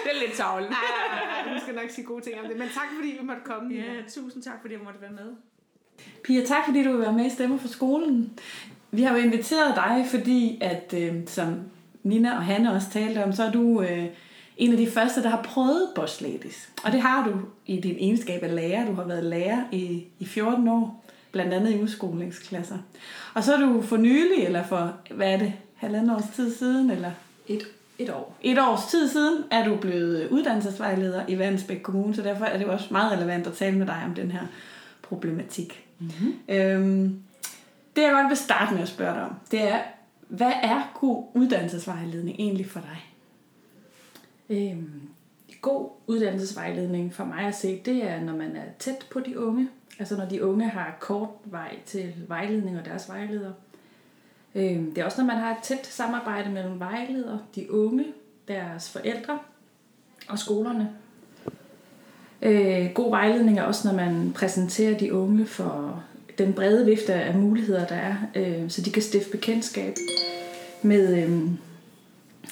det 0.03 0.11
er 0.15 0.27
lidt 0.27 0.37
tavligt. 0.37 0.69
Nej, 0.71 0.79
nej, 1.09 1.45
nej, 1.53 1.59
skal 1.61 1.75
nok 1.75 1.89
sige 1.89 2.05
gode 2.05 2.21
ting 2.23 2.39
om 2.41 2.47
det. 2.47 2.57
Men 2.57 2.67
tak, 2.69 2.87
fordi 2.95 3.17
vi 3.19 3.25
måtte 3.25 3.41
komme. 3.45 3.73
Ja, 3.75 3.83
tusind 4.09 4.43
tak, 4.43 4.53
fordi 4.61 4.73
jeg 4.73 4.81
måtte 4.83 5.01
være 5.01 5.11
med. 5.11 5.35
Pia, 6.23 6.45
tak 6.45 6.65
fordi 6.65 6.83
du 6.83 6.91
vil 6.91 7.01
være 7.01 7.13
med 7.13 7.25
i 7.25 7.29
Stemmer 7.29 7.57
for 7.57 7.67
skolen. 7.67 8.39
Vi 8.91 9.01
har 9.03 9.17
jo 9.17 9.23
inviteret 9.23 9.75
dig, 9.75 10.05
fordi 10.09 10.57
at, 10.61 10.93
øh, 10.97 11.27
som 11.27 11.55
Nina 12.03 12.35
og 12.35 12.43
Hanne 12.43 12.73
også 12.73 12.89
talte 12.89 13.23
om, 13.23 13.33
så 13.33 13.43
er 13.43 13.51
du 13.51 13.81
øh, 13.81 14.05
en 14.57 14.71
af 14.71 14.77
de 14.77 14.91
første, 14.91 15.23
der 15.23 15.29
har 15.29 15.41
prøvet 15.41 15.87
Boss 15.95 16.21
Ladies. 16.21 16.69
Og 16.83 16.91
det 16.91 17.01
har 17.01 17.27
du 17.27 17.33
i 17.65 17.79
din 17.79 17.95
egenskab 17.99 18.43
af 18.43 18.55
lærer. 18.55 18.85
Du 18.85 18.93
har 18.93 19.03
været 19.03 19.23
lærer 19.23 19.63
i, 19.71 20.03
i 20.19 20.25
14 20.25 20.67
år, 20.67 21.05
blandt 21.31 21.53
andet 21.53 21.75
i 21.75 21.81
udskolingsklasser. 21.81 22.77
Og 23.33 23.43
så 23.43 23.53
er 23.55 23.59
du 23.59 23.81
for 23.81 23.97
nylig, 23.97 24.43
eller 24.45 24.63
for, 24.63 24.93
hvad 25.11 25.33
er 25.33 25.37
det, 25.37 25.53
halvandet 25.75 26.15
års 26.15 26.35
tid 26.35 26.55
siden, 26.55 26.91
eller 26.91 27.11
Et, 27.47 27.67
et 27.99 28.09
år. 28.09 28.37
et 28.41 28.59
års 28.59 28.85
tid 28.91 29.07
siden, 29.09 29.43
er 29.51 29.65
du 29.65 29.75
blevet 29.75 30.27
uddannelsesvejleder 30.29 31.21
i 31.27 31.39
Vandensbæk 31.39 31.79
Kommune, 31.83 32.15
så 32.15 32.21
derfor 32.21 32.45
er 32.45 32.57
det 32.57 32.65
jo 32.65 32.71
også 32.71 32.87
meget 32.91 33.11
relevant 33.11 33.47
at 33.47 33.53
tale 33.53 33.77
med 33.77 33.85
dig 33.85 34.01
om 34.05 34.13
den 34.13 34.31
her 34.31 34.41
problematik. 35.01 35.83
Mm-hmm. 35.99 36.33
Øhm, 36.49 37.19
det 37.95 38.01
jeg 38.01 38.11
godt 38.11 38.29
vil 38.29 38.37
starte 38.37 38.73
med 38.73 38.81
at 38.81 38.87
spørge 38.87 39.13
dig 39.13 39.23
om, 39.23 39.35
det 39.51 39.71
er, 39.71 39.79
hvad 40.27 40.53
er 40.63 40.91
god 40.99 41.25
uddannelsesvejledning 41.33 42.39
egentlig 42.39 42.69
for 42.69 42.79
dig? 42.79 43.13
Øhm, 44.49 45.01
god 45.61 45.89
uddannelsesvejledning 46.07 47.13
for 47.13 47.25
mig 47.25 47.39
at 47.39 47.55
se, 47.55 47.81
det 47.85 48.03
er, 48.03 48.21
når 48.21 48.35
man 48.35 48.55
er 48.55 48.65
tæt 48.79 49.05
på 49.11 49.19
de 49.19 49.39
unge. 49.39 49.69
Altså 49.99 50.17
når 50.17 50.25
de 50.25 50.45
unge 50.45 50.69
har 50.69 50.97
kort 50.99 51.29
vej 51.45 51.79
til 51.85 52.13
vejledning 52.27 52.79
og 52.79 52.85
deres 52.85 53.09
vejleder. 53.09 53.51
Øhm, 54.55 54.93
det 54.93 55.01
er 55.01 55.05
også, 55.05 55.21
når 55.21 55.33
man 55.33 55.37
har 55.37 55.51
et 55.51 55.63
tæt 55.63 55.85
samarbejde 55.85 56.49
mellem 56.49 56.79
vejleder, 56.79 57.37
de 57.55 57.71
unge, 57.71 58.05
deres 58.47 58.89
forældre 58.91 59.39
og 60.29 60.39
skolerne. 60.39 60.89
Øh, 62.41 62.93
god 62.93 63.09
vejledning 63.09 63.59
er 63.59 63.63
også, 63.63 63.87
når 63.87 63.95
man 63.95 64.31
præsenterer 64.35 64.97
de 64.97 65.13
unge 65.13 65.45
for 65.45 66.03
den 66.37 66.53
brede 66.53 66.85
vifte 66.85 67.13
af 67.13 67.35
muligheder, 67.35 67.85
der 67.85 67.95
er, 67.95 68.15
øh, 68.35 68.69
så 68.69 68.81
de 68.81 68.91
kan 68.91 69.01
stifte 69.01 69.31
bekendtskab 69.31 69.95
med, 70.81 71.23
øh, 71.23 71.41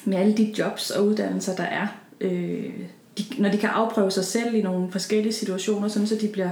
med 0.05 0.17
alle 0.17 0.37
de 0.37 0.53
jobs 0.57 0.91
og 0.91 1.05
uddannelser, 1.05 1.55
der 1.55 1.63
er. 1.63 1.87
Øh, 2.21 2.73
de, 3.17 3.23
når 3.37 3.49
de 3.49 3.57
kan 3.57 3.69
afprøve 3.69 4.11
sig 4.11 4.25
selv 4.25 4.55
i 4.55 4.61
nogle 4.61 4.91
forskellige 4.91 5.33
situationer, 5.33 5.87
sådan 5.87 6.07
så 6.07 6.15
de 6.21 6.27
bliver 6.27 6.49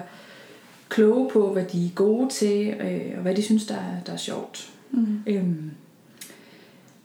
kloge 0.89 1.29
på, 1.29 1.53
hvad 1.53 1.65
de 1.65 1.85
er 1.85 1.89
gode 1.95 2.29
til, 2.29 2.67
øh, 2.67 3.11
og 3.15 3.21
hvad 3.21 3.35
de 3.35 3.43
synes, 3.43 3.65
der 3.65 3.75
er, 3.75 4.03
der 4.05 4.13
er 4.13 4.17
sjovt. 4.17 4.69
Mm. 4.91 5.19
Øhm, 5.27 5.71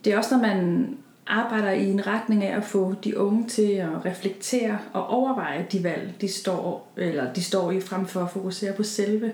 det 0.05 0.13
er 0.13 0.17
også, 0.17 0.37
når 0.37 0.43
man 0.43 0.89
arbejder 1.27 1.71
i 1.71 1.91
en 1.91 2.07
retning 2.07 2.45
af 2.45 2.57
at 2.57 2.65
få 2.65 2.95
de 3.05 3.19
unge 3.19 3.49
til 3.49 3.73
at 3.73 4.05
reflektere 4.05 4.79
og 4.93 5.07
overveje 5.07 5.67
de 5.73 5.85
valg, 5.85 6.15
de 6.21 6.29
står, 6.29 6.93
eller 6.97 7.33
de 7.33 7.43
står 7.43 7.73
i, 7.73 7.81
frem 7.81 8.07
for 8.07 8.21
at 8.21 8.31
fokusere 8.31 8.73
på 8.73 8.83
selve 8.83 9.33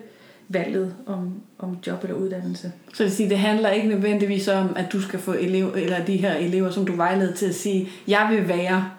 valget 0.49 0.95
om, 1.07 1.33
om 1.59 1.79
job 1.87 2.03
eller 2.05 2.17
uddannelse. 2.17 2.73
Så 2.87 3.03
det 3.03 3.05
vil 3.05 3.17
sige, 3.17 3.29
det 3.31 3.39
handler 3.39 3.71
ikke 3.71 3.89
nødvendigvis 3.89 4.49
om, 4.49 4.69
at 4.77 4.93
du 4.93 5.01
skal 5.01 5.19
få 5.21 5.33
elev, 5.33 5.73
eller 5.77 6.05
de 6.05 6.17
her 6.17 6.35
elever, 6.35 6.71
som 6.71 6.87
du 6.87 6.97
vejleder 6.97 7.35
til 7.35 7.47
at 7.47 7.55
sige, 7.55 7.89
jeg 8.09 8.29
vil 8.31 8.49
være 8.49 8.91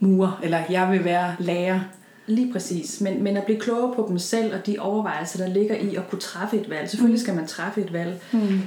murer, 0.00 0.40
eller 0.42 0.58
jeg 0.70 0.92
vil 0.92 1.04
være 1.04 1.36
lærer. 1.38 1.80
Lige 2.26 2.52
præcis, 2.52 3.00
men, 3.00 3.22
men 3.22 3.36
at 3.36 3.44
blive 3.44 3.60
klogere 3.60 3.94
på 3.94 4.06
dem 4.08 4.18
selv 4.18 4.54
og 4.54 4.66
de 4.66 4.76
overvejelser, 4.78 5.44
der 5.46 5.52
ligger 5.52 5.74
i 5.74 5.94
at 5.96 6.08
kunne 6.10 6.18
træffe 6.20 6.60
et 6.60 6.70
valg. 6.70 6.90
Selvfølgelig 6.90 7.20
skal 7.20 7.34
man 7.34 7.46
træffe 7.46 7.80
et 7.80 7.92
valg 7.92 8.20
mm. 8.32 8.60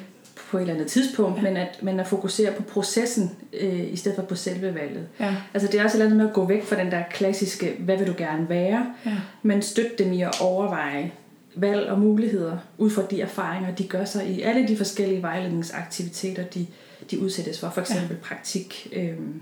på 0.52 0.58
et 0.58 0.62
eller 0.62 0.74
andet 0.74 0.88
tidspunkt, 0.88 1.38
ja. 1.38 1.42
men, 1.44 1.58
at, 1.58 1.80
men 1.82 2.00
at 2.00 2.08
fokusere 2.08 2.52
på 2.52 2.64
processen 2.64 3.32
øh, 3.62 3.94
i 3.94 3.96
stedet 3.96 4.16
for 4.16 4.24
på 4.24 4.36
selve 4.36 4.76
valget. 4.76 5.08
Ja. 5.20 5.36
Altså 5.54 5.70
det 5.72 5.80
er 5.80 5.84
også 5.84 5.98
et 5.98 6.02
eller 6.02 6.06
andet 6.06 6.18
med 6.18 6.28
at 6.28 6.34
gå 6.34 6.46
væk 6.46 6.66
fra 6.66 6.76
den 6.76 6.92
der 6.92 7.04
klassiske, 7.12 7.76
hvad 7.80 7.98
vil 7.98 8.08
du 8.08 8.14
gerne 8.18 8.50
være, 8.50 8.86
Ja. 9.06 9.12
men 9.44 9.62
støtte 9.62 10.04
dem 10.04 10.14
i 10.14 10.22
at 10.22 10.42
overveje 10.42 11.12
valg 11.56 11.90
og 11.90 12.00
muligheder 12.00 12.58
ud 12.78 12.90
fra 12.90 13.02
de 13.12 13.22
erfaringer, 13.22 13.76
de 13.76 13.88
gør 13.88 14.06
sig 14.06 14.28
i 14.30 14.42
alle 14.42 14.68
de 14.68 14.78
forskellige 14.78 15.22
vejledningsaktiviteter, 15.22 16.44
de, 16.44 16.68
de 17.12 17.20
udsættes 17.20 17.60
for, 17.60 17.70
for 17.70 17.82
eksempel 17.82 18.18
ja. 18.22 18.28
praktik. 18.28 18.88
Øhm, 18.94 19.42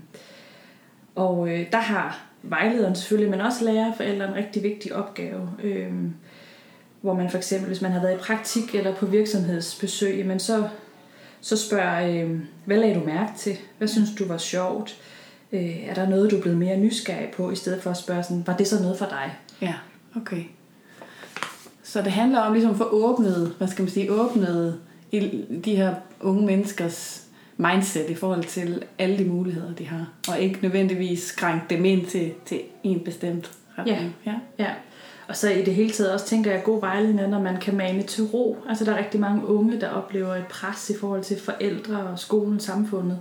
og 1.14 1.48
øh, 1.48 1.72
der 1.72 1.78
har 1.78 2.26
vejlederen 2.42 2.94
selvfølgelig, 2.94 3.30
men 3.30 3.40
også 3.40 3.64
lærer 3.64 3.94
forældre 3.96 4.28
en 4.28 4.34
rigtig 4.34 4.62
vigtig 4.62 4.94
opgave. 4.94 5.50
Øhm, 5.62 6.14
hvor 7.00 7.14
man 7.14 7.30
for 7.30 7.38
eksempel, 7.38 7.66
hvis 7.66 7.82
man 7.82 7.92
har 7.92 8.00
været 8.00 8.14
i 8.14 8.18
praktik 8.18 8.74
eller 8.74 8.94
på 8.94 9.06
virksomhedsbesøg, 9.06 10.26
men 10.26 10.40
så, 10.40 10.68
så 11.40 11.56
spørger, 11.56 12.24
øh, 12.24 12.40
hvad 12.64 12.76
lagde 12.76 12.94
du 12.94 13.04
mærke 13.04 13.32
til? 13.38 13.56
Hvad 13.78 13.88
synes 13.88 14.08
du 14.18 14.24
var 14.28 14.38
sjovt? 14.38 14.96
Øh, 15.52 15.88
er 15.88 15.94
der 15.94 16.08
noget, 16.08 16.30
du 16.30 16.36
er 16.36 16.40
blevet 16.40 16.58
mere 16.58 16.76
nysgerrig 16.76 17.28
på, 17.36 17.50
i 17.50 17.56
stedet 17.56 17.82
for 17.82 17.90
at 17.90 17.96
spørge 17.96 18.22
sådan, 18.22 18.46
var 18.46 18.56
det 18.56 18.66
så 18.66 18.82
noget 18.82 18.98
for 18.98 19.06
dig? 19.06 19.36
Ja, 19.60 19.74
okay. 20.16 20.42
Så 21.88 22.02
det 22.02 22.12
handler 22.12 22.40
om 22.40 22.52
ligesom 22.52 22.70
at 22.70 22.76
få 22.76 22.84
åbnet, 22.84 23.54
hvad 23.58 23.68
skal 23.68 23.82
man 23.82 23.90
sige, 23.90 24.12
åbnet 24.12 24.78
de 25.64 25.76
her 25.76 25.94
unge 26.20 26.46
menneskers 26.46 27.26
mindset 27.56 28.10
i 28.10 28.14
forhold 28.14 28.44
til 28.44 28.82
alle 28.98 29.18
de 29.18 29.24
muligheder, 29.24 29.74
de 29.74 29.86
har. 29.86 30.06
Og 30.28 30.40
ikke 30.40 30.58
nødvendigvis 30.62 31.22
skrænke 31.22 31.64
dem 31.70 31.84
ind 31.84 32.06
til, 32.06 32.32
til 32.46 32.60
en 32.82 33.00
bestemt 33.00 33.52
retning. 33.78 34.16
Ja. 34.26 34.30
ja. 34.32 34.64
Ja, 34.64 34.72
og 35.28 35.36
så 35.36 35.50
i 35.50 35.64
det 35.64 35.74
hele 35.74 35.90
taget 35.90 36.12
også 36.12 36.26
tænker 36.26 36.50
jeg, 36.50 36.62
god 36.64 36.80
vejledning 36.80 37.28
når 37.28 37.42
man 37.42 37.56
kan 37.56 37.76
mane 37.76 38.02
til 38.02 38.24
ro. 38.24 38.56
Altså 38.68 38.84
der 38.84 38.92
er 38.92 38.98
rigtig 38.98 39.20
mange 39.20 39.46
unge, 39.46 39.80
der 39.80 39.88
oplever 39.88 40.34
et 40.34 40.46
pres 40.46 40.90
i 40.90 40.98
forhold 41.00 41.22
til 41.22 41.40
forældre 41.40 41.96
og 41.96 42.18
skolen, 42.18 42.60
samfundet. 42.60 43.20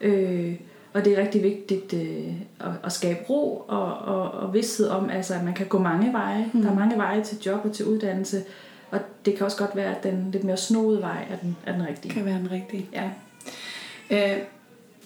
Øh, 0.00 0.54
og 0.92 1.04
det 1.04 1.18
er 1.18 1.22
rigtig 1.22 1.42
vigtigt 1.42 1.92
øh, 1.92 2.32
at, 2.60 2.72
at 2.84 2.92
skabe 2.92 3.18
ro 3.30 3.64
og, 3.68 3.98
og, 3.98 4.30
og 4.30 4.54
vidsthed 4.54 4.88
om, 4.88 5.10
altså, 5.10 5.34
at 5.34 5.44
man 5.44 5.54
kan 5.54 5.66
gå 5.66 5.78
mange 5.78 6.12
veje. 6.12 6.50
Mm. 6.52 6.62
Der 6.62 6.70
er 6.70 6.74
mange 6.74 6.96
veje 6.96 7.24
til 7.24 7.38
job 7.46 7.64
og 7.64 7.72
til 7.72 7.86
uddannelse. 7.86 8.44
Og 8.90 9.00
det 9.24 9.34
kan 9.34 9.44
også 9.44 9.56
godt 9.56 9.76
være, 9.76 9.96
at 9.96 10.02
den 10.02 10.28
lidt 10.32 10.44
mere 10.44 10.56
snoede 10.56 11.00
vej 11.00 11.24
er 11.30 11.36
den, 11.36 11.56
er 11.66 11.72
den 11.72 11.86
rigtige. 11.88 12.14
kan 12.14 12.24
være 12.24 12.38
den 12.38 12.50
rigtige. 12.50 12.86
Ja. 12.92 13.10
Øh, 14.10 14.38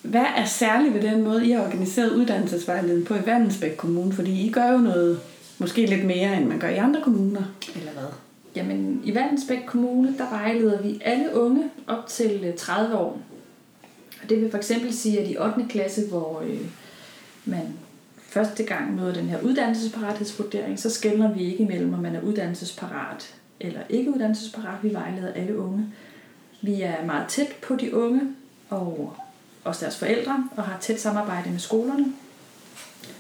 hvad 0.03 0.27
er 0.37 0.45
særligt 0.45 0.95
ved 0.95 1.03
den 1.03 1.23
måde, 1.25 1.47
I 1.47 1.51
har 1.51 1.65
organiseret 1.65 2.11
uddannelsesvejledning 2.11 3.07
på 3.07 3.15
i 3.15 3.27
Vandensbæk 3.27 3.77
Kommune? 3.77 4.13
Fordi 4.13 4.47
I 4.47 4.51
gør 4.51 4.73
jo 4.73 4.79
noget 4.79 5.21
måske 5.59 5.87
lidt 5.87 6.05
mere, 6.05 6.37
end 6.37 6.47
man 6.47 6.59
gør 6.59 6.69
i 6.69 6.77
andre 6.77 7.01
kommuner. 7.01 7.43
Eller 7.77 7.93
hvad? 7.93 8.09
Jamen, 8.57 9.01
i 9.05 9.15
Vandensbæk 9.15 9.59
Kommune, 9.67 10.15
der 10.19 10.31
vejleder 10.31 10.83
vi 10.83 11.01
alle 11.05 11.35
unge 11.35 11.71
op 11.87 12.07
til 12.07 12.45
øh, 12.45 12.55
30 12.55 12.97
år. 12.97 13.21
Og 14.25 14.31
det 14.31 14.41
vil 14.41 14.51
for 14.51 14.59
eksempel 14.59 14.95
sige, 14.95 15.21
at 15.21 15.31
i 15.31 15.37
8. 15.39 15.67
klasse, 15.69 16.07
hvor 16.09 16.43
øh, 16.47 16.61
man 17.45 17.75
første 18.29 18.63
gang 18.63 18.95
møder 18.95 19.15
den 19.15 19.29
her 19.29 19.41
uddannelsesparathedsvurdering, 19.41 20.79
så 20.79 20.91
skældner 20.91 21.33
vi 21.33 21.45
ikke 21.45 21.63
imellem, 21.63 21.95
om 21.95 22.01
man 22.01 22.17
er 22.17 22.21
uddannelsesparat 22.21 23.35
eller 23.61 23.81
ikke 23.89 24.11
uddannelsesparat. 24.11 24.79
Vi 24.83 24.93
vejleder 24.93 25.33
alle 25.33 25.59
unge. 25.59 25.87
Vi 26.63 26.83
er 26.83 27.05
meget 27.07 27.29
tæt 27.29 27.53
på 27.63 27.77
de 27.77 27.97
unge 27.97 28.21
og 28.71 29.17
også 29.65 29.81
deres 29.81 29.99
forældre, 29.99 30.49
og 30.57 30.63
har 30.63 30.79
tæt 30.81 31.01
samarbejde 31.01 31.51
med 31.51 31.59
skolerne. 31.59 32.13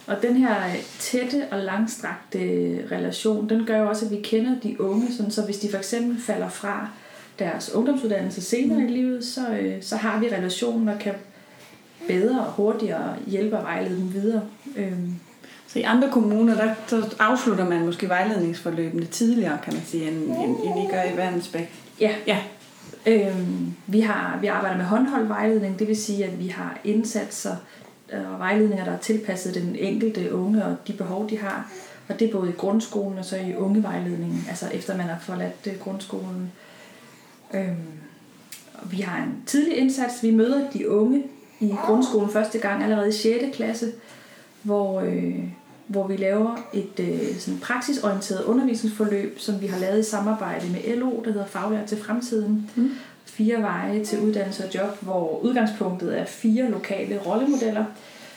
Og 0.06 0.22
den 0.22 0.36
her 0.36 0.66
øh, 0.66 0.82
tætte 0.98 1.46
og 1.50 1.58
langstrakte 1.58 2.38
relation, 2.90 3.48
den 3.48 3.66
gør 3.66 3.78
jo 3.78 3.88
også, 3.88 4.04
at 4.04 4.10
vi 4.10 4.20
kender 4.20 4.60
de 4.60 4.80
unge, 4.80 5.12
sådan 5.12 5.32
så 5.32 5.44
hvis 5.44 5.58
de 5.58 5.70
for 5.70 5.78
eksempel 5.78 6.22
falder 6.22 6.48
fra 6.48 6.88
deres 7.38 7.74
ungdomsuddannelse 7.74 8.42
senere 8.42 8.84
i 8.84 8.88
livet, 8.88 9.24
så, 9.24 9.48
øh, 9.60 9.82
så 9.82 9.96
har 9.96 10.20
vi 10.20 10.28
relationen 10.28 10.88
og 10.88 10.98
kan 10.98 11.14
bedre 12.08 12.40
og 12.40 12.52
hurtigere 12.52 13.16
hjælpe 13.26 13.56
og 13.58 13.62
vejlede 13.64 13.96
dem 13.96 14.12
videre. 14.14 14.42
Øhm, 14.76 15.14
Så 15.66 15.78
i 15.78 15.82
andre 15.82 16.10
kommuner, 16.10 16.54
der 16.54 16.74
så 16.86 17.14
afslutter 17.18 17.68
man 17.68 17.86
måske 17.86 18.08
vejledningsforløbene 18.08 19.06
tidligere, 19.06 19.58
kan 19.64 19.72
man 19.74 19.82
sige, 19.86 20.08
end, 20.10 20.16
end, 20.16 20.56
end 20.64 20.88
I 20.88 20.92
gør 20.92 21.02
i 21.14 21.16
Vandensbæk. 21.16 21.72
ja, 22.00 22.14
Ja. 22.26 22.38
Øhm, 23.06 23.74
vi, 23.86 24.00
har, 24.00 24.38
vi 24.40 24.46
arbejder 24.46 24.76
med 24.76 24.84
håndholdt 24.84 25.28
vejledning, 25.28 25.78
det 25.78 25.88
vil 25.88 25.96
sige, 25.96 26.24
at 26.24 26.38
vi 26.38 26.48
har 26.48 26.78
indsatser 26.84 27.56
øh, 28.12 28.32
og 28.32 28.38
vejledninger, 28.38 28.84
der 28.84 28.92
er 28.92 28.98
tilpasset 28.98 29.54
den 29.54 29.76
enkelte 29.76 30.34
unge 30.34 30.64
og 30.64 30.76
de 30.86 30.92
behov, 30.92 31.30
de 31.30 31.38
har. 31.38 31.70
Og 32.08 32.20
det 32.20 32.28
er 32.28 32.32
både 32.32 32.48
i 32.48 32.52
grundskolen 32.52 33.18
og 33.18 33.24
så 33.24 33.36
i 33.36 33.54
ungevejledningen, 33.56 34.44
altså 34.48 34.66
efter 34.72 34.96
man 34.96 35.06
har 35.06 35.18
forladt 35.20 35.66
øh, 35.66 35.78
grundskolen. 35.78 36.52
Øhm, 37.54 37.76
og 38.74 38.92
vi 38.92 39.00
har 39.00 39.22
en 39.22 39.42
tidlig 39.46 39.76
indsats. 39.76 40.22
Vi 40.22 40.30
møder 40.30 40.70
de 40.70 40.90
unge 40.90 41.22
i 41.60 41.74
grundskolen 41.86 42.30
første 42.30 42.58
gang, 42.58 42.82
allerede 42.82 43.08
i 43.08 43.12
6. 43.12 43.56
klasse, 43.56 43.92
hvor, 44.62 45.00
øh, 45.00 45.38
hvor 45.86 46.06
vi 46.06 46.16
laver 46.16 46.56
et 46.72 47.00
øh, 47.00 47.38
sådan 47.38 47.60
praksisorienteret 47.60 48.44
undervisningsforløb, 48.44 49.38
som 49.38 49.60
vi 49.60 49.66
har 49.66 49.78
lavet 49.78 49.98
i 50.00 50.10
samarbejde 50.10 50.66
med 50.70 50.96
LO, 50.96 51.22
der 51.24 51.32
hedder 51.32 51.46
Faglærer 51.46 51.86
til 51.86 51.98
fremtiden. 51.98 52.70
Mm. 52.76 52.90
Fire 53.24 53.62
veje 53.62 54.04
til 54.04 54.20
uddannelse 54.20 54.64
og 54.64 54.74
job, 54.74 55.02
hvor 55.02 55.38
udgangspunktet 55.42 56.20
er 56.20 56.24
fire 56.24 56.70
lokale 56.70 57.18
rollemodeller, 57.18 57.84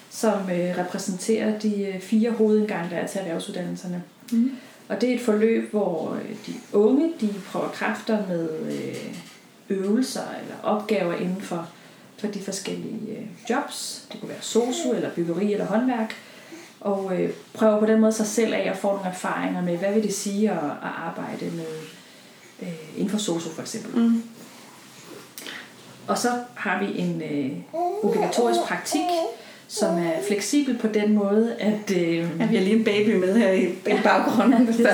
som 0.09 0.33
øh, 0.33 0.77
repræsenterer 0.77 1.59
de 1.59 1.85
øh, 1.85 1.99
fire 1.99 2.31
hovedindgange, 2.31 2.89
der 2.89 2.95
er 2.95 3.07
til 3.07 3.19
erhvervsuddannelserne. 3.19 4.03
Mm. 4.31 4.51
Og 4.89 5.01
det 5.01 5.09
er 5.09 5.15
et 5.15 5.21
forløb, 5.21 5.71
hvor 5.71 6.13
øh, 6.13 6.35
de 6.47 6.53
unge 6.73 7.13
de 7.21 7.33
prøver 7.51 7.69
kræfter 7.69 8.27
med 8.27 8.49
øh, 8.71 9.15
øvelser 9.69 10.21
eller 10.41 10.55
opgaver 10.63 11.13
inden 11.13 11.41
for, 11.41 11.69
for 12.17 12.27
de 12.27 12.41
forskellige 12.41 13.17
øh, 13.17 13.25
jobs. 13.49 14.07
Det 14.11 14.19
kunne 14.19 14.29
være 14.29 14.41
sosu 14.41 14.91
eller 14.93 15.09
byggeri 15.15 15.53
eller 15.53 15.65
håndværk. 15.65 16.15
Og 16.79 17.21
øh, 17.21 17.29
prøver 17.53 17.79
på 17.79 17.85
den 17.85 18.01
måde 18.01 18.11
sig 18.11 18.27
selv 18.27 18.53
af 18.53 18.69
at 18.69 18.77
få 18.77 18.91
nogle 18.91 19.09
erfaringer 19.09 19.61
med, 19.61 19.77
hvad 19.77 19.93
vil 19.93 20.03
det 20.03 20.13
sige 20.13 20.51
at, 20.51 20.57
at 20.57 20.91
arbejde 20.97 21.45
med 21.45 21.77
øh, 22.61 22.95
inden 22.95 23.09
for 23.09 23.17
sosu 23.17 23.49
for 23.49 23.61
eksempel. 23.61 24.01
Mm. 24.01 24.23
Og 26.07 26.17
så 26.17 26.29
har 26.55 26.79
vi 26.79 26.99
en 26.99 27.21
øh, 27.21 27.51
obligatorisk 28.03 28.59
praktik, 28.59 29.01
som 29.67 29.97
er 29.97 30.11
fleksibel 30.27 30.77
på 30.77 30.87
den 30.87 31.13
måde, 31.13 31.55
at... 31.59 31.97
Øh, 31.97 32.15
Ja, 32.17 32.23
vi 32.49 32.55
har 32.55 32.63
lige 32.63 32.75
en 32.75 32.83
baby 32.83 33.15
med 33.15 33.37
her 33.37 33.51
i, 33.51 33.63
i 33.65 33.97
baggrunden. 34.03 34.67
det 34.67 34.85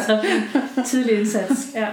er 0.77 0.83
tidlig 0.85 1.19
indsats. 1.19 1.67
Ja. 1.75 1.87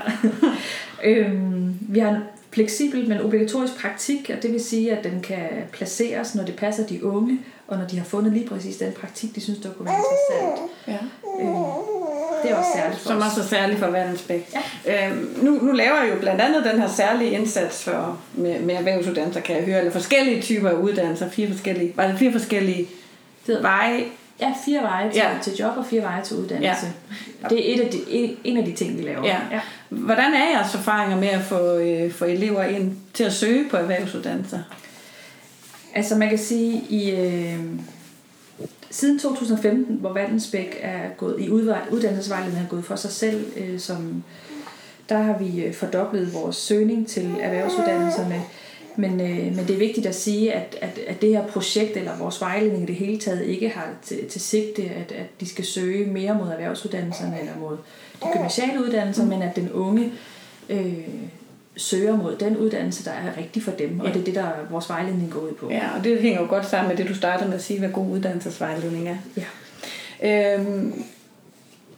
øhm, 1.04 1.74
vi 1.80 1.98
har 1.98 2.10
en 2.10 2.16
fleksibel, 2.50 3.08
men 3.08 3.20
obligatorisk 3.20 3.76
praktik, 3.80 4.30
og 4.36 4.42
det 4.42 4.52
vil 4.52 4.60
sige, 4.64 4.96
at 4.96 5.04
den 5.04 5.20
kan 5.20 5.48
placeres, 5.72 6.34
når 6.34 6.44
det 6.44 6.56
passer 6.56 6.86
de 6.86 7.04
unge, 7.04 7.38
og 7.68 7.78
når 7.78 7.86
de 7.86 7.96
har 7.98 8.04
fundet 8.04 8.32
lige 8.32 8.46
præcis 8.48 8.76
den 8.76 8.92
praktik, 8.92 9.34
de 9.34 9.40
synes, 9.40 9.58
der 9.58 9.70
kunne 9.72 9.86
være 9.86 9.94
interessant. 9.96 10.70
Ja. 10.88 10.98
Øhm, 11.42 11.54
det 12.42 12.50
er 12.50 12.55
også 12.55 12.70
særligt 12.76 13.00
for 13.00 13.09
Som 13.09 13.18
os. 13.18 13.24
også 13.24 13.40
er 13.40 13.44
særlig 13.44 13.79
for 13.79 13.87
Vandensbæk. 13.87 14.50
Ja. 14.87 15.09
Øhm, 15.11 15.38
nu, 15.42 15.50
nu 15.50 15.72
laver 15.72 16.03
jeg 16.03 16.11
jo 16.14 16.18
blandt 16.20 16.40
andet 16.40 16.64
den 16.64 16.81
her 16.81 16.88
særlige 16.88 17.31
indsats 17.31 17.85
for, 17.85 18.18
med, 18.35 18.61
med 18.61 18.74
erhvervsuddannelser, 18.74 19.40
kan 19.40 19.57
jeg 19.57 19.64
høre, 19.64 19.79
eller 19.79 19.92
forskellige 19.92 20.42
typer 20.42 20.68
af 20.68 20.74
uddannelser, 20.74 21.31
fire 21.31 21.48
forskellige, 21.48 21.92
var 21.96 22.07
det 22.07 22.18
fire 22.18 22.33
forskellige 22.33 22.87
Det- 23.46 23.62
veje? 23.62 24.05
Ja, 24.40 24.53
fire 24.64 24.83
veje 24.83 25.11
til, 25.12 25.16
Ja. 25.16 25.29
til 25.42 25.53
job 25.57 25.76
og 25.76 25.87
fire 25.87 26.03
veje 26.03 26.22
til 26.24 26.37
uddannelse. 26.37 26.87
Ja. 27.42 27.48
Det 27.48 27.70
er 27.70 27.74
et 27.74 27.81
af 27.81 27.90
de, 27.90 27.98
en- 28.09 28.37
en 28.44 28.57
af 28.57 28.64
de 28.64 28.72
ting, 28.72 28.98
vi 28.98 29.03
laver. 29.03 29.26
Ja. 29.26 29.37
ja. 29.53 29.61
Hvordan 29.88 30.35
er 30.35 30.50
jeres 30.59 30.74
erfaringer 30.74 31.16
med 31.16 31.29
at 31.29 31.40
få, 31.40 31.76
øh, 31.76 32.12
få 32.12 32.24
elever 32.24 32.62
ind 32.64 32.92
til 33.14 33.24
at 33.24 33.33
søge 33.33 33.68
på 33.70 33.76
erhvervsuddannelser? 33.76 34.59
Altså 35.94 36.16
man 36.16 36.29
kan 36.29 36.38
sige, 36.38 36.83
i 36.88 37.11
øh, 37.11 37.55
siden 38.90 39.18
2015, 39.18 39.96
hvor 39.96 40.12
Vandensbæk 40.12 40.79
er 40.81 41.09
gået 41.16 41.40
i 41.40 41.50
uddannelsesvejledning 41.90 42.64
er 42.64 42.68
gået 42.68 42.85
for 42.85 42.96
sig 42.96 43.11
selv, 43.11 43.44
øh, 43.57 43.79
som, 43.79 44.24
der 45.09 45.18
har 45.18 45.38
vi 45.38 45.64
øh, 45.64 45.74
fordoblet 45.74 46.35
vores 46.35 46.57
søgning 46.57 47.09
til 47.09 47.37
erhvervsuddannelserne. 47.40 48.42
Men, 48.96 49.20
øh, 49.20 49.57
men 49.57 49.59
det 49.59 49.70
er 49.70 49.79
vigtigt 49.79 50.07
at 50.07 50.14
sige, 50.14 50.53
at, 50.53 50.76
at, 50.81 50.98
at 51.07 51.22
det 51.22 51.29
her 51.29 51.46
projekt 51.46 51.96
eller 51.96 52.18
vores 52.18 52.40
vejledning 52.40 52.83
i 52.83 52.87
det 52.87 52.94
hele 52.94 53.18
taget 53.18 53.44
ikke 53.44 53.68
har 53.68 53.88
til, 54.03 54.29
til 54.29 54.40
sigte, 54.40 54.83
at, 54.83 55.12
at 55.12 55.26
de 55.40 55.48
skal 55.48 55.64
søge 55.64 56.07
mere 56.07 56.35
mod 56.35 56.48
erhvervsuddannelserne 56.48 57.40
eller 57.40 57.53
mod 57.61 57.76
de 58.22 58.29
gymnasiale 58.33 58.81
uddannelser, 58.81 59.26
men 59.26 59.42
at 59.42 59.57
den 59.57 59.72
unge 59.72 60.12
øh, 60.68 60.98
søger 61.80 62.16
mod 62.16 62.36
den 62.36 62.56
uddannelse, 62.56 63.04
der 63.04 63.10
er 63.10 63.38
rigtig 63.38 63.62
for 63.62 63.70
dem. 63.70 64.00
Og 64.00 64.06
Ja. 64.06 64.12
det 64.12 64.20
er 64.20 64.24
det, 64.24 64.34
der 64.34 64.48
vores 64.70 64.88
vejledning 64.88 65.30
går 65.30 65.40
ud 65.40 65.52
på. 65.52 65.70
Ja, 65.70 65.82
og 65.98 66.04
det 66.04 66.18
hænger 66.20 66.40
jo 66.40 66.46
godt 66.48 66.66
sammen 66.66 66.88
med 66.88 66.96
det, 66.96 67.08
du 67.08 67.14
startede 67.14 67.48
med 67.48 67.56
at 67.56 67.62
sige, 67.62 67.78
hvad 67.78 67.88
god 67.88 68.06
uddannelsesvejledning 68.06 69.08
er. 69.08 69.16
Ja. 69.36 70.54
Øhm, 70.54 71.04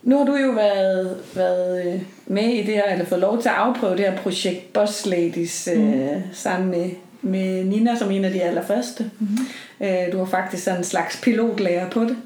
nu 0.03 0.17
har 0.17 0.25
du 0.25 0.35
jo 0.35 0.51
været, 0.51 1.17
været 1.35 1.93
øh, 1.93 2.01
med 2.27 2.43
i 2.43 2.57
det 2.57 2.73
her, 2.73 2.83
eller 2.91 3.05
fået 3.05 3.21
lov 3.21 3.41
til 3.41 3.49
at 3.49 3.55
afprøve 3.55 3.91
det 3.97 4.05
her 4.05 4.17
projekt 4.17 4.73
Boss 4.73 5.05
Ladies 5.05 5.69
øh, 5.75 5.83
mm. 5.83 6.21
sammen 6.33 6.69
med, 6.71 6.89
med 7.21 7.63
Nina 7.63 7.95
som 7.95 8.11
en 8.11 8.25
af 8.25 8.31
de 8.31 8.41
allerførste. 8.41 9.11
Mm-hmm. 9.19 9.37
Øh, 9.81 10.11
du 10.11 10.17
var 10.17 10.25
faktisk 10.25 10.63
sådan 10.63 10.79
en 10.79 10.83
slags 10.83 11.21
pilotlærer 11.21 11.89
på 11.89 12.01
det. 12.03 12.17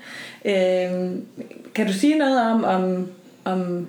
Øh, 0.46 1.12
kan 1.76 1.88
du 1.88 1.93
sige 1.93 2.17
noget 2.17 2.41
om, 2.41 2.63
om, 2.63 3.08
om 3.46 3.88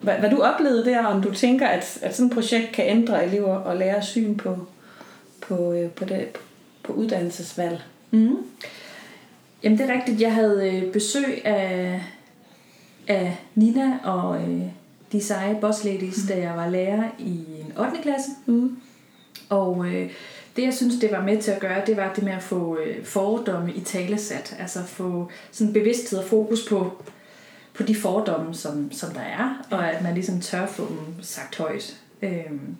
hvad, 0.00 0.14
hvad 0.14 0.30
du 0.30 0.42
oplevede 0.42 0.84
der, 0.84 1.06
om 1.06 1.22
du 1.22 1.34
tænker, 1.34 1.66
at, 1.66 1.98
at 2.02 2.16
sådan 2.16 2.26
et 2.26 2.34
projekt 2.34 2.72
kan 2.72 2.86
ændre 2.86 3.26
elever 3.26 3.54
og 3.54 3.76
lære 3.76 4.02
syn 4.02 4.36
på, 4.36 4.66
på, 5.40 5.72
øh, 5.72 5.90
på, 5.90 6.04
det, 6.04 6.28
på 6.82 6.92
uddannelsesvalg? 6.92 7.82
Mm. 8.10 8.36
Jamen 9.62 9.78
det 9.78 9.90
er 9.90 9.94
rigtigt. 9.94 10.20
Jeg 10.20 10.34
havde 10.34 10.70
øh, 10.72 10.92
besøg 10.92 11.46
af, 11.46 12.02
af 13.08 13.36
Nina 13.54 13.98
og 14.04 14.42
øh, 14.42 14.62
de 15.12 15.20
seje 15.20 15.58
boss 15.60 15.84
ladies, 15.84 16.22
mm. 16.22 16.28
da 16.28 16.40
jeg 16.40 16.56
var 16.56 16.68
lærer 16.68 17.02
i 17.18 17.44
en 17.60 17.72
8. 17.78 18.02
klasse. 18.02 18.30
Mm. 18.46 18.76
Og 19.48 19.86
øh, 19.86 20.10
det 20.56 20.62
jeg 20.62 20.74
synes, 20.74 20.94
det 21.00 21.12
var 21.12 21.22
med 21.22 21.42
til 21.42 21.50
at 21.50 21.60
gøre, 21.60 21.82
det 21.86 21.96
var 21.96 22.12
det 22.14 22.24
med 22.24 22.32
at 22.32 22.42
få 22.42 22.78
øh, 22.78 23.04
fordomme 23.04 23.72
i 23.72 23.80
talesat. 23.80 24.56
Altså 24.58 24.82
få 24.82 25.28
sådan 25.50 25.72
bevidsthed 25.72 26.18
og 26.18 26.24
fokus 26.24 26.68
på, 26.68 26.92
på 27.76 27.82
de 27.82 27.94
fordomme, 27.94 28.54
som, 28.54 28.92
som 28.92 29.10
der 29.10 29.20
er, 29.20 29.66
og 29.70 29.92
at 29.92 30.02
man 30.02 30.14
ligesom 30.14 30.40
tør 30.40 30.66
få 30.66 30.88
dem 30.88 31.22
sagt 31.22 31.56
højt. 31.56 31.96
Øhm, 32.22 32.76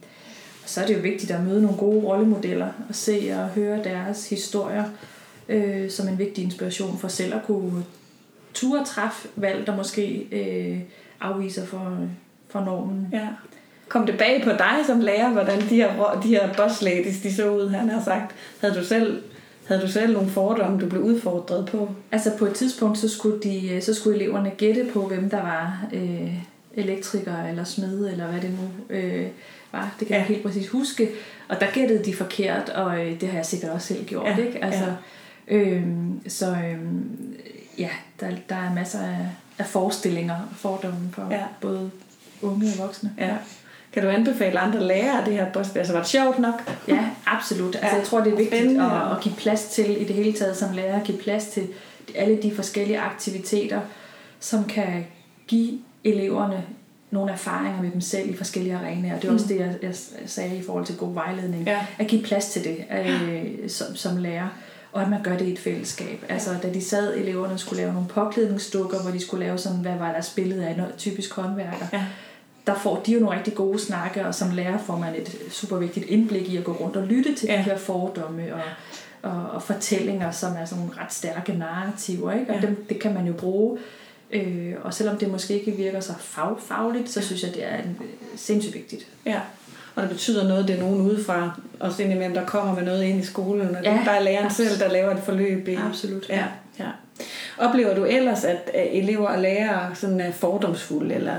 og 0.63 0.69
så 0.69 0.83
er 0.83 0.87
det 0.87 0.97
jo 0.97 1.01
vigtigt 1.01 1.31
at 1.31 1.45
møde 1.45 1.63
nogle 1.63 1.79
gode 1.79 2.05
rollemodeller 2.05 2.69
og 2.89 2.95
se 2.95 3.31
og 3.33 3.49
høre 3.49 3.85
deres 3.85 4.31
historier 4.31 4.85
øh, 5.49 5.91
som 5.91 6.09
en 6.09 6.19
vigtig 6.19 6.45
inspiration 6.45 6.99
for 6.99 7.09
selv 7.09 7.35
at 7.35 7.41
kunne 7.47 7.85
ture 8.55 8.85
træffe 8.85 9.29
valg, 9.37 9.67
der 9.67 9.77
måske 9.77 10.27
øh, 10.33 10.81
afviser 11.21 11.67
for, 11.67 11.99
for 12.49 12.61
normen. 12.61 13.09
Ja. 13.13 13.29
Kom 13.89 14.07
det 14.07 14.19
bag 14.19 14.43
på 14.45 14.51
dig 14.51 14.77
som 14.87 15.01
lærer, 15.01 15.31
hvordan 15.31 15.61
de 15.61 15.75
her, 15.77 16.21
de 16.23 16.29
her 16.29 16.55
boss 16.55 16.83
ladies, 16.83 17.21
de 17.21 17.35
så 17.35 17.51
ud, 17.51 17.69
han 17.69 17.89
har 17.89 18.03
sagt. 18.03 18.35
Havde 18.61 18.75
du 18.75 18.85
selv, 18.85 19.23
havde 19.69 19.83
du 19.83 19.89
selv 19.89 20.13
nogle 20.13 20.29
fordomme, 20.29 20.81
du 20.81 20.89
blev 20.89 21.03
udfordret 21.03 21.67
på? 21.67 21.89
Altså 22.13 22.31
på 22.39 22.47
et 22.47 22.55
tidspunkt, 22.55 22.99
så 22.99 23.09
skulle, 23.09 23.43
de, 23.43 23.69
øh, 23.69 23.83
så 23.83 23.95
skulle 23.95 24.17
eleverne 24.23 24.51
gætte 24.51 24.87
på, 24.93 25.07
hvem 25.09 25.31
der 25.31 25.43
var 25.43 25.87
øh, 25.93 26.35
elektriker 26.75 27.45
eller 27.45 27.65
smed, 27.65 28.11
eller 28.11 28.27
hvad 28.27 28.41
det 28.41 28.51
nu 28.51 28.95
øh, 28.95 29.27
var. 29.73 29.95
Det 29.99 30.07
kan 30.09 30.15
ja. 30.17 30.21
jeg 30.21 30.27
helt 30.29 30.43
præcis 30.43 30.69
huske. 30.69 31.09
Og 31.49 31.61
der 31.61 31.67
gættede 31.73 32.05
de 32.05 32.15
forkert, 32.15 32.69
og 32.69 33.07
øh, 33.07 33.21
det 33.21 33.29
har 33.29 33.37
jeg 33.37 33.47
sikkert 33.47 33.71
også 33.71 33.87
selv 33.87 34.05
gjort. 34.05 34.27
Ja, 34.27 34.37
Ikke? 34.37 34.65
Altså, 34.65 34.95
øhm, 35.49 36.21
så 36.29 36.47
øhm, 36.47 37.37
ja, 37.79 37.91
der, 38.21 38.31
der 38.49 38.57
er 38.57 38.75
masser 38.75 39.01
af, 39.01 39.27
af 39.59 39.67
forestillinger 39.67 40.35
og 40.35 40.57
fordomme 40.57 41.09
for 41.13 41.27
Ja. 41.31 41.37
ja. 41.37 41.45
både 41.61 41.91
unge 42.43 42.67
og 42.67 42.79
voksne. 42.79 43.13
Ja. 43.19 43.37
Kan 43.97 44.05
du 44.05 44.11
anbefale 44.11 44.59
andre 44.59 44.85
lærere 44.85 45.25
det 45.25 45.33
her 45.33 45.53
boss? 45.53 45.77
Altså 45.77 45.93
var 45.93 46.01
det 46.01 46.09
sjovt 46.09 46.39
nok? 46.39 46.71
Ja, 46.89 47.05
absolut. 47.27 47.75
Altså, 47.75 47.91
Ja, 47.91 47.97
jeg 47.97 48.05
tror, 48.05 48.21
det 48.21 48.33
er 48.33 48.37
vigtigt 48.37 48.61
spændende, 48.61 48.85
at, 48.85 49.17
at 49.17 49.21
give 49.23 49.35
plads 49.35 49.65
til, 49.65 50.03
i 50.03 50.05
det 50.05 50.17
hele 50.17 50.33
taget 50.33 50.57
som 50.57 50.73
lærer, 50.73 51.01
at 51.01 51.05
give 51.07 51.19
plads 51.19 51.47
til 51.47 51.69
alle 52.15 52.43
de 52.43 52.55
forskellige 52.55 52.99
aktiviteter, 52.99 53.81
som 54.41 54.65
kan 54.65 55.07
give 55.49 55.79
eleverne 56.05 56.63
nogle 57.11 57.33
erfaringer 57.33 57.83
med 57.83 57.91
dem 57.91 58.01
selv 58.01 58.31
i 58.31 58.37
forskellige 58.37 58.77
arenaer. 58.77 59.21
Det 59.21 59.29
er 59.29 59.33
også 59.33 59.47
det, 59.49 59.59
jeg, 59.59 59.75
jeg 59.83 59.95
sagde 60.27 60.57
i 60.57 60.63
forhold 60.63 60.87
til 60.87 60.97
god 60.97 61.15
vejledning. 61.15 61.63
Mm. 61.63 61.69
Ja. 61.69 61.87
At 61.99 62.07
give 62.07 62.23
plads 62.23 62.47
til 62.49 62.65
det 62.65 62.85
øh, 62.99 63.71
som, 63.71 63.97
som 63.97 64.17
lærer, 64.17 64.49
og 64.93 65.03
at 65.03 65.11
man 65.11 65.23
gør 65.23 65.37
det 65.37 65.47
i 65.47 65.53
et 65.53 65.59
fællesskab. 65.59 66.25
Altså, 66.29 66.51
da 66.63 66.73
de 66.73 66.85
sad, 66.85 67.17
eleverne 67.17 67.59
skulle 67.59 67.83
lave 67.83 67.93
nogle 67.93 68.09
påklædningsdukker, 68.09 69.03
hvor 69.03 69.11
de 69.11 69.21
skulle 69.21 69.47
lave 69.47 69.59
sådan, 69.59 69.79
hvad 69.79 69.97
var 69.99 70.13
deres 70.13 70.31
billede 70.31 70.67
af 70.67 70.77
noget 70.77 70.95
typisk 70.99 71.35
håndværker 71.35 71.87
Ja. 71.93 72.05
Der 72.67 72.75
får 72.75 73.03
de 73.07 73.13
jo 73.13 73.21
nogle 73.21 73.37
rigtig 73.39 73.55
gode 73.55 73.79
snakke, 73.79 74.27
og 74.27 74.35
som 74.35 74.51
lærer 74.51 74.79
får 74.79 74.97
man 74.99 75.15
et 75.15 75.37
super 75.51 75.77
vigtigt 75.77 76.07
indblik 76.07 76.49
i 76.49 76.57
at 76.57 76.65
gå 76.65 76.73
rundt 76.73 76.97
og 76.97 77.03
lytte 77.07 77.35
til 77.35 77.47
Ja. 77.49 77.57
de 77.57 77.63
her 77.63 77.77
fordomme 77.79 78.43
og, 78.55 78.61
og, 79.31 79.51
og 79.51 79.63
fortællinger, 79.63 80.31
som 80.31 80.53
er 80.61 80.65
sådan 80.65 80.85
nogle 80.85 81.01
ret 81.03 81.13
stærke 81.13 81.53
narrativer. 81.53 82.33
Ikke? 82.33 82.47
Og 82.53 82.61
Ja. 82.61 82.67
dem, 82.67 82.85
det 82.89 82.99
kan 83.01 83.15
man 83.15 83.27
jo 83.27 83.33
bruge. 83.33 83.79
Øh, 84.31 84.73
og 84.83 84.95
selvom 84.95 85.19
det 85.19 85.31
måske 85.31 85.55
ikke 85.55 85.73
virker 85.73 86.01
så 86.01 86.13
fag, 86.19 86.57
fagligt, 86.69 87.11
så 87.11 87.21
synes 87.23 87.43
jeg, 87.43 87.55
det 87.55 87.65
er 87.65 87.77
en, 87.77 87.99
sindssygt 88.37 88.75
vigtigt. 88.75 89.07
Ja. 89.27 89.41
Og 89.95 90.03
det 90.03 90.11
betyder 90.11 90.49
noget, 90.49 90.69
det 90.69 90.77
er 90.77 90.81
nogen 90.81 91.01
udefra, 91.01 91.61
også 91.81 92.03
indimellem, 92.03 92.35
der 92.35 92.45
kommer 92.47 92.75
med 92.75 92.83
noget 92.83 93.03
ind 93.03 93.21
i 93.21 93.25
skolen, 93.25 93.77
og 93.77 93.83
ja, 93.85 94.01
der 94.05 94.11
er 94.11 94.21
læreren 94.21 94.47
absolut. 94.47 94.71
selv, 94.71 94.81
der 94.81 94.89
laver 94.93 95.11
et 95.11 95.23
forløb. 95.25 95.69
I. 95.69 95.75
Absolut. 95.75 96.29
Ja, 96.29 96.45
ja. 96.79 96.87
Oplever 97.59 97.95
du 97.95 98.05
ellers, 98.05 98.45
at 98.45 98.71
at 98.75 98.89
elever 98.99 99.29
og 99.29 99.39
lærere 99.43 99.95
sådan 99.95 100.21
er 100.21 100.33
fordomsfulde, 100.33 101.15
eller 101.15 101.35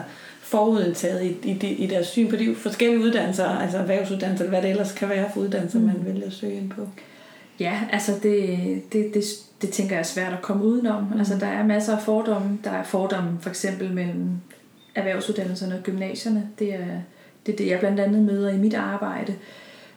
forudindtaget 0.48 1.24
i, 1.24 1.50
i, 1.52 1.68
i 1.68 1.88
deres 1.88 2.08
syn 2.08 2.30
på 2.30 2.36
de 2.36 2.56
forskellige 2.56 3.00
uddannelser, 3.00 3.46
altså 3.46 3.78
erhvervsuddannelser, 3.78 4.46
eller 4.46 4.60
hvad 4.60 4.62
det 4.62 4.70
ellers 4.70 4.92
kan 4.92 5.10
være 5.10 5.30
for 5.34 5.40
uddannelser, 5.42 5.80
mm. 5.80 5.86
man 5.86 6.06
vælger 6.06 6.28
at 6.28 6.34
søge 6.34 6.54
ind 6.54 6.70
på? 6.70 6.88
Ja, 7.60 7.82
altså 7.92 8.12
det, 8.24 8.58
det, 8.94 9.14
det, 9.14 9.24
det 9.62 9.70
tænker 9.70 9.96
jeg 9.96 10.00
er 10.00 10.04
svært 10.04 10.34
at 10.34 10.42
komme 10.42 10.64
udenom. 10.64 11.04
Mm. 11.04 11.20
Altså 11.20 11.38
der 11.40 11.48
er 11.48 11.66
masser 11.66 11.96
af 11.96 12.02
fordomme. 12.02 12.58
Der 12.64 12.72
er 12.72 12.84
fordomme 12.84 13.38
for 13.42 13.50
eksempel 13.50 13.94
mellem 13.94 14.30
erhvervsuddannelserne 14.96 15.76
og 15.76 15.84
gymnasierne. 15.84 16.50
Det 16.60 16.74
er 16.74 16.88
det, 17.46 17.54
er 17.54 17.58
det 17.58 17.68
jeg 17.68 17.80
blandt 17.80 18.00
andet 18.00 18.22
møder 18.22 18.50
i 18.50 18.58
mit 18.58 18.74
arbejde. 18.74 19.36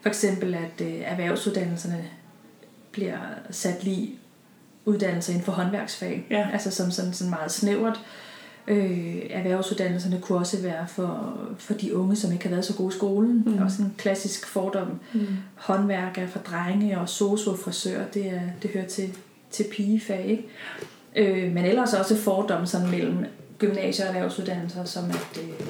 For 0.00 0.08
eksempel 0.08 0.54
at 0.54 0.86
øh, 0.86 1.00
erhvervsuddannelserne 1.04 2.04
bliver 2.92 3.18
sat 3.50 3.84
lige 3.84 4.10
uddannelser 4.84 5.32
inden 5.32 5.44
for 5.44 5.52
håndværksfag. 5.52 6.26
Ja. 6.30 6.48
Altså 6.52 6.70
som 6.70 6.90
sådan, 6.90 7.12
sådan 7.12 7.30
meget 7.30 7.50
snævert. 7.50 8.00
Øh, 8.00 8.29
erhvervsuddannelserne 9.30 10.20
kunne 10.20 10.38
også 10.38 10.62
være 10.62 10.87
for, 10.88 11.38
for 11.59 11.74
de 11.74 11.96
unge, 11.96 12.16
som 12.16 12.33
ikke 12.33 12.44
har 12.44 12.50
været 12.50 12.64
så 12.64 12.74
gode 12.74 12.94
i 12.94 12.96
skolen. 12.96 13.42
Mm. 13.46 13.52
Mm. 13.52 13.62
Også 13.62 13.83
en 13.83 13.94
klassisk 13.98 14.46
fordom 14.46 14.88
Mm. 15.12 15.26
håndværker 15.54 16.26
for 16.26 16.38
drenge 16.38 16.98
og 17.00 17.09
sosu 17.09 17.56
frisør, 17.56 18.04
det, 18.14 18.26
er, 18.26 18.40
det 18.62 18.70
hører 18.70 18.87
til, 18.87 19.16
til 19.50 19.64
pigefag, 19.72 20.24
ikke? 20.26 20.46
Øh, 21.16 21.52
men 21.54 21.64
ellers 21.64 21.94
også 21.94 22.16
fordomme 22.16 22.66
sådan 22.66 22.90
mellem 22.90 23.16
gymnasier 23.59 24.09
og 24.09 24.14
erhvervsuddannelser, 24.14 24.85
som 24.85 25.04
at 25.11 25.42
øh, 25.42 25.66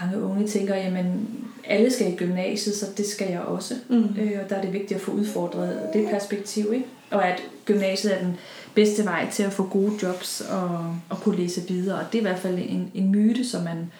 mange 0.00 0.22
unge 0.22 0.48
tænker, 0.48 0.74
jamen 0.74 1.28
alle 1.66 1.90
skal 1.92 2.12
i 2.12 2.16
gymnasiet, 2.16 2.76
så 2.76 2.86
det 2.96 3.06
skal 3.06 3.30
jeg 3.30 3.40
også. 3.40 3.74
Mm. 3.88 4.04
Øh, 4.20 4.32
og 4.44 4.50
der 4.50 4.56
er 4.56 4.60
det 4.62 4.72
vigtigt 4.72 4.92
at 4.92 5.00
få 5.00 5.10
udfordret 5.12 5.80
det 5.92 6.08
perspektiv, 6.10 6.72
ikke? 6.72 6.86
Og 7.10 7.28
at 7.28 7.42
gymnasiet 7.64 8.14
er 8.14 8.18
den 8.24 8.36
bedste 8.74 9.04
vej 9.04 9.30
til 9.30 9.42
at 9.42 9.52
få 9.52 9.66
gode 9.68 9.92
jobs 10.02 10.40
og, 10.40 10.96
og 11.08 11.18
kunne 11.20 11.36
læse 11.36 11.60
videre. 11.68 11.98
Og 11.98 12.04
det 12.12 12.18
er 12.18 12.22
i 12.22 12.26
hvert 12.26 12.38
fald 12.38 12.58
en, 12.58 12.90
en 12.94 13.10
myte, 13.10 13.44
som 13.48 13.62
man, 13.64 13.90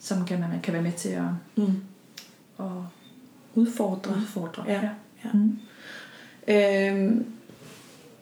som 0.00 0.24
kan, 0.24 0.40
man 0.40 0.60
kan 0.62 0.72
være 0.74 0.82
med 0.82 0.92
til 0.92 1.08
at, 1.08 1.22
Mm. 1.56 1.64
at 2.58 2.64
Udfordre. 3.54 4.10
udfordre. 4.16 4.64
Ja. 4.68 4.80
Ja. 5.24 5.30
Mm. 5.34 5.58
Øhm, 6.48 7.26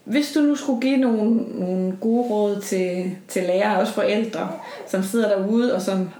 hvis 0.04 0.32
du 0.32 0.40
nu 0.40 0.54
skulle 0.56 0.80
give 0.80 0.96
nogle, 0.96 1.34
nogle 1.34 1.96
gode 2.00 2.28
råd 2.30 2.60
til, 2.60 3.16
til 3.28 3.42
lærere 3.42 3.74
og 3.74 3.80
også 3.80 3.92
forældre, 3.92 4.52
som 4.90 5.02
sidder 5.02 5.28
derude 5.28 5.74
og 5.74 5.82
som, 5.82 6.10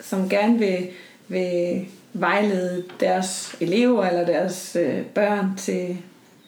som 0.00 0.28
gerne 0.28 0.58
vil, 0.58 0.88
vil 1.28 1.86
vejlede 2.12 2.84
deres 3.00 3.56
elever 3.60 4.04
eller 4.06 4.26
deres 4.26 4.76
øh, 4.80 5.06
børn 5.06 5.56
til, 5.56 5.98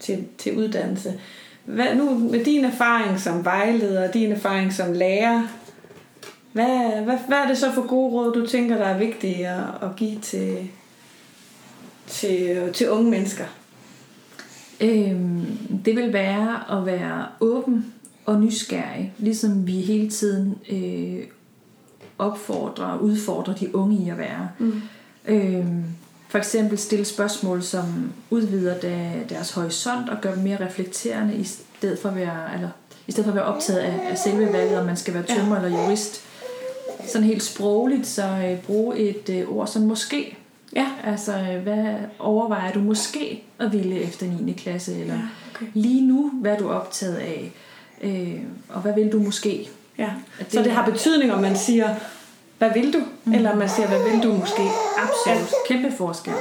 til, 0.01 0.25
til 0.39 0.57
uddannelse. 0.59 1.21
Hvad, 1.65 1.97
nu 1.97 2.19
med 2.19 2.45
din 2.45 2.65
erfaring 2.65 3.21
som 3.21 3.45
vejleder 3.45 4.09
og 4.09 4.15
din 4.15 4.33
erfaring 4.33 4.73
som 4.73 4.93
lærer, 4.93 5.43
hvad, 6.53 7.03
hvad, 7.05 7.19
hvad 7.29 7.39
er 7.39 7.47
det 7.47 7.59
så 7.59 7.73
for 7.73 7.87
gode 7.87 8.13
råd, 8.13 8.33
du 8.33 8.47
tænker, 8.47 8.77
der 8.77 8.85
er 8.85 8.99
vigtige 8.99 9.49
at, 9.49 9.65
at 9.83 9.97
give 9.97 10.19
til, 10.21 10.71
til, 12.07 12.71
til 12.73 12.91
unge 12.91 13.11
mennesker? 13.11 13.45
Øhm, 14.81 15.47
det 15.85 15.97
vil 15.97 16.13
være 16.13 16.79
at 16.79 16.87
være 16.87 17.27
åben 17.41 17.95
og 18.27 18.41
nysgerrig, 18.41 19.13
ligesom 19.19 19.67
vi 19.67 19.73
hele 19.73 20.11
tiden 20.11 20.59
øh, 20.71 21.27
opfordrer 22.19 22.87
og 22.87 23.03
udfordrer 23.03 23.55
de 23.55 23.77
unge 23.77 24.07
i 24.07 24.09
at 24.09 24.19
være. 24.19 24.49
Mm. 24.59 24.83
Øhm, 25.27 25.85
for 26.35 26.39
eksempel 26.39 26.79
stille 26.79 27.05
spørgsmål, 27.05 27.63
som 27.63 28.13
udvider 28.31 28.75
deres 29.29 29.51
horisont 29.51 30.09
og 30.09 30.21
gør 30.21 30.35
dem 30.35 30.43
mere 30.43 30.67
reflekterende, 30.67 31.35
i 31.35 31.45
stedet 31.45 31.99
for 31.99 32.09
at 32.09 32.17
være, 32.17 32.55
eller, 32.55 32.69
i 33.07 33.13
stedet 33.13 33.25
for 33.25 33.33
at 33.33 33.37
være 33.37 33.45
optaget 33.45 33.79
af, 33.79 34.01
af 34.11 34.19
selve 34.19 34.53
valget, 34.53 34.79
om 34.79 34.87
man 34.87 34.97
skal 34.97 35.15
være 35.15 35.23
tømmer 35.23 35.61
ja. 35.61 35.65
eller 35.65 35.79
jurist. 35.79 36.23
Sådan 37.07 37.27
helt 37.27 37.43
sprogligt, 37.43 38.07
så 38.07 38.23
øh, 38.23 38.63
bruge 38.63 38.99
et 38.99 39.29
øh, 39.29 39.49
ord 39.49 39.67
som 39.67 39.83
måske. 39.83 40.37
Ja. 40.77 40.87
Altså, 41.05 41.33
øh, 41.33 41.63
hvad 41.63 41.95
overvejer 42.19 42.73
du 42.73 42.81
måske 42.81 43.43
at 43.59 43.73
ville 43.73 44.01
efter 44.01 44.27
9. 44.27 44.53
klasse? 44.53 45.01
Eller 45.01 45.15
ja, 45.15 45.21
okay. 45.55 45.67
lige 45.75 46.07
nu, 46.07 46.31
hvad 46.35 46.53
er 46.53 46.59
du 46.59 46.69
optaget 46.69 47.17
af? 47.17 47.53
Øh, 48.03 48.41
og 48.69 48.81
hvad 48.81 48.95
vil 48.95 49.13
du 49.13 49.19
måske? 49.21 49.69
Ja. 49.99 50.11
Det, 50.39 50.47
så 50.53 50.63
det 50.63 50.73
har 50.73 50.91
betydning, 50.91 51.33
om 51.33 51.41
man 51.41 51.57
siger, 51.57 51.95
hvad 52.65 52.83
vil 52.83 52.93
du? 52.93 52.99
Mm. 53.25 53.35
Eller 53.35 53.55
man 53.55 53.69
siger, 53.69 53.89
hvad 53.89 54.11
vil 54.11 54.23
du 54.23 54.33
måske? 54.33 54.63
Absolut. 54.99 55.53
Ja. 55.53 55.75
Kæmpe 55.75 55.97
forskel. 55.97 56.33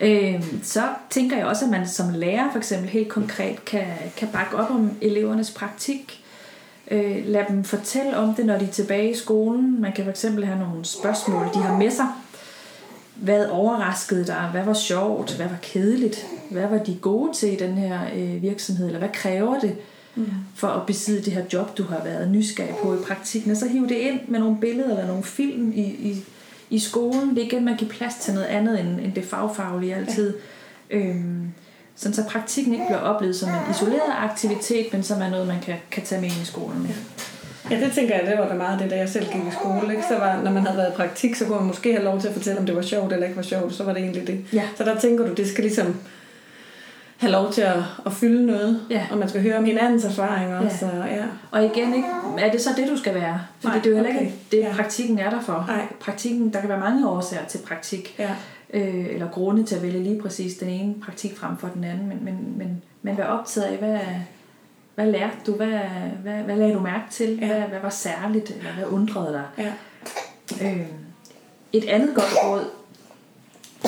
Ja. 0.00 0.08
Øh, 0.08 0.44
så 0.62 0.82
tænker 1.10 1.36
jeg 1.36 1.46
også, 1.46 1.64
at 1.64 1.70
man 1.70 1.88
som 1.88 2.14
lærer 2.14 2.50
for 2.50 2.58
eksempel 2.58 2.88
helt 2.88 3.08
konkret 3.08 3.64
kan, 3.64 3.86
kan 4.16 4.28
bakke 4.32 4.56
op 4.56 4.70
om 4.70 4.90
elevernes 5.00 5.50
praktik. 5.50 6.24
Øh, 6.90 7.26
lad 7.26 7.44
dem 7.48 7.64
fortælle 7.64 8.16
om 8.16 8.34
det, 8.34 8.46
når 8.46 8.58
de 8.58 8.64
er 8.64 8.70
tilbage 8.70 9.10
i 9.10 9.14
skolen. 9.14 9.80
Man 9.80 9.92
kan 9.92 10.04
for 10.04 10.10
eksempel 10.10 10.44
have 10.44 10.58
nogle 10.58 10.84
spørgsmål, 10.84 11.48
de 11.54 11.58
har 11.58 11.76
med 11.76 11.90
sig. 11.90 12.06
Hvad 13.14 13.46
overraskede 13.46 14.26
dig? 14.26 14.48
Hvad 14.52 14.64
var 14.64 14.74
sjovt? 14.74 15.36
Hvad 15.36 15.46
var 15.46 15.58
kedeligt? 15.62 16.26
Hvad 16.50 16.66
var 16.66 16.78
de 16.78 16.98
gode 17.00 17.32
til 17.32 17.52
i 17.52 17.56
den 17.56 17.72
her 17.72 18.00
øh, 18.14 18.42
virksomhed? 18.42 18.86
Eller 18.86 18.98
hvad 18.98 19.08
kræver 19.12 19.60
det? 19.60 19.76
Mm. 20.14 20.26
for 20.54 20.68
at 20.68 20.86
besidde 20.86 21.24
det 21.24 21.32
her 21.32 21.44
job, 21.52 21.78
du 21.78 21.84
har 21.84 22.04
været 22.04 22.30
nysgerrig 22.30 22.74
på 22.82 22.94
i 22.94 22.98
praktikken. 23.06 23.50
Og 23.50 23.56
så 23.56 23.68
hive 23.68 23.88
det 23.88 23.94
ind 23.94 24.20
med 24.28 24.38
nogle 24.38 24.56
billeder 24.60 24.90
eller 24.90 25.06
nogle 25.06 25.24
film 25.24 25.72
i, 25.72 25.82
i, 25.82 26.24
i 26.70 26.78
skolen. 26.78 27.30
Det 27.30 27.38
er 27.38 27.46
igen, 27.46 27.64
man 27.64 27.76
giver 27.76 27.90
plads 27.90 28.14
til 28.14 28.34
noget 28.34 28.46
andet 28.46 28.80
end, 28.80 29.00
end 29.00 29.12
det 29.14 29.24
fagfaglige 29.24 29.94
altid. 29.94 30.34
Ja. 30.90 30.96
Øhm, 30.96 31.52
sådan 31.96 32.14
så 32.14 32.24
praktikken 32.28 32.72
ikke 32.72 32.86
bliver 32.86 33.00
oplevet 33.00 33.36
som 33.36 33.48
en 33.48 33.70
isoleret 33.70 34.12
aktivitet, 34.18 34.92
men 34.92 35.02
som 35.02 35.22
er 35.22 35.30
noget, 35.30 35.46
man 35.46 35.60
kan, 35.60 35.76
kan 35.90 36.02
tage 36.02 36.20
med 36.20 36.28
ind 36.28 36.42
i 36.42 36.44
skolen. 36.44 36.86
Ja. 36.86 36.94
Ja, 37.70 37.80
det 37.84 37.92
tænker 37.92 38.14
jeg, 38.14 38.26
det 38.26 38.38
var 38.38 38.48
da 38.48 38.54
meget 38.54 38.80
det, 38.80 38.90
da 38.90 38.96
jeg 38.96 39.08
selv 39.08 39.26
gik 39.32 39.42
i 39.42 39.54
skole. 39.60 39.90
Ikke? 39.90 40.04
Så 40.08 40.18
var, 40.18 40.42
når 40.42 40.50
man 40.50 40.62
havde 40.62 40.76
været 40.76 40.92
i 40.92 40.96
praktik, 40.96 41.34
så 41.34 41.44
kunne 41.44 41.56
man 41.56 41.66
måske 41.66 41.92
have 41.92 42.04
lov 42.04 42.20
til 42.20 42.28
at 42.28 42.34
fortælle, 42.34 42.60
om 42.60 42.66
det 42.66 42.76
var 42.76 42.82
sjovt 42.82 43.12
eller 43.12 43.26
ikke 43.26 43.36
var 43.36 43.42
sjovt. 43.42 43.74
Så 43.74 43.84
var 43.84 43.92
det 43.92 44.02
egentlig 44.02 44.26
det. 44.26 44.44
Ja. 44.52 44.62
Så 44.76 44.84
der 44.84 45.00
tænker 45.00 45.26
du, 45.26 45.34
det 45.34 45.48
skal 45.48 45.64
ligesom 45.64 45.96
have 47.20 47.32
lov 47.32 47.52
til 47.52 47.60
at, 47.60 47.82
at 48.06 48.12
fylde 48.12 48.46
noget, 48.46 48.80
ja. 48.90 49.06
og 49.10 49.18
man 49.18 49.28
skal 49.28 49.42
høre 49.42 49.56
om 49.56 49.64
hinandens 49.64 50.04
erfaringer 50.04 50.62
ja. 50.62 51.00
Og, 51.00 51.08
ja. 51.08 51.24
og 51.50 51.64
igen, 51.64 51.94
ikke, 51.94 52.08
er 52.38 52.50
det 52.50 52.60
så 52.60 52.70
det, 52.76 52.88
du 52.88 52.96
skal 52.96 53.14
være? 53.14 53.40
Fordi 53.60 53.66
Nej, 53.74 53.78
det 53.78 53.86
er 53.86 53.90
jo 53.90 53.96
heller 53.96 54.10
okay. 54.10 54.20
ikke 54.20 54.38
det, 54.52 54.58
ja. 54.58 54.72
praktikken 54.74 55.18
er 55.18 55.30
der 55.30 55.40
for. 55.40 55.64
Nej. 55.68 55.86
Praktikken, 56.00 56.52
der 56.52 56.60
kan 56.60 56.68
være 56.68 56.80
mange 56.80 57.08
årsager 57.08 57.44
til 57.44 57.58
praktik, 57.58 58.16
ja. 58.18 58.30
øh, 58.74 59.06
eller 59.06 59.30
grunde 59.30 59.64
til 59.64 59.74
at 59.74 59.82
vælge 59.82 60.02
lige 60.02 60.22
præcis 60.22 60.54
den 60.56 60.68
ene 60.68 60.94
praktik 61.04 61.38
frem 61.38 61.56
for 61.56 61.68
den 61.68 61.84
anden, 61.84 62.08
men, 62.08 62.24
men, 62.24 62.54
men, 62.56 62.82
men 63.02 63.18
vær 63.18 63.26
optaget 63.26 63.66
af, 63.66 63.76
hvad, 63.76 63.98
hvad 64.94 65.06
lærte 65.06 65.36
du, 65.46 65.52
hvad, 65.52 65.78
hvad, 66.22 66.34
hvad 66.34 66.56
lagde 66.56 66.74
du 66.74 66.80
mærke 66.80 67.04
til, 67.10 67.38
ja. 67.40 67.46
hvad, 67.46 67.60
hvad 67.60 67.80
var 67.82 67.90
særligt, 67.90 68.50
eller 68.50 68.72
hvad 68.72 68.84
undrede 68.86 69.32
dig? 69.32 69.44
Ja. 69.58 69.72
Øh, 70.66 70.86
et 71.72 71.84
andet 71.84 72.14
godt 72.14 72.34
råd, 72.44 72.64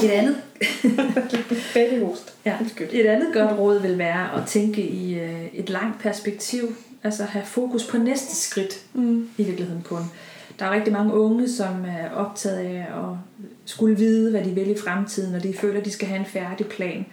et 0.04 0.10
andet, 0.10 0.36
ja, 2.44 2.58
et 2.92 3.06
andet 3.06 3.34
godt 3.34 3.58
råd 3.58 3.80
vil 3.80 3.98
være 3.98 4.34
at 4.40 4.46
tænke 4.46 4.82
i 4.82 5.18
øh, 5.18 5.46
et 5.52 5.70
langt 5.70 6.00
perspektiv, 6.00 6.76
altså 7.02 7.24
have 7.24 7.44
fokus 7.44 7.86
på 7.86 7.98
næste 7.98 8.36
skridt 8.36 8.80
mm. 8.94 9.28
i 9.38 9.42
virkeligheden 9.42 9.82
kun. 9.82 10.02
Der 10.58 10.66
er 10.66 10.70
rigtig 10.70 10.92
mange 10.92 11.14
unge, 11.14 11.48
som 11.48 11.84
er 11.84 12.10
optaget 12.10 12.58
af 12.58 12.78
at 12.78 13.16
skulle 13.64 13.96
vide, 13.96 14.30
hvad 14.30 14.44
de 14.44 14.50
vil 14.50 14.70
i 14.70 14.76
fremtiden, 14.84 15.34
og 15.34 15.42
de 15.42 15.54
føler, 15.54 15.80
at 15.80 15.84
de 15.84 15.90
skal 15.90 16.08
have 16.08 16.20
en 16.20 16.26
færdig 16.26 16.66
plan. 16.66 17.06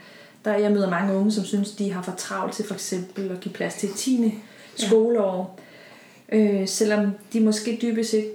Der 0.45 0.57
jeg 0.57 0.71
møder 0.71 0.89
mange 0.89 1.13
unge, 1.13 1.31
som 1.31 1.43
synes, 1.43 1.71
de 1.71 1.91
har 1.91 2.01
for 2.01 2.13
travlt 2.17 2.53
til 2.53 2.65
for 2.65 2.73
eksempel 2.73 3.31
at 3.31 3.39
give 3.39 3.53
plads 3.53 3.73
til 3.73 3.89
10. 3.89 4.33
skoleår. 4.75 5.59
Ja. 6.31 6.37
Øh, 6.37 6.67
selvom 6.67 7.11
de 7.33 7.39
måske 7.39 7.79
dybest 7.81 8.11
set 8.11 8.31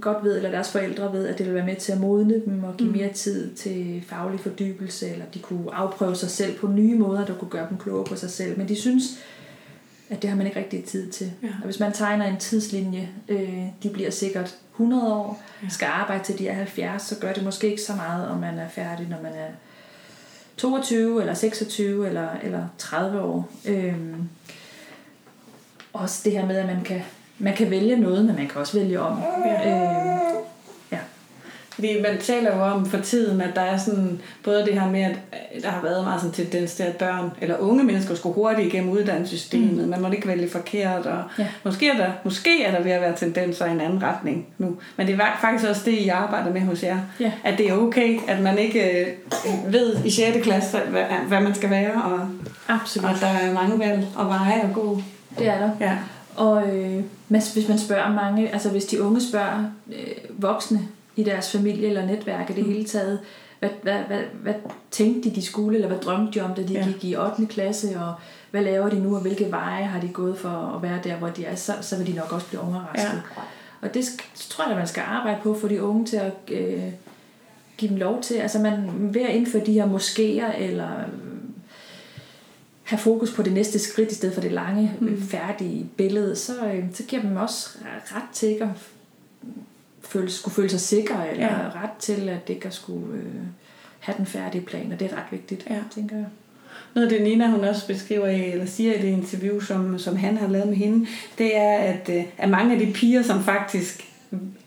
godt 0.00 0.24
ved, 0.24 0.36
eller 0.36 0.50
deres 0.50 0.72
forældre 0.72 1.12
ved, 1.12 1.26
at 1.26 1.38
det 1.38 1.46
vil 1.46 1.54
være 1.54 1.66
med 1.66 1.76
til 1.76 1.92
at 1.92 2.00
modne 2.00 2.42
dem 2.44 2.64
og 2.64 2.76
give 2.76 2.90
mm. 2.90 2.96
mere 2.96 3.12
tid 3.12 3.54
til 3.54 4.04
faglig 4.06 4.40
fordybelse, 4.40 5.08
eller 5.08 5.24
de 5.34 5.38
kunne 5.38 5.74
afprøve 5.74 6.16
sig 6.16 6.30
selv 6.30 6.58
på 6.58 6.66
nye 6.66 6.98
måder, 6.98 7.26
der 7.26 7.34
kunne 7.34 7.50
gøre 7.50 7.66
dem 7.70 7.78
klogere 7.78 8.04
på 8.04 8.16
sig 8.16 8.30
selv. 8.30 8.58
Men 8.58 8.68
de 8.68 8.76
synes, 8.76 9.02
at 10.10 10.22
det 10.22 10.30
har 10.30 10.36
man 10.36 10.46
ikke 10.46 10.58
rigtig 10.58 10.84
tid 10.84 11.10
til. 11.10 11.32
Ja. 11.42 11.48
Og 11.48 11.64
hvis 11.64 11.80
man 11.80 11.92
tegner 11.92 12.26
en 12.26 12.36
tidslinje, 12.36 13.08
øh, 13.28 13.66
de 13.82 13.90
bliver 13.90 14.10
sikkert 14.10 14.56
100 14.72 15.14
år, 15.14 15.42
ja. 15.62 15.68
skal 15.68 15.86
arbejde 15.86 16.24
til 16.24 16.38
de 16.38 16.48
er 16.48 16.54
70, 16.54 17.02
så 17.02 17.18
gør 17.20 17.32
det 17.32 17.44
måske 17.44 17.70
ikke 17.70 17.82
så 17.82 17.94
meget, 17.94 18.28
om 18.28 18.38
man 18.38 18.58
er 18.58 18.68
færdig, 18.68 19.06
når 19.08 19.22
man 19.22 19.32
er 19.32 19.48
22 20.56 21.20
eller 21.20 21.34
26 21.34 22.08
eller, 22.08 22.28
eller 22.42 22.66
30 22.78 23.20
år. 23.20 23.50
Øh, 23.64 23.94
også 25.92 26.20
det 26.24 26.32
her 26.32 26.46
med, 26.46 26.56
at 26.56 26.66
man 26.66 26.84
kan 26.84 27.02
man 27.38 27.54
kan 27.54 27.70
vælge 27.70 27.96
noget, 27.96 28.24
men 28.24 28.36
man 28.36 28.48
kan 28.48 28.60
også 28.60 28.78
vælge 28.78 29.00
om. 29.00 29.22
Ja. 29.46 29.70
Øh, 29.70 30.34
ja. 30.92 30.98
Fordi 31.74 32.02
man 32.02 32.18
taler 32.20 32.56
jo 32.56 32.62
om 32.62 32.86
for 32.86 32.98
tiden, 32.98 33.40
at 33.40 33.50
der 33.54 33.60
er 33.60 33.76
sådan, 33.76 34.20
både 34.44 34.66
det 34.66 34.80
her 34.80 34.90
med, 34.90 35.00
at 35.00 35.16
der 35.62 35.68
har 35.68 35.82
været 35.82 36.04
meget 36.04 36.20
sådan 36.20 36.34
tendens 36.34 36.74
til, 36.74 36.82
at 36.82 36.96
børn 36.96 37.30
eller 37.40 37.58
unge 37.58 37.84
mennesker 37.84 38.14
skulle 38.14 38.34
hurtigt 38.34 38.68
igennem 38.68 38.90
uddannelsessystemet. 38.90 39.84
Mm. 39.84 39.90
Man 39.90 40.02
må 40.02 40.10
ikke 40.10 40.28
vælge 40.28 40.50
forkert, 40.50 41.06
og 41.06 41.22
ja. 41.38 41.46
måske, 41.64 41.88
er 41.88 41.96
der, 41.96 42.10
måske 42.24 42.64
er 42.64 42.70
der 42.70 42.82
ved 42.82 42.90
at 42.90 43.00
være 43.00 43.16
tendenser 43.16 43.66
i 43.66 43.70
en 43.70 43.80
anden 43.80 44.02
retning 44.02 44.46
nu. 44.58 44.76
Men 44.96 45.06
det 45.06 45.14
er 45.14 45.38
faktisk 45.40 45.70
også 45.70 45.82
det, 45.84 45.92
I 45.92 46.08
arbejder 46.08 46.52
med 46.52 46.60
hos 46.60 46.82
jer. 46.82 46.98
Ja. 47.20 47.32
At 47.44 47.58
det 47.58 47.68
er 47.68 47.74
okay, 47.74 48.18
at 48.28 48.40
man 48.40 48.58
ikke 48.58 49.00
øh, 49.00 49.72
ved 49.72 50.04
i 50.04 50.10
6. 50.10 50.38
klasse, 50.42 50.78
hvad, 50.78 51.04
hvad 51.28 51.40
man 51.40 51.54
skal 51.54 51.70
være, 51.70 52.02
og, 52.02 52.28
Absolut. 52.68 53.10
og 53.10 53.20
der 53.20 53.26
er 53.26 53.52
mange 53.52 53.78
valg 53.78 54.06
og 54.16 54.26
veje 54.26 54.60
at 54.60 54.74
gå. 54.74 55.02
Det 55.38 55.48
er 55.48 55.58
der. 55.58 55.70
Ja. 55.80 55.96
Og 56.38 56.76
øh, 56.76 57.04
hvis 57.28 57.68
man 57.68 57.78
spørger 57.78 58.12
mange, 58.12 58.52
altså 58.52 58.70
hvis 58.70 58.84
de 58.84 59.02
unge 59.02 59.20
spørger 59.20 59.64
øh, 59.88 60.42
voksne 60.42 60.88
i 61.16 61.22
deres 61.24 61.52
familie 61.52 61.88
eller 61.88 62.06
netværk 62.06 62.50
i 62.50 62.52
det 62.52 62.66
mm. 62.66 62.72
hele 62.72 62.84
taget, 62.84 63.20
hvad, 63.58 63.70
hvad, 63.82 63.98
hvad, 63.98 64.22
hvad 64.42 64.54
tænkte 64.90 65.30
de, 65.30 65.34
de 65.34 65.42
skulle, 65.42 65.74
eller 65.74 65.88
hvad 65.88 65.98
drømte 65.98 66.38
de 66.38 66.44
om, 66.44 66.54
da 66.54 66.62
de 66.62 66.72
ja. 66.72 66.84
gik 66.84 67.04
i 67.04 67.16
8. 67.16 67.46
klasse, 67.46 68.00
og 68.00 68.14
hvad 68.50 68.62
laver 68.62 68.88
de 68.88 69.00
nu, 69.00 69.14
og 69.14 69.22
hvilke 69.22 69.50
veje 69.50 69.84
har 69.84 70.00
de 70.00 70.08
gået 70.08 70.38
for 70.38 70.74
at 70.76 70.82
være 70.82 71.00
der, 71.04 71.16
hvor 71.16 71.28
de 71.28 71.44
er, 71.44 71.54
så, 71.54 71.72
så 71.80 71.96
vil 71.96 72.06
de 72.06 72.12
nok 72.12 72.32
også 72.32 72.46
blive 72.46 72.62
overrasket. 72.62 73.22
Ja. 73.36 73.42
Og 73.80 73.94
det 73.94 74.04
tror 74.34 74.64
jeg, 74.64 74.72
at 74.72 74.78
man 74.78 74.86
skal 74.86 75.02
arbejde 75.06 75.38
på 75.42 75.54
for 75.60 75.68
de 75.68 75.82
unge 75.82 76.06
til 76.06 76.16
at 76.16 76.32
øh, 76.52 76.82
give 77.76 77.88
dem 77.88 77.96
lov 77.98 78.22
til. 78.22 78.34
Altså 78.34 78.58
man 78.58 78.90
ved 79.14 79.22
at 79.22 79.34
indføre 79.34 79.66
de 79.66 79.72
her 79.72 79.86
moskéer, 79.86 80.62
eller 80.62 80.88
have 82.88 82.98
fokus 82.98 83.32
på 83.32 83.42
det 83.42 83.52
næste 83.52 83.78
skridt, 83.78 84.12
i 84.12 84.14
stedet 84.14 84.34
for 84.34 84.40
det 84.40 84.52
lange, 84.52 84.92
mm. 85.00 85.22
færdige 85.22 85.86
billede, 85.96 86.36
så, 86.36 86.52
øh, 86.66 86.84
så 86.94 87.02
giver 87.02 87.22
dem 87.22 87.36
også 87.36 87.78
ret 88.14 88.22
til 88.32 88.48
ikke 88.48 88.64
at 88.64 88.70
føle, 90.02 90.30
skulle 90.30 90.54
føle 90.54 90.68
sig 90.68 90.80
sikre, 90.80 91.30
eller 91.30 91.44
ja. 91.44 91.82
ret 91.82 91.90
til 91.98 92.28
at 92.28 92.48
ikke 92.48 92.66
at 92.66 92.74
skulle 92.74 93.14
øh, 93.14 93.24
have 93.98 94.18
den 94.18 94.26
færdige 94.26 94.64
plan, 94.64 94.92
og 94.92 95.00
det 95.00 95.12
er 95.12 95.16
ret 95.16 95.26
vigtigt, 95.30 95.66
ja. 95.70 95.78
tænker 95.94 96.16
jeg. 96.16 96.26
Noget 96.94 97.08
af 97.08 97.18
det 97.18 97.22
Nina 97.22 97.50
hun 97.50 97.64
også 97.64 97.86
beskriver 97.86 98.26
eller 98.26 98.66
siger 98.66 98.94
i 98.94 99.02
det 99.02 99.08
interview, 99.08 99.60
som, 99.60 99.98
som 99.98 100.16
han 100.16 100.36
har 100.36 100.48
lavet 100.48 100.68
med 100.68 100.76
hende, 100.76 101.06
det 101.38 101.56
er, 101.56 101.78
at, 101.78 102.10
øh, 102.12 102.24
at 102.38 102.48
mange 102.48 102.74
af 102.74 102.86
de 102.86 102.92
piger, 102.92 103.22
som 103.22 103.44
faktisk 103.44 104.04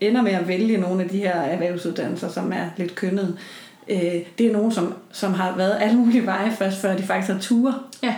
ender 0.00 0.22
med 0.22 0.32
at 0.32 0.48
vælge 0.48 0.78
nogle 0.78 1.02
af 1.02 1.08
de 1.08 1.18
her 1.18 1.34
erhvervsuddannelser, 1.34 2.28
som 2.28 2.52
er 2.52 2.70
lidt 2.76 2.94
kønnet, 2.94 3.38
øh, 3.88 4.20
det 4.38 4.46
er 4.46 4.52
nogen, 4.52 4.72
som, 4.72 4.94
som 5.12 5.34
har 5.34 5.56
været 5.56 5.76
alle 5.80 5.98
mulige 5.98 6.26
veje 6.26 6.50
først, 6.50 6.80
før 6.80 6.96
de 6.96 7.02
faktisk 7.02 7.32
har 7.32 7.40
ture. 7.40 7.74
Ja. 8.02 8.14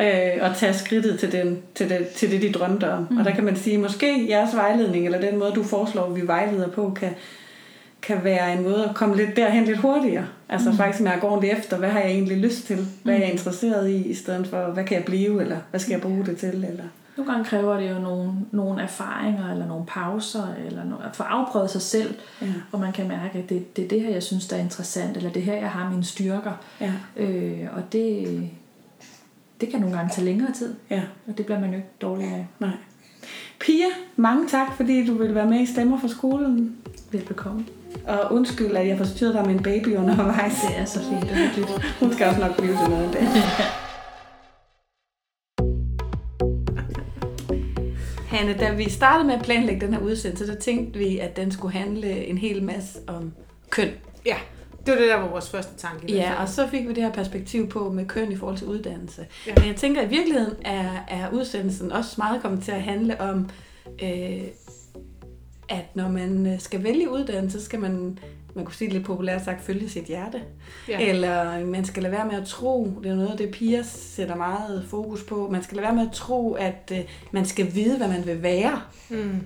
Øh, 0.00 0.50
og 0.50 0.56
tage 0.56 0.74
skridtet 0.74 1.18
til, 1.18 1.32
den, 1.32 1.62
til, 1.74 1.90
det, 1.90 2.08
til 2.08 2.30
det, 2.30 2.42
de 2.42 2.52
drømte 2.52 2.92
om. 2.92 3.06
Mm. 3.10 3.16
Og 3.16 3.24
der 3.24 3.34
kan 3.34 3.44
man 3.44 3.56
sige, 3.56 3.78
måske 3.78 4.28
jeres 4.28 4.56
vejledning, 4.56 5.04
eller 5.04 5.20
den 5.20 5.38
måde, 5.38 5.52
du 5.52 5.62
foreslår, 5.62 6.10
vi 6.10 6.26
vejleder 6.26 6.68
på, 6.68 6.92
kan, 6.96 7.10
kan 8.02 8.24
være 8.24 8.52
en 8.52 8.62
måde 8.62 8.84
at 8.88 8.94
komme 8.94 9.16
lidt 9.16 9.36
derhen 9.36 9.64
lidt 9.64 9.78
hurtigere. 9.78 10.26
Altså 10.48 10.70
mm. 10.70 10.76
faktisk 10.76 11.02
mærke 11.02 11.24
ordentligt 11.26 11.58
efter, 11.58 11.76
hvad 11.76 11.88
har 11.88 12.00
jeg 12.00 12.10
egentlig 12.10 12.36
lyst 12.36 12.66
til? 12.66 12.86
Hvad 13.02 13.14
er 13.14 13.18
jeg 13.18 13.32
interesseret 13.32 13.90
i, 13.90 13.96
i 13.96 14.14
stedet 14.14 14.46
for, 14.46 14.66
hvad 14.66 14.84
kan 14.84 14.96
jeg 14.96 15.04
blive, 15.04 15.42
eller 15.42 15.56
hvad 15.70 15.80
skal 15.80 15.92
jeg 15.92 16.00
bruge 16.00 16.26
det 16.26 16.36
til? 16.36 16.48
Eller... 16.48 16.84
Nogle 17.16 17.32
gange 17.32 17.44
kræver 17.44 17.80
det 17.80 17.90
jo 17.90 17.98
nogle, 17.98 18.32
nogle 18.50 18.82
erfaringer, 18.82 19.50
eller 19.52 19.66
nogle 19.66 19.86
pauser, 19.86 20.46
eller 20.66 20.84
no, 20.84 20.96
at 20.96 21.16
få 21.16 21.22
afprøvet 21.22 21.70
sig 21.70 21.82
selv, 21.82 22.14
Ja. 22.42 22.46
hvor 22.70 22.78
man 22.78 22.92
kan 22.92 23.08
mærke, 23.08 23.38
at 23.38 23.48
det, 23.48 23.76
det 23.76 23.84
er 23.84 23.88
det 23.88 24.00
her, 24.00 24.10
jeg 24.10 24.22
synes, 24.22 24.46
der 24.48 24.56
er 24.56 24.60
interessant, 24.60 25.16
eller 25.16 25.30
det 25.30 25.42
her, 25.42 25.54
jeg 25.54 25.70
har 25.70 25.90
mine 25.90 26.04
styrker. 26.04 26.52
Ja. 26.80 26.92
Øh, 27.16 27.66
og 27.76 27.92
det, 27.92 28.26
det 29.60 29.68
kan 29.68 29.80
nogle 29.80 29.96
gange 29.96 30.10
tage 30.14 30.24
længere 30.24 30.52
tid, 30.52 30.74
ja. 30.90 31.02
og 31.28 31.38
det 31.38 31.46
bliver 31.46 31.60
man 31.60 31.70
jo 31.70 31.76
ikke 31.76 31.88
dårlig 32.00 32.26
af. 32.26 32.46
Nej. 32.58 32.70
Pia, 33.60 33.86
mange 34.16 34.48
tak, 34.48 34.76
fordi 34.76 35.06
du 35.06 35.14
ville 35.14 35.34
være 35.34 35.46
med 35.46 35.60
i 35.60 35.66
Stemmer 35.66 36.00
for 36.00 36.08
skolen. 36.08 36.76
Velbekomme. 37.12 37.64
Og 38.06 38.32
undskyld, 38.32 38.76
at 38.76 38.88
jeg 38.88 38.98
forstyrrede 38.98 39.34
dig 39.36 39.46
med 39.46 39.54
en 39.54 39.62
baby 39.62 39.96
undervejs. 39.96 40.60
Det 40.68 40.78
er 40.78 40.84
så 40.84 40.98
fint 41.00 41.30
og 41.30 41.36
hyggeligt. 41.36 41.96
Hun 42.00 42.12
skal 42.12 42.26
også 42.28 42.40
nok 42.40 42.56
blive 42.56 42.76
til 42.76 42.88
noget 42.90 43.06
en 43.06 43.12
dag. 43.12 43.26
Hanne, 48.36 48.58
da 48.58 48.72
vi 48.74 48.90
startede 48.90 49.26
med 49.26 49.34
at 49.34 49.42
planlægge 49.42 49.86
den 49.86 49.94
her 49.94 50.00
udsendelse, 50.00 50.46
så 50.46 50.54
tænkte 50.54 50.98
vi, 50.98 51.18
at 51.18 51.36
den 51.36 51.52
skulle 51.52 51.74
handle 51.74 52.26
en 52.26 52.38
hel 52.38 52.62
masse 52.62 52.98
om 53.06 53.32
køn. 53.70 53.88
Ja, 54.26 54.36
det 54.86 54.94
var 54.94 55.00
det, 55.00 55.08
der 55.08 55.16
var 55.16 55.28
vores 55.28 55.50
første 55.50 55.76
tanke. 55.76 56.12
Ja, 56.12 56.42
og 56.42 56.48
så 56.48 56.68
fik 56.68 56.88
vi 56.88 56.94
det 56.94 57.02
her 57.02 57.12
perspektiv 57.12 57.68
på 57.68 57.92
med 57.92 58.06
køn 58.06 58.32
i 58.32 58.36
forhold 58.36 58.56
til 58.56 58.66
uddannelse. 58.66 59.26
Ja. 59.46 59.50
Ja. 59.50 59.60
Men 59.60 59.68
jeg 59.68 59.76
tænker, 59.76 60.00
at 60.00 60.06
i 60.06 60.10
virkeligheden 60.10 60.54
er, 60.64 60.90
er 61.08 61.30
udsendelsen 61.32 61.92
også 61.92 62.14
meget 62.18 62.42
kommet 62.42 62.64
til 62.64 62.72
at 62.72 62.82
handle 62.82 63.20
om, 63.20 63.50
øh, 64.02 64.42
at 65.68 65.84
når 65.94 66.08
man 66.08 66.46
øh, 66.46 66.60
skal 66.60 66.82
vælge 66.82 67.10
uddannelse, 67.10 67.58
så 67.58 67.64
skal 67.64 67.80
man, 67.80 68.18
man 68.56 68.64
kunne 68.64 68.74
sige 68.74 68.88
det 68.88 68.94
lidt 68.94 69.06
populært 69.06 69.44
sagt, 69.44 69.62
følge 69.64 69.88
sit 69.88 70.04
hjerte. 70.04 70.42
Ja. 70.88 71.00
Eller 71.00 71.66
man 71.66 71.84
skal 71.84 72.02
lade 72.02 72.12
være 72.12 72.26
med 72.26 72.34
at 72.40 72.46
tro, 72.46 72.92
det 73.02 73.10
er 73.10 73.14
noget 73.14 73.28
af 73.28 73.36
det, 73.36 73.50
piger 73.50 73.82
sætter 73.82 74.34
meget 74.36 74.84
fokus 74.88 75.22
på, 75.22 75.48
man 75.52 75.62
skal 75.62 75.76
lade 75.76 75.84
være 75.86 75.94
med 75.94 76.06
at 76.06 76.12
tro, 76.12 76.52
at 76.52 76.92
øh, 76.94 77.04
man 77.32 77.44
skal 77.46 77.74
vide, 77.74 77.96
hvad 77.96 78.08
man 78.08 78.26
vil 78.26 78.42
være, 78.42 78.80
Mm. 79.10 79.40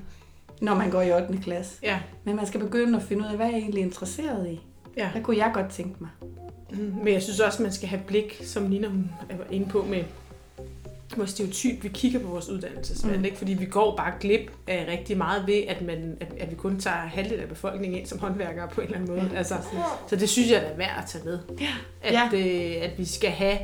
når 0.60 0.74
man 0.74 0.90
går 0.90 1.02
i 1.02 1.12
8. 1.12 1.38
klasse. 1.42 1.78
Ja. 1.82 1.98
Men 2.24 2.36
man 2.36 2.46
skal 2.46 2.60
begynde 2.60 2.96
at 2.98 3.02
finde 3.04 3.22
ud 3.24 3.28
af, 3.28 3.36
hvad 3.36 3.46
jeg 3.46 3.56
egentlig 3.58 3.80
er 3.80 3.84
interesseret 3.84 4.48
i. 4.48 4.60
ja. 4.96 5.10
Der 5.14 5.20
kunne 5.22 5.36
jeg 5.36 5.50
godt 5.54 5.68
tænke 5.70 5.94
mig. 6.00 6.10
Mm, 6.72 6.94
Men 7.04 7.12
jeg 7.14 7.22
synes 7.22 7.40
også, 7.40 7.62
man 7.62 7.72
skal 7.72 7.88
have 7.88 8.02
blik, 8.06 8.40
som 8.44 8.62
Nina 8.62 8.88
hun 8.88 9.10
var 9.38 9.44
inde 9.50 9.66
på, 9.68 9.82
med 9.88 10.04
hvor 11.16 11.24
stereotyp 11.24 11.82
vi 11.82 11.88
kigger 11.88 12.18
på 12.18 12.26
vores 12.26 12.48
uddannelsesvalg. 12.48 13.18
Mm. 13.18 13.24
Ikke? 13.24 13.36
Fordi 13.36 13.54
vi 13.54 13.64
går 13.64 13.96
bare 13.96 14.12
glip 14.20 14.50
af 14.66 14.86
rigtig 14.88 15.16
meget 15.16 15.46
ved, 15.46 15.62
at, 15.68 15.82
man, 15.82 16.16
at, 16.20 16.28
at 16.40 16.50
vi 16.50 16.54
kun 16.56 16.80
tager 16.80 16.96
halvdelen 16.96 17.42
af 17.42 17.48
befolkningen 17.48 17.98
ind 17.98 18.06
som 18.06 18.18
håndværkere 18.18 18.68
på 18.68 18.80
en 18.80 18.86
eller 18.86 18.98
anden 18.98 19.16
måde. 19.16 19.28
Ja, 19.32 19.38
altså, 19.38 19.54
så 20.06 20.16
det 20.16 20.28
synes 20.28 20.50
jeg 20.50 20.64
er 20.72 20.76
værd 20.76 20.98
at 20.98 21.04
tage 21.08 21.24
med. 21.24 21.38
Ja. 21.60 21.66
At, 22.02 22.12
ja. 22.12 22.38
øh, 22.38 22.84
at 22.84 22.98
vi 22.98 23.04
skal 23.04 23.30
have 23.30 23.58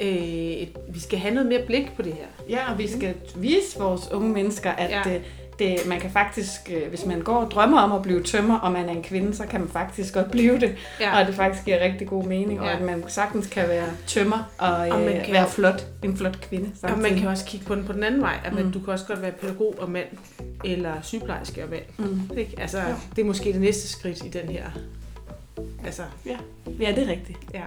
øh, 0.00 0.08
et, 0.08 0.76
vi 0.88 1.00
skal 1.00 1.18
have 1.18 1.34
noget 1.34 1.48
mere 1.48 1.62
blik 1.66 1.92
på 1.96 2.02
det 2.02 2.12
her. 2.12 2.26
Ja, 2.48 2.72
og 2.72 2.78
vi 2.78 2.88
skal 2.88 3.14
vise 3.36 3.78
vores 3.78 4.10
unge 4.12 4.28
mennesker, 4.28 4.70
at 4.70 4.90
Ja. 4.90 5.10
ja. 5.10 5.18
Det, 5.62 5.86
man 5.88 6.00
kan 6.00 6.10
faktisk, 6.10 6.60
øh, 6.72 6.88
hvis 6.88 7.06
man 7.06 7.20
går 7.20 7.36
og 7.36 7.50
drømmer 7.50 7.78
om 7.80 7.92
at 7.92 8.02
blive 8.02 8.22
tømmer, 8.22 8.58
og 8.58 8.72
man 8.72 8.88
er 8.88 8.92
en 8.92 9.02
kvinde, 9.02 9.34
så 9.36 9.46
kan 9.46 9.60
man 9.60 9.68
faktisk 9.68 10.14
godt 10.14 10.30
blive 10.30 10.54
det. 10.60 10.62
Ja. 11.00 11.04
Ja. 11.06 11.12
Og 11.12 11.20
at 11.20 11.26
det 11.26 11.34
faktisk 11.34 11.64
giver 11.64 11.80
rigtig 11.84 12.08
god 12.08 12.24
mening, 12.24 12.52
ja. 12.58 12.60
og 12.60 12.66
Ja. 12.70 12.76
at 12.76 12.82
man 12.82 13.04
sagtens 13.08 13.46
kan 13.46 13.68
være 13.68 13.86
tømmer 14.06 14.50
og, 14.58 14.68
Og 14.68 14.88
og 14.88 15.00
man 15.00 15.16
øh, 15.16 15.24
kan- 15.24 15.34
være 15.34 15.48
flot, 15.48 15.86
en 16.02 16.16
flot 16.16 16.40
kvinde. 16.40 16.64
Og 16.72 16.78
Samtidig. 16.78 17.12
man 17.12 17.20
kan 17.20 17.28
også 17.28 17.44
kigge 17.44 17.66
på 17.66 17.74
den 17.74 17.84
på 17.84 17.92
den 17.92 18.02
anden 18.02 18.20
vej, 18.22 18.34
at 18.44 18.52
man, 18.54 18.64
Mm. 18.64 18.72
du 18.72 18.78
kan 18.80 18.88
også 18.92 19.06
godt 19.06 19.22
være 19.22 19.32
pædagog 19.32 19.74
og 19.78 19.90
mand, 19.90 20.06
eller 20.64 20.92
sygeplejerske 21.02 21.64
og 21.64 21.70
mand. 21.70 21.82
Mm. 21.98 22.30
Ikke? 22.38 22.54
Altså, 22.60 22.78
det 23.16 23.22
er 23.22 23.26
måske 23.26 23.52
det 23.52 23.60
næste 23.60 23.88
skridt 23.88 24.24
i 24.24 24.28
den 24.28 24.48
her. 24.48 24.64
Altså, 25.84 26.02
Ja. 26.26 26.36
ja, 26.80 26.92
det 26.92 27.02
er 27.02 27.08
rigtigt. 27.10 27.38
ja. 27.54 27.60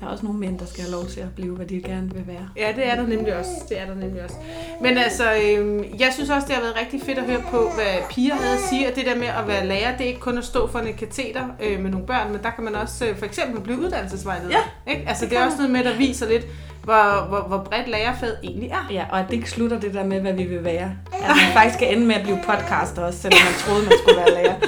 Der 0.00 0.06
er 0.06 0.10
også 0.10 0.24
nogle 0.24 0.40
mænd, 0.40 0.58
der 0.58 0.66
skal 0.66 0.82
have 0.82 0.92
lov 0.92 1.06
til 1.06 1.20
at 1.20 1.34
blive, 1.34 1.56
hvad 1.56 1.66
de 1.66 1.82
gerne 1.82 2.14
vil 2.14 2.26
være. 2.26 2.48
Ja, 2.56 2.72
det 2.76 2.86
er 2.86 2.94
der 2.94 3.06
nemlig 3.06 3.36
også. 3.36 3.50
Det 3.68 3.80
er 3.80 3.86
der 3.86 3.94
nemlig 3.94 4.22
også. 4.24 4.36
Men 4.80 4.98
altså, 4.98 5.24
øh, 5.34 6.00
jeg 6.00 6.10
synes 6.14 6.30
også, 6.30 6.46
det 6.46 6.54
har 6.54 6.62
været 6.62 6.76
rigtig 6.80 7.02
fedt 7.02 7.18
at 7.18 7.24
høre 7.24 7.42
på, 7.50 7.70
hvad 7.74 7.94
piger 8.10 8.34
havde 8.34 8.54
at 8.54 8.60
sige. 8.70 8.88
Og 8.90 8.96
det 8.96 9.06
der 9.06 9.14
med 9.16 9.26
at 9.26 9.48
være 9.48 9.66
lærer, 9.66 9.96
det 9.96 10.04
er 10.04 10.08
ikke 10.08 10.20
kun 10.20 10.38
at 10.38 10.44
stå 10.44 10.66
for 10.66 10.78
en 10.78 10.94
kateter 10.94 11.44
øh, 11.62 11.80
med 11.80 11.90
nogle 11.90 12.06
børn, 12.06 12.32
men 12.32 12.42
der 12.42 12.50
kan 12.50 12.64
man 12.64 12.74
også 12.74 13.06
øh, 13.06 13.16
for 13.16 13.24
eksempel 13.26 13.60
blive 13.60 13.78
uddannelsesvejleder. 13.78 14.50
Ja, 14.86 14.92
ikke? 14.92 15.08
Altså, 15.08 15.24
det 15.24 15.30
det, 15.30 15.38
er 15.38 15.44
også 15.44 15.56
noget 15.56 15.70
med, 15.72 15.84
der 15.84 15.96
viser 15.96 16.28
lidt, 16.28 16.46
hvor, 16.84 17.26
hvor, 17.28 17.40
hvor 17.40 17.58
bredt 17.58 17.88
lærerfaget 17.88 18.36
egentlig 18.42 18.70
er. 18.70 18.86
Ja, 18.90 19.04
og 19.10 19.20
at 19.20 19.26
det 19.28 19.34
ikke 19.34 19.50
slutter 19.50 19.80
det 19.80 19.94
der 19.94 20.04
med, 20.04 20.20
hvad 20.20 20.32
vi 20.32 20.44
vil 20.44 20.64
være. 20.64 20.90
At 21.12 21.28
man 21.28 21.52
faktisk 21.52 21.74
skal 21.74 21.96
ende 21.96 22.06
med 22.06 22.14
at 22.14 22.22
blive 22.22 22.38
podcaster 22.46 23.02
også, 23.02 23.18
selvom 23.18 23.40
man 23.44 23.54
troede, 23.58 23.82
man 23.82 23.92
skulle 23.98 24.18
være 24.18 24.30
lærer. 24.42 24.54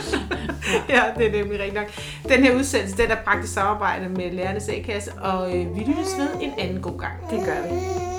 Ja, 0.88 1.02
det 1.18 1.26
er 1.26 1.32
nemlig 1.32 1.60
rigtigt 1.60 1.74
nok. 1.74 1.86
Den 2.28 2.44
her 2.44 2.54
udsendelse, 2.54 2.96
den 2.96 3.10
er 3.10 3.16
praktisk 3.26 3.52
samarbejde 3.52 4.08
med 4.08 4.30
Lærernes 4.30 4.68
A-kasse, 4.68 5.12
og 5.12 5.48
øh, 5.56 5.76
vi 5.76 5.80
lyttes 5.80 6.18
ved 6.18 6.28
en 6.40 6.52
anden 6.58 6.82
god 6.82 6.98
gang. 6.98 7.30
Det 7.30 7.38
gør 7.46 7.68
vi. 7.68 8.13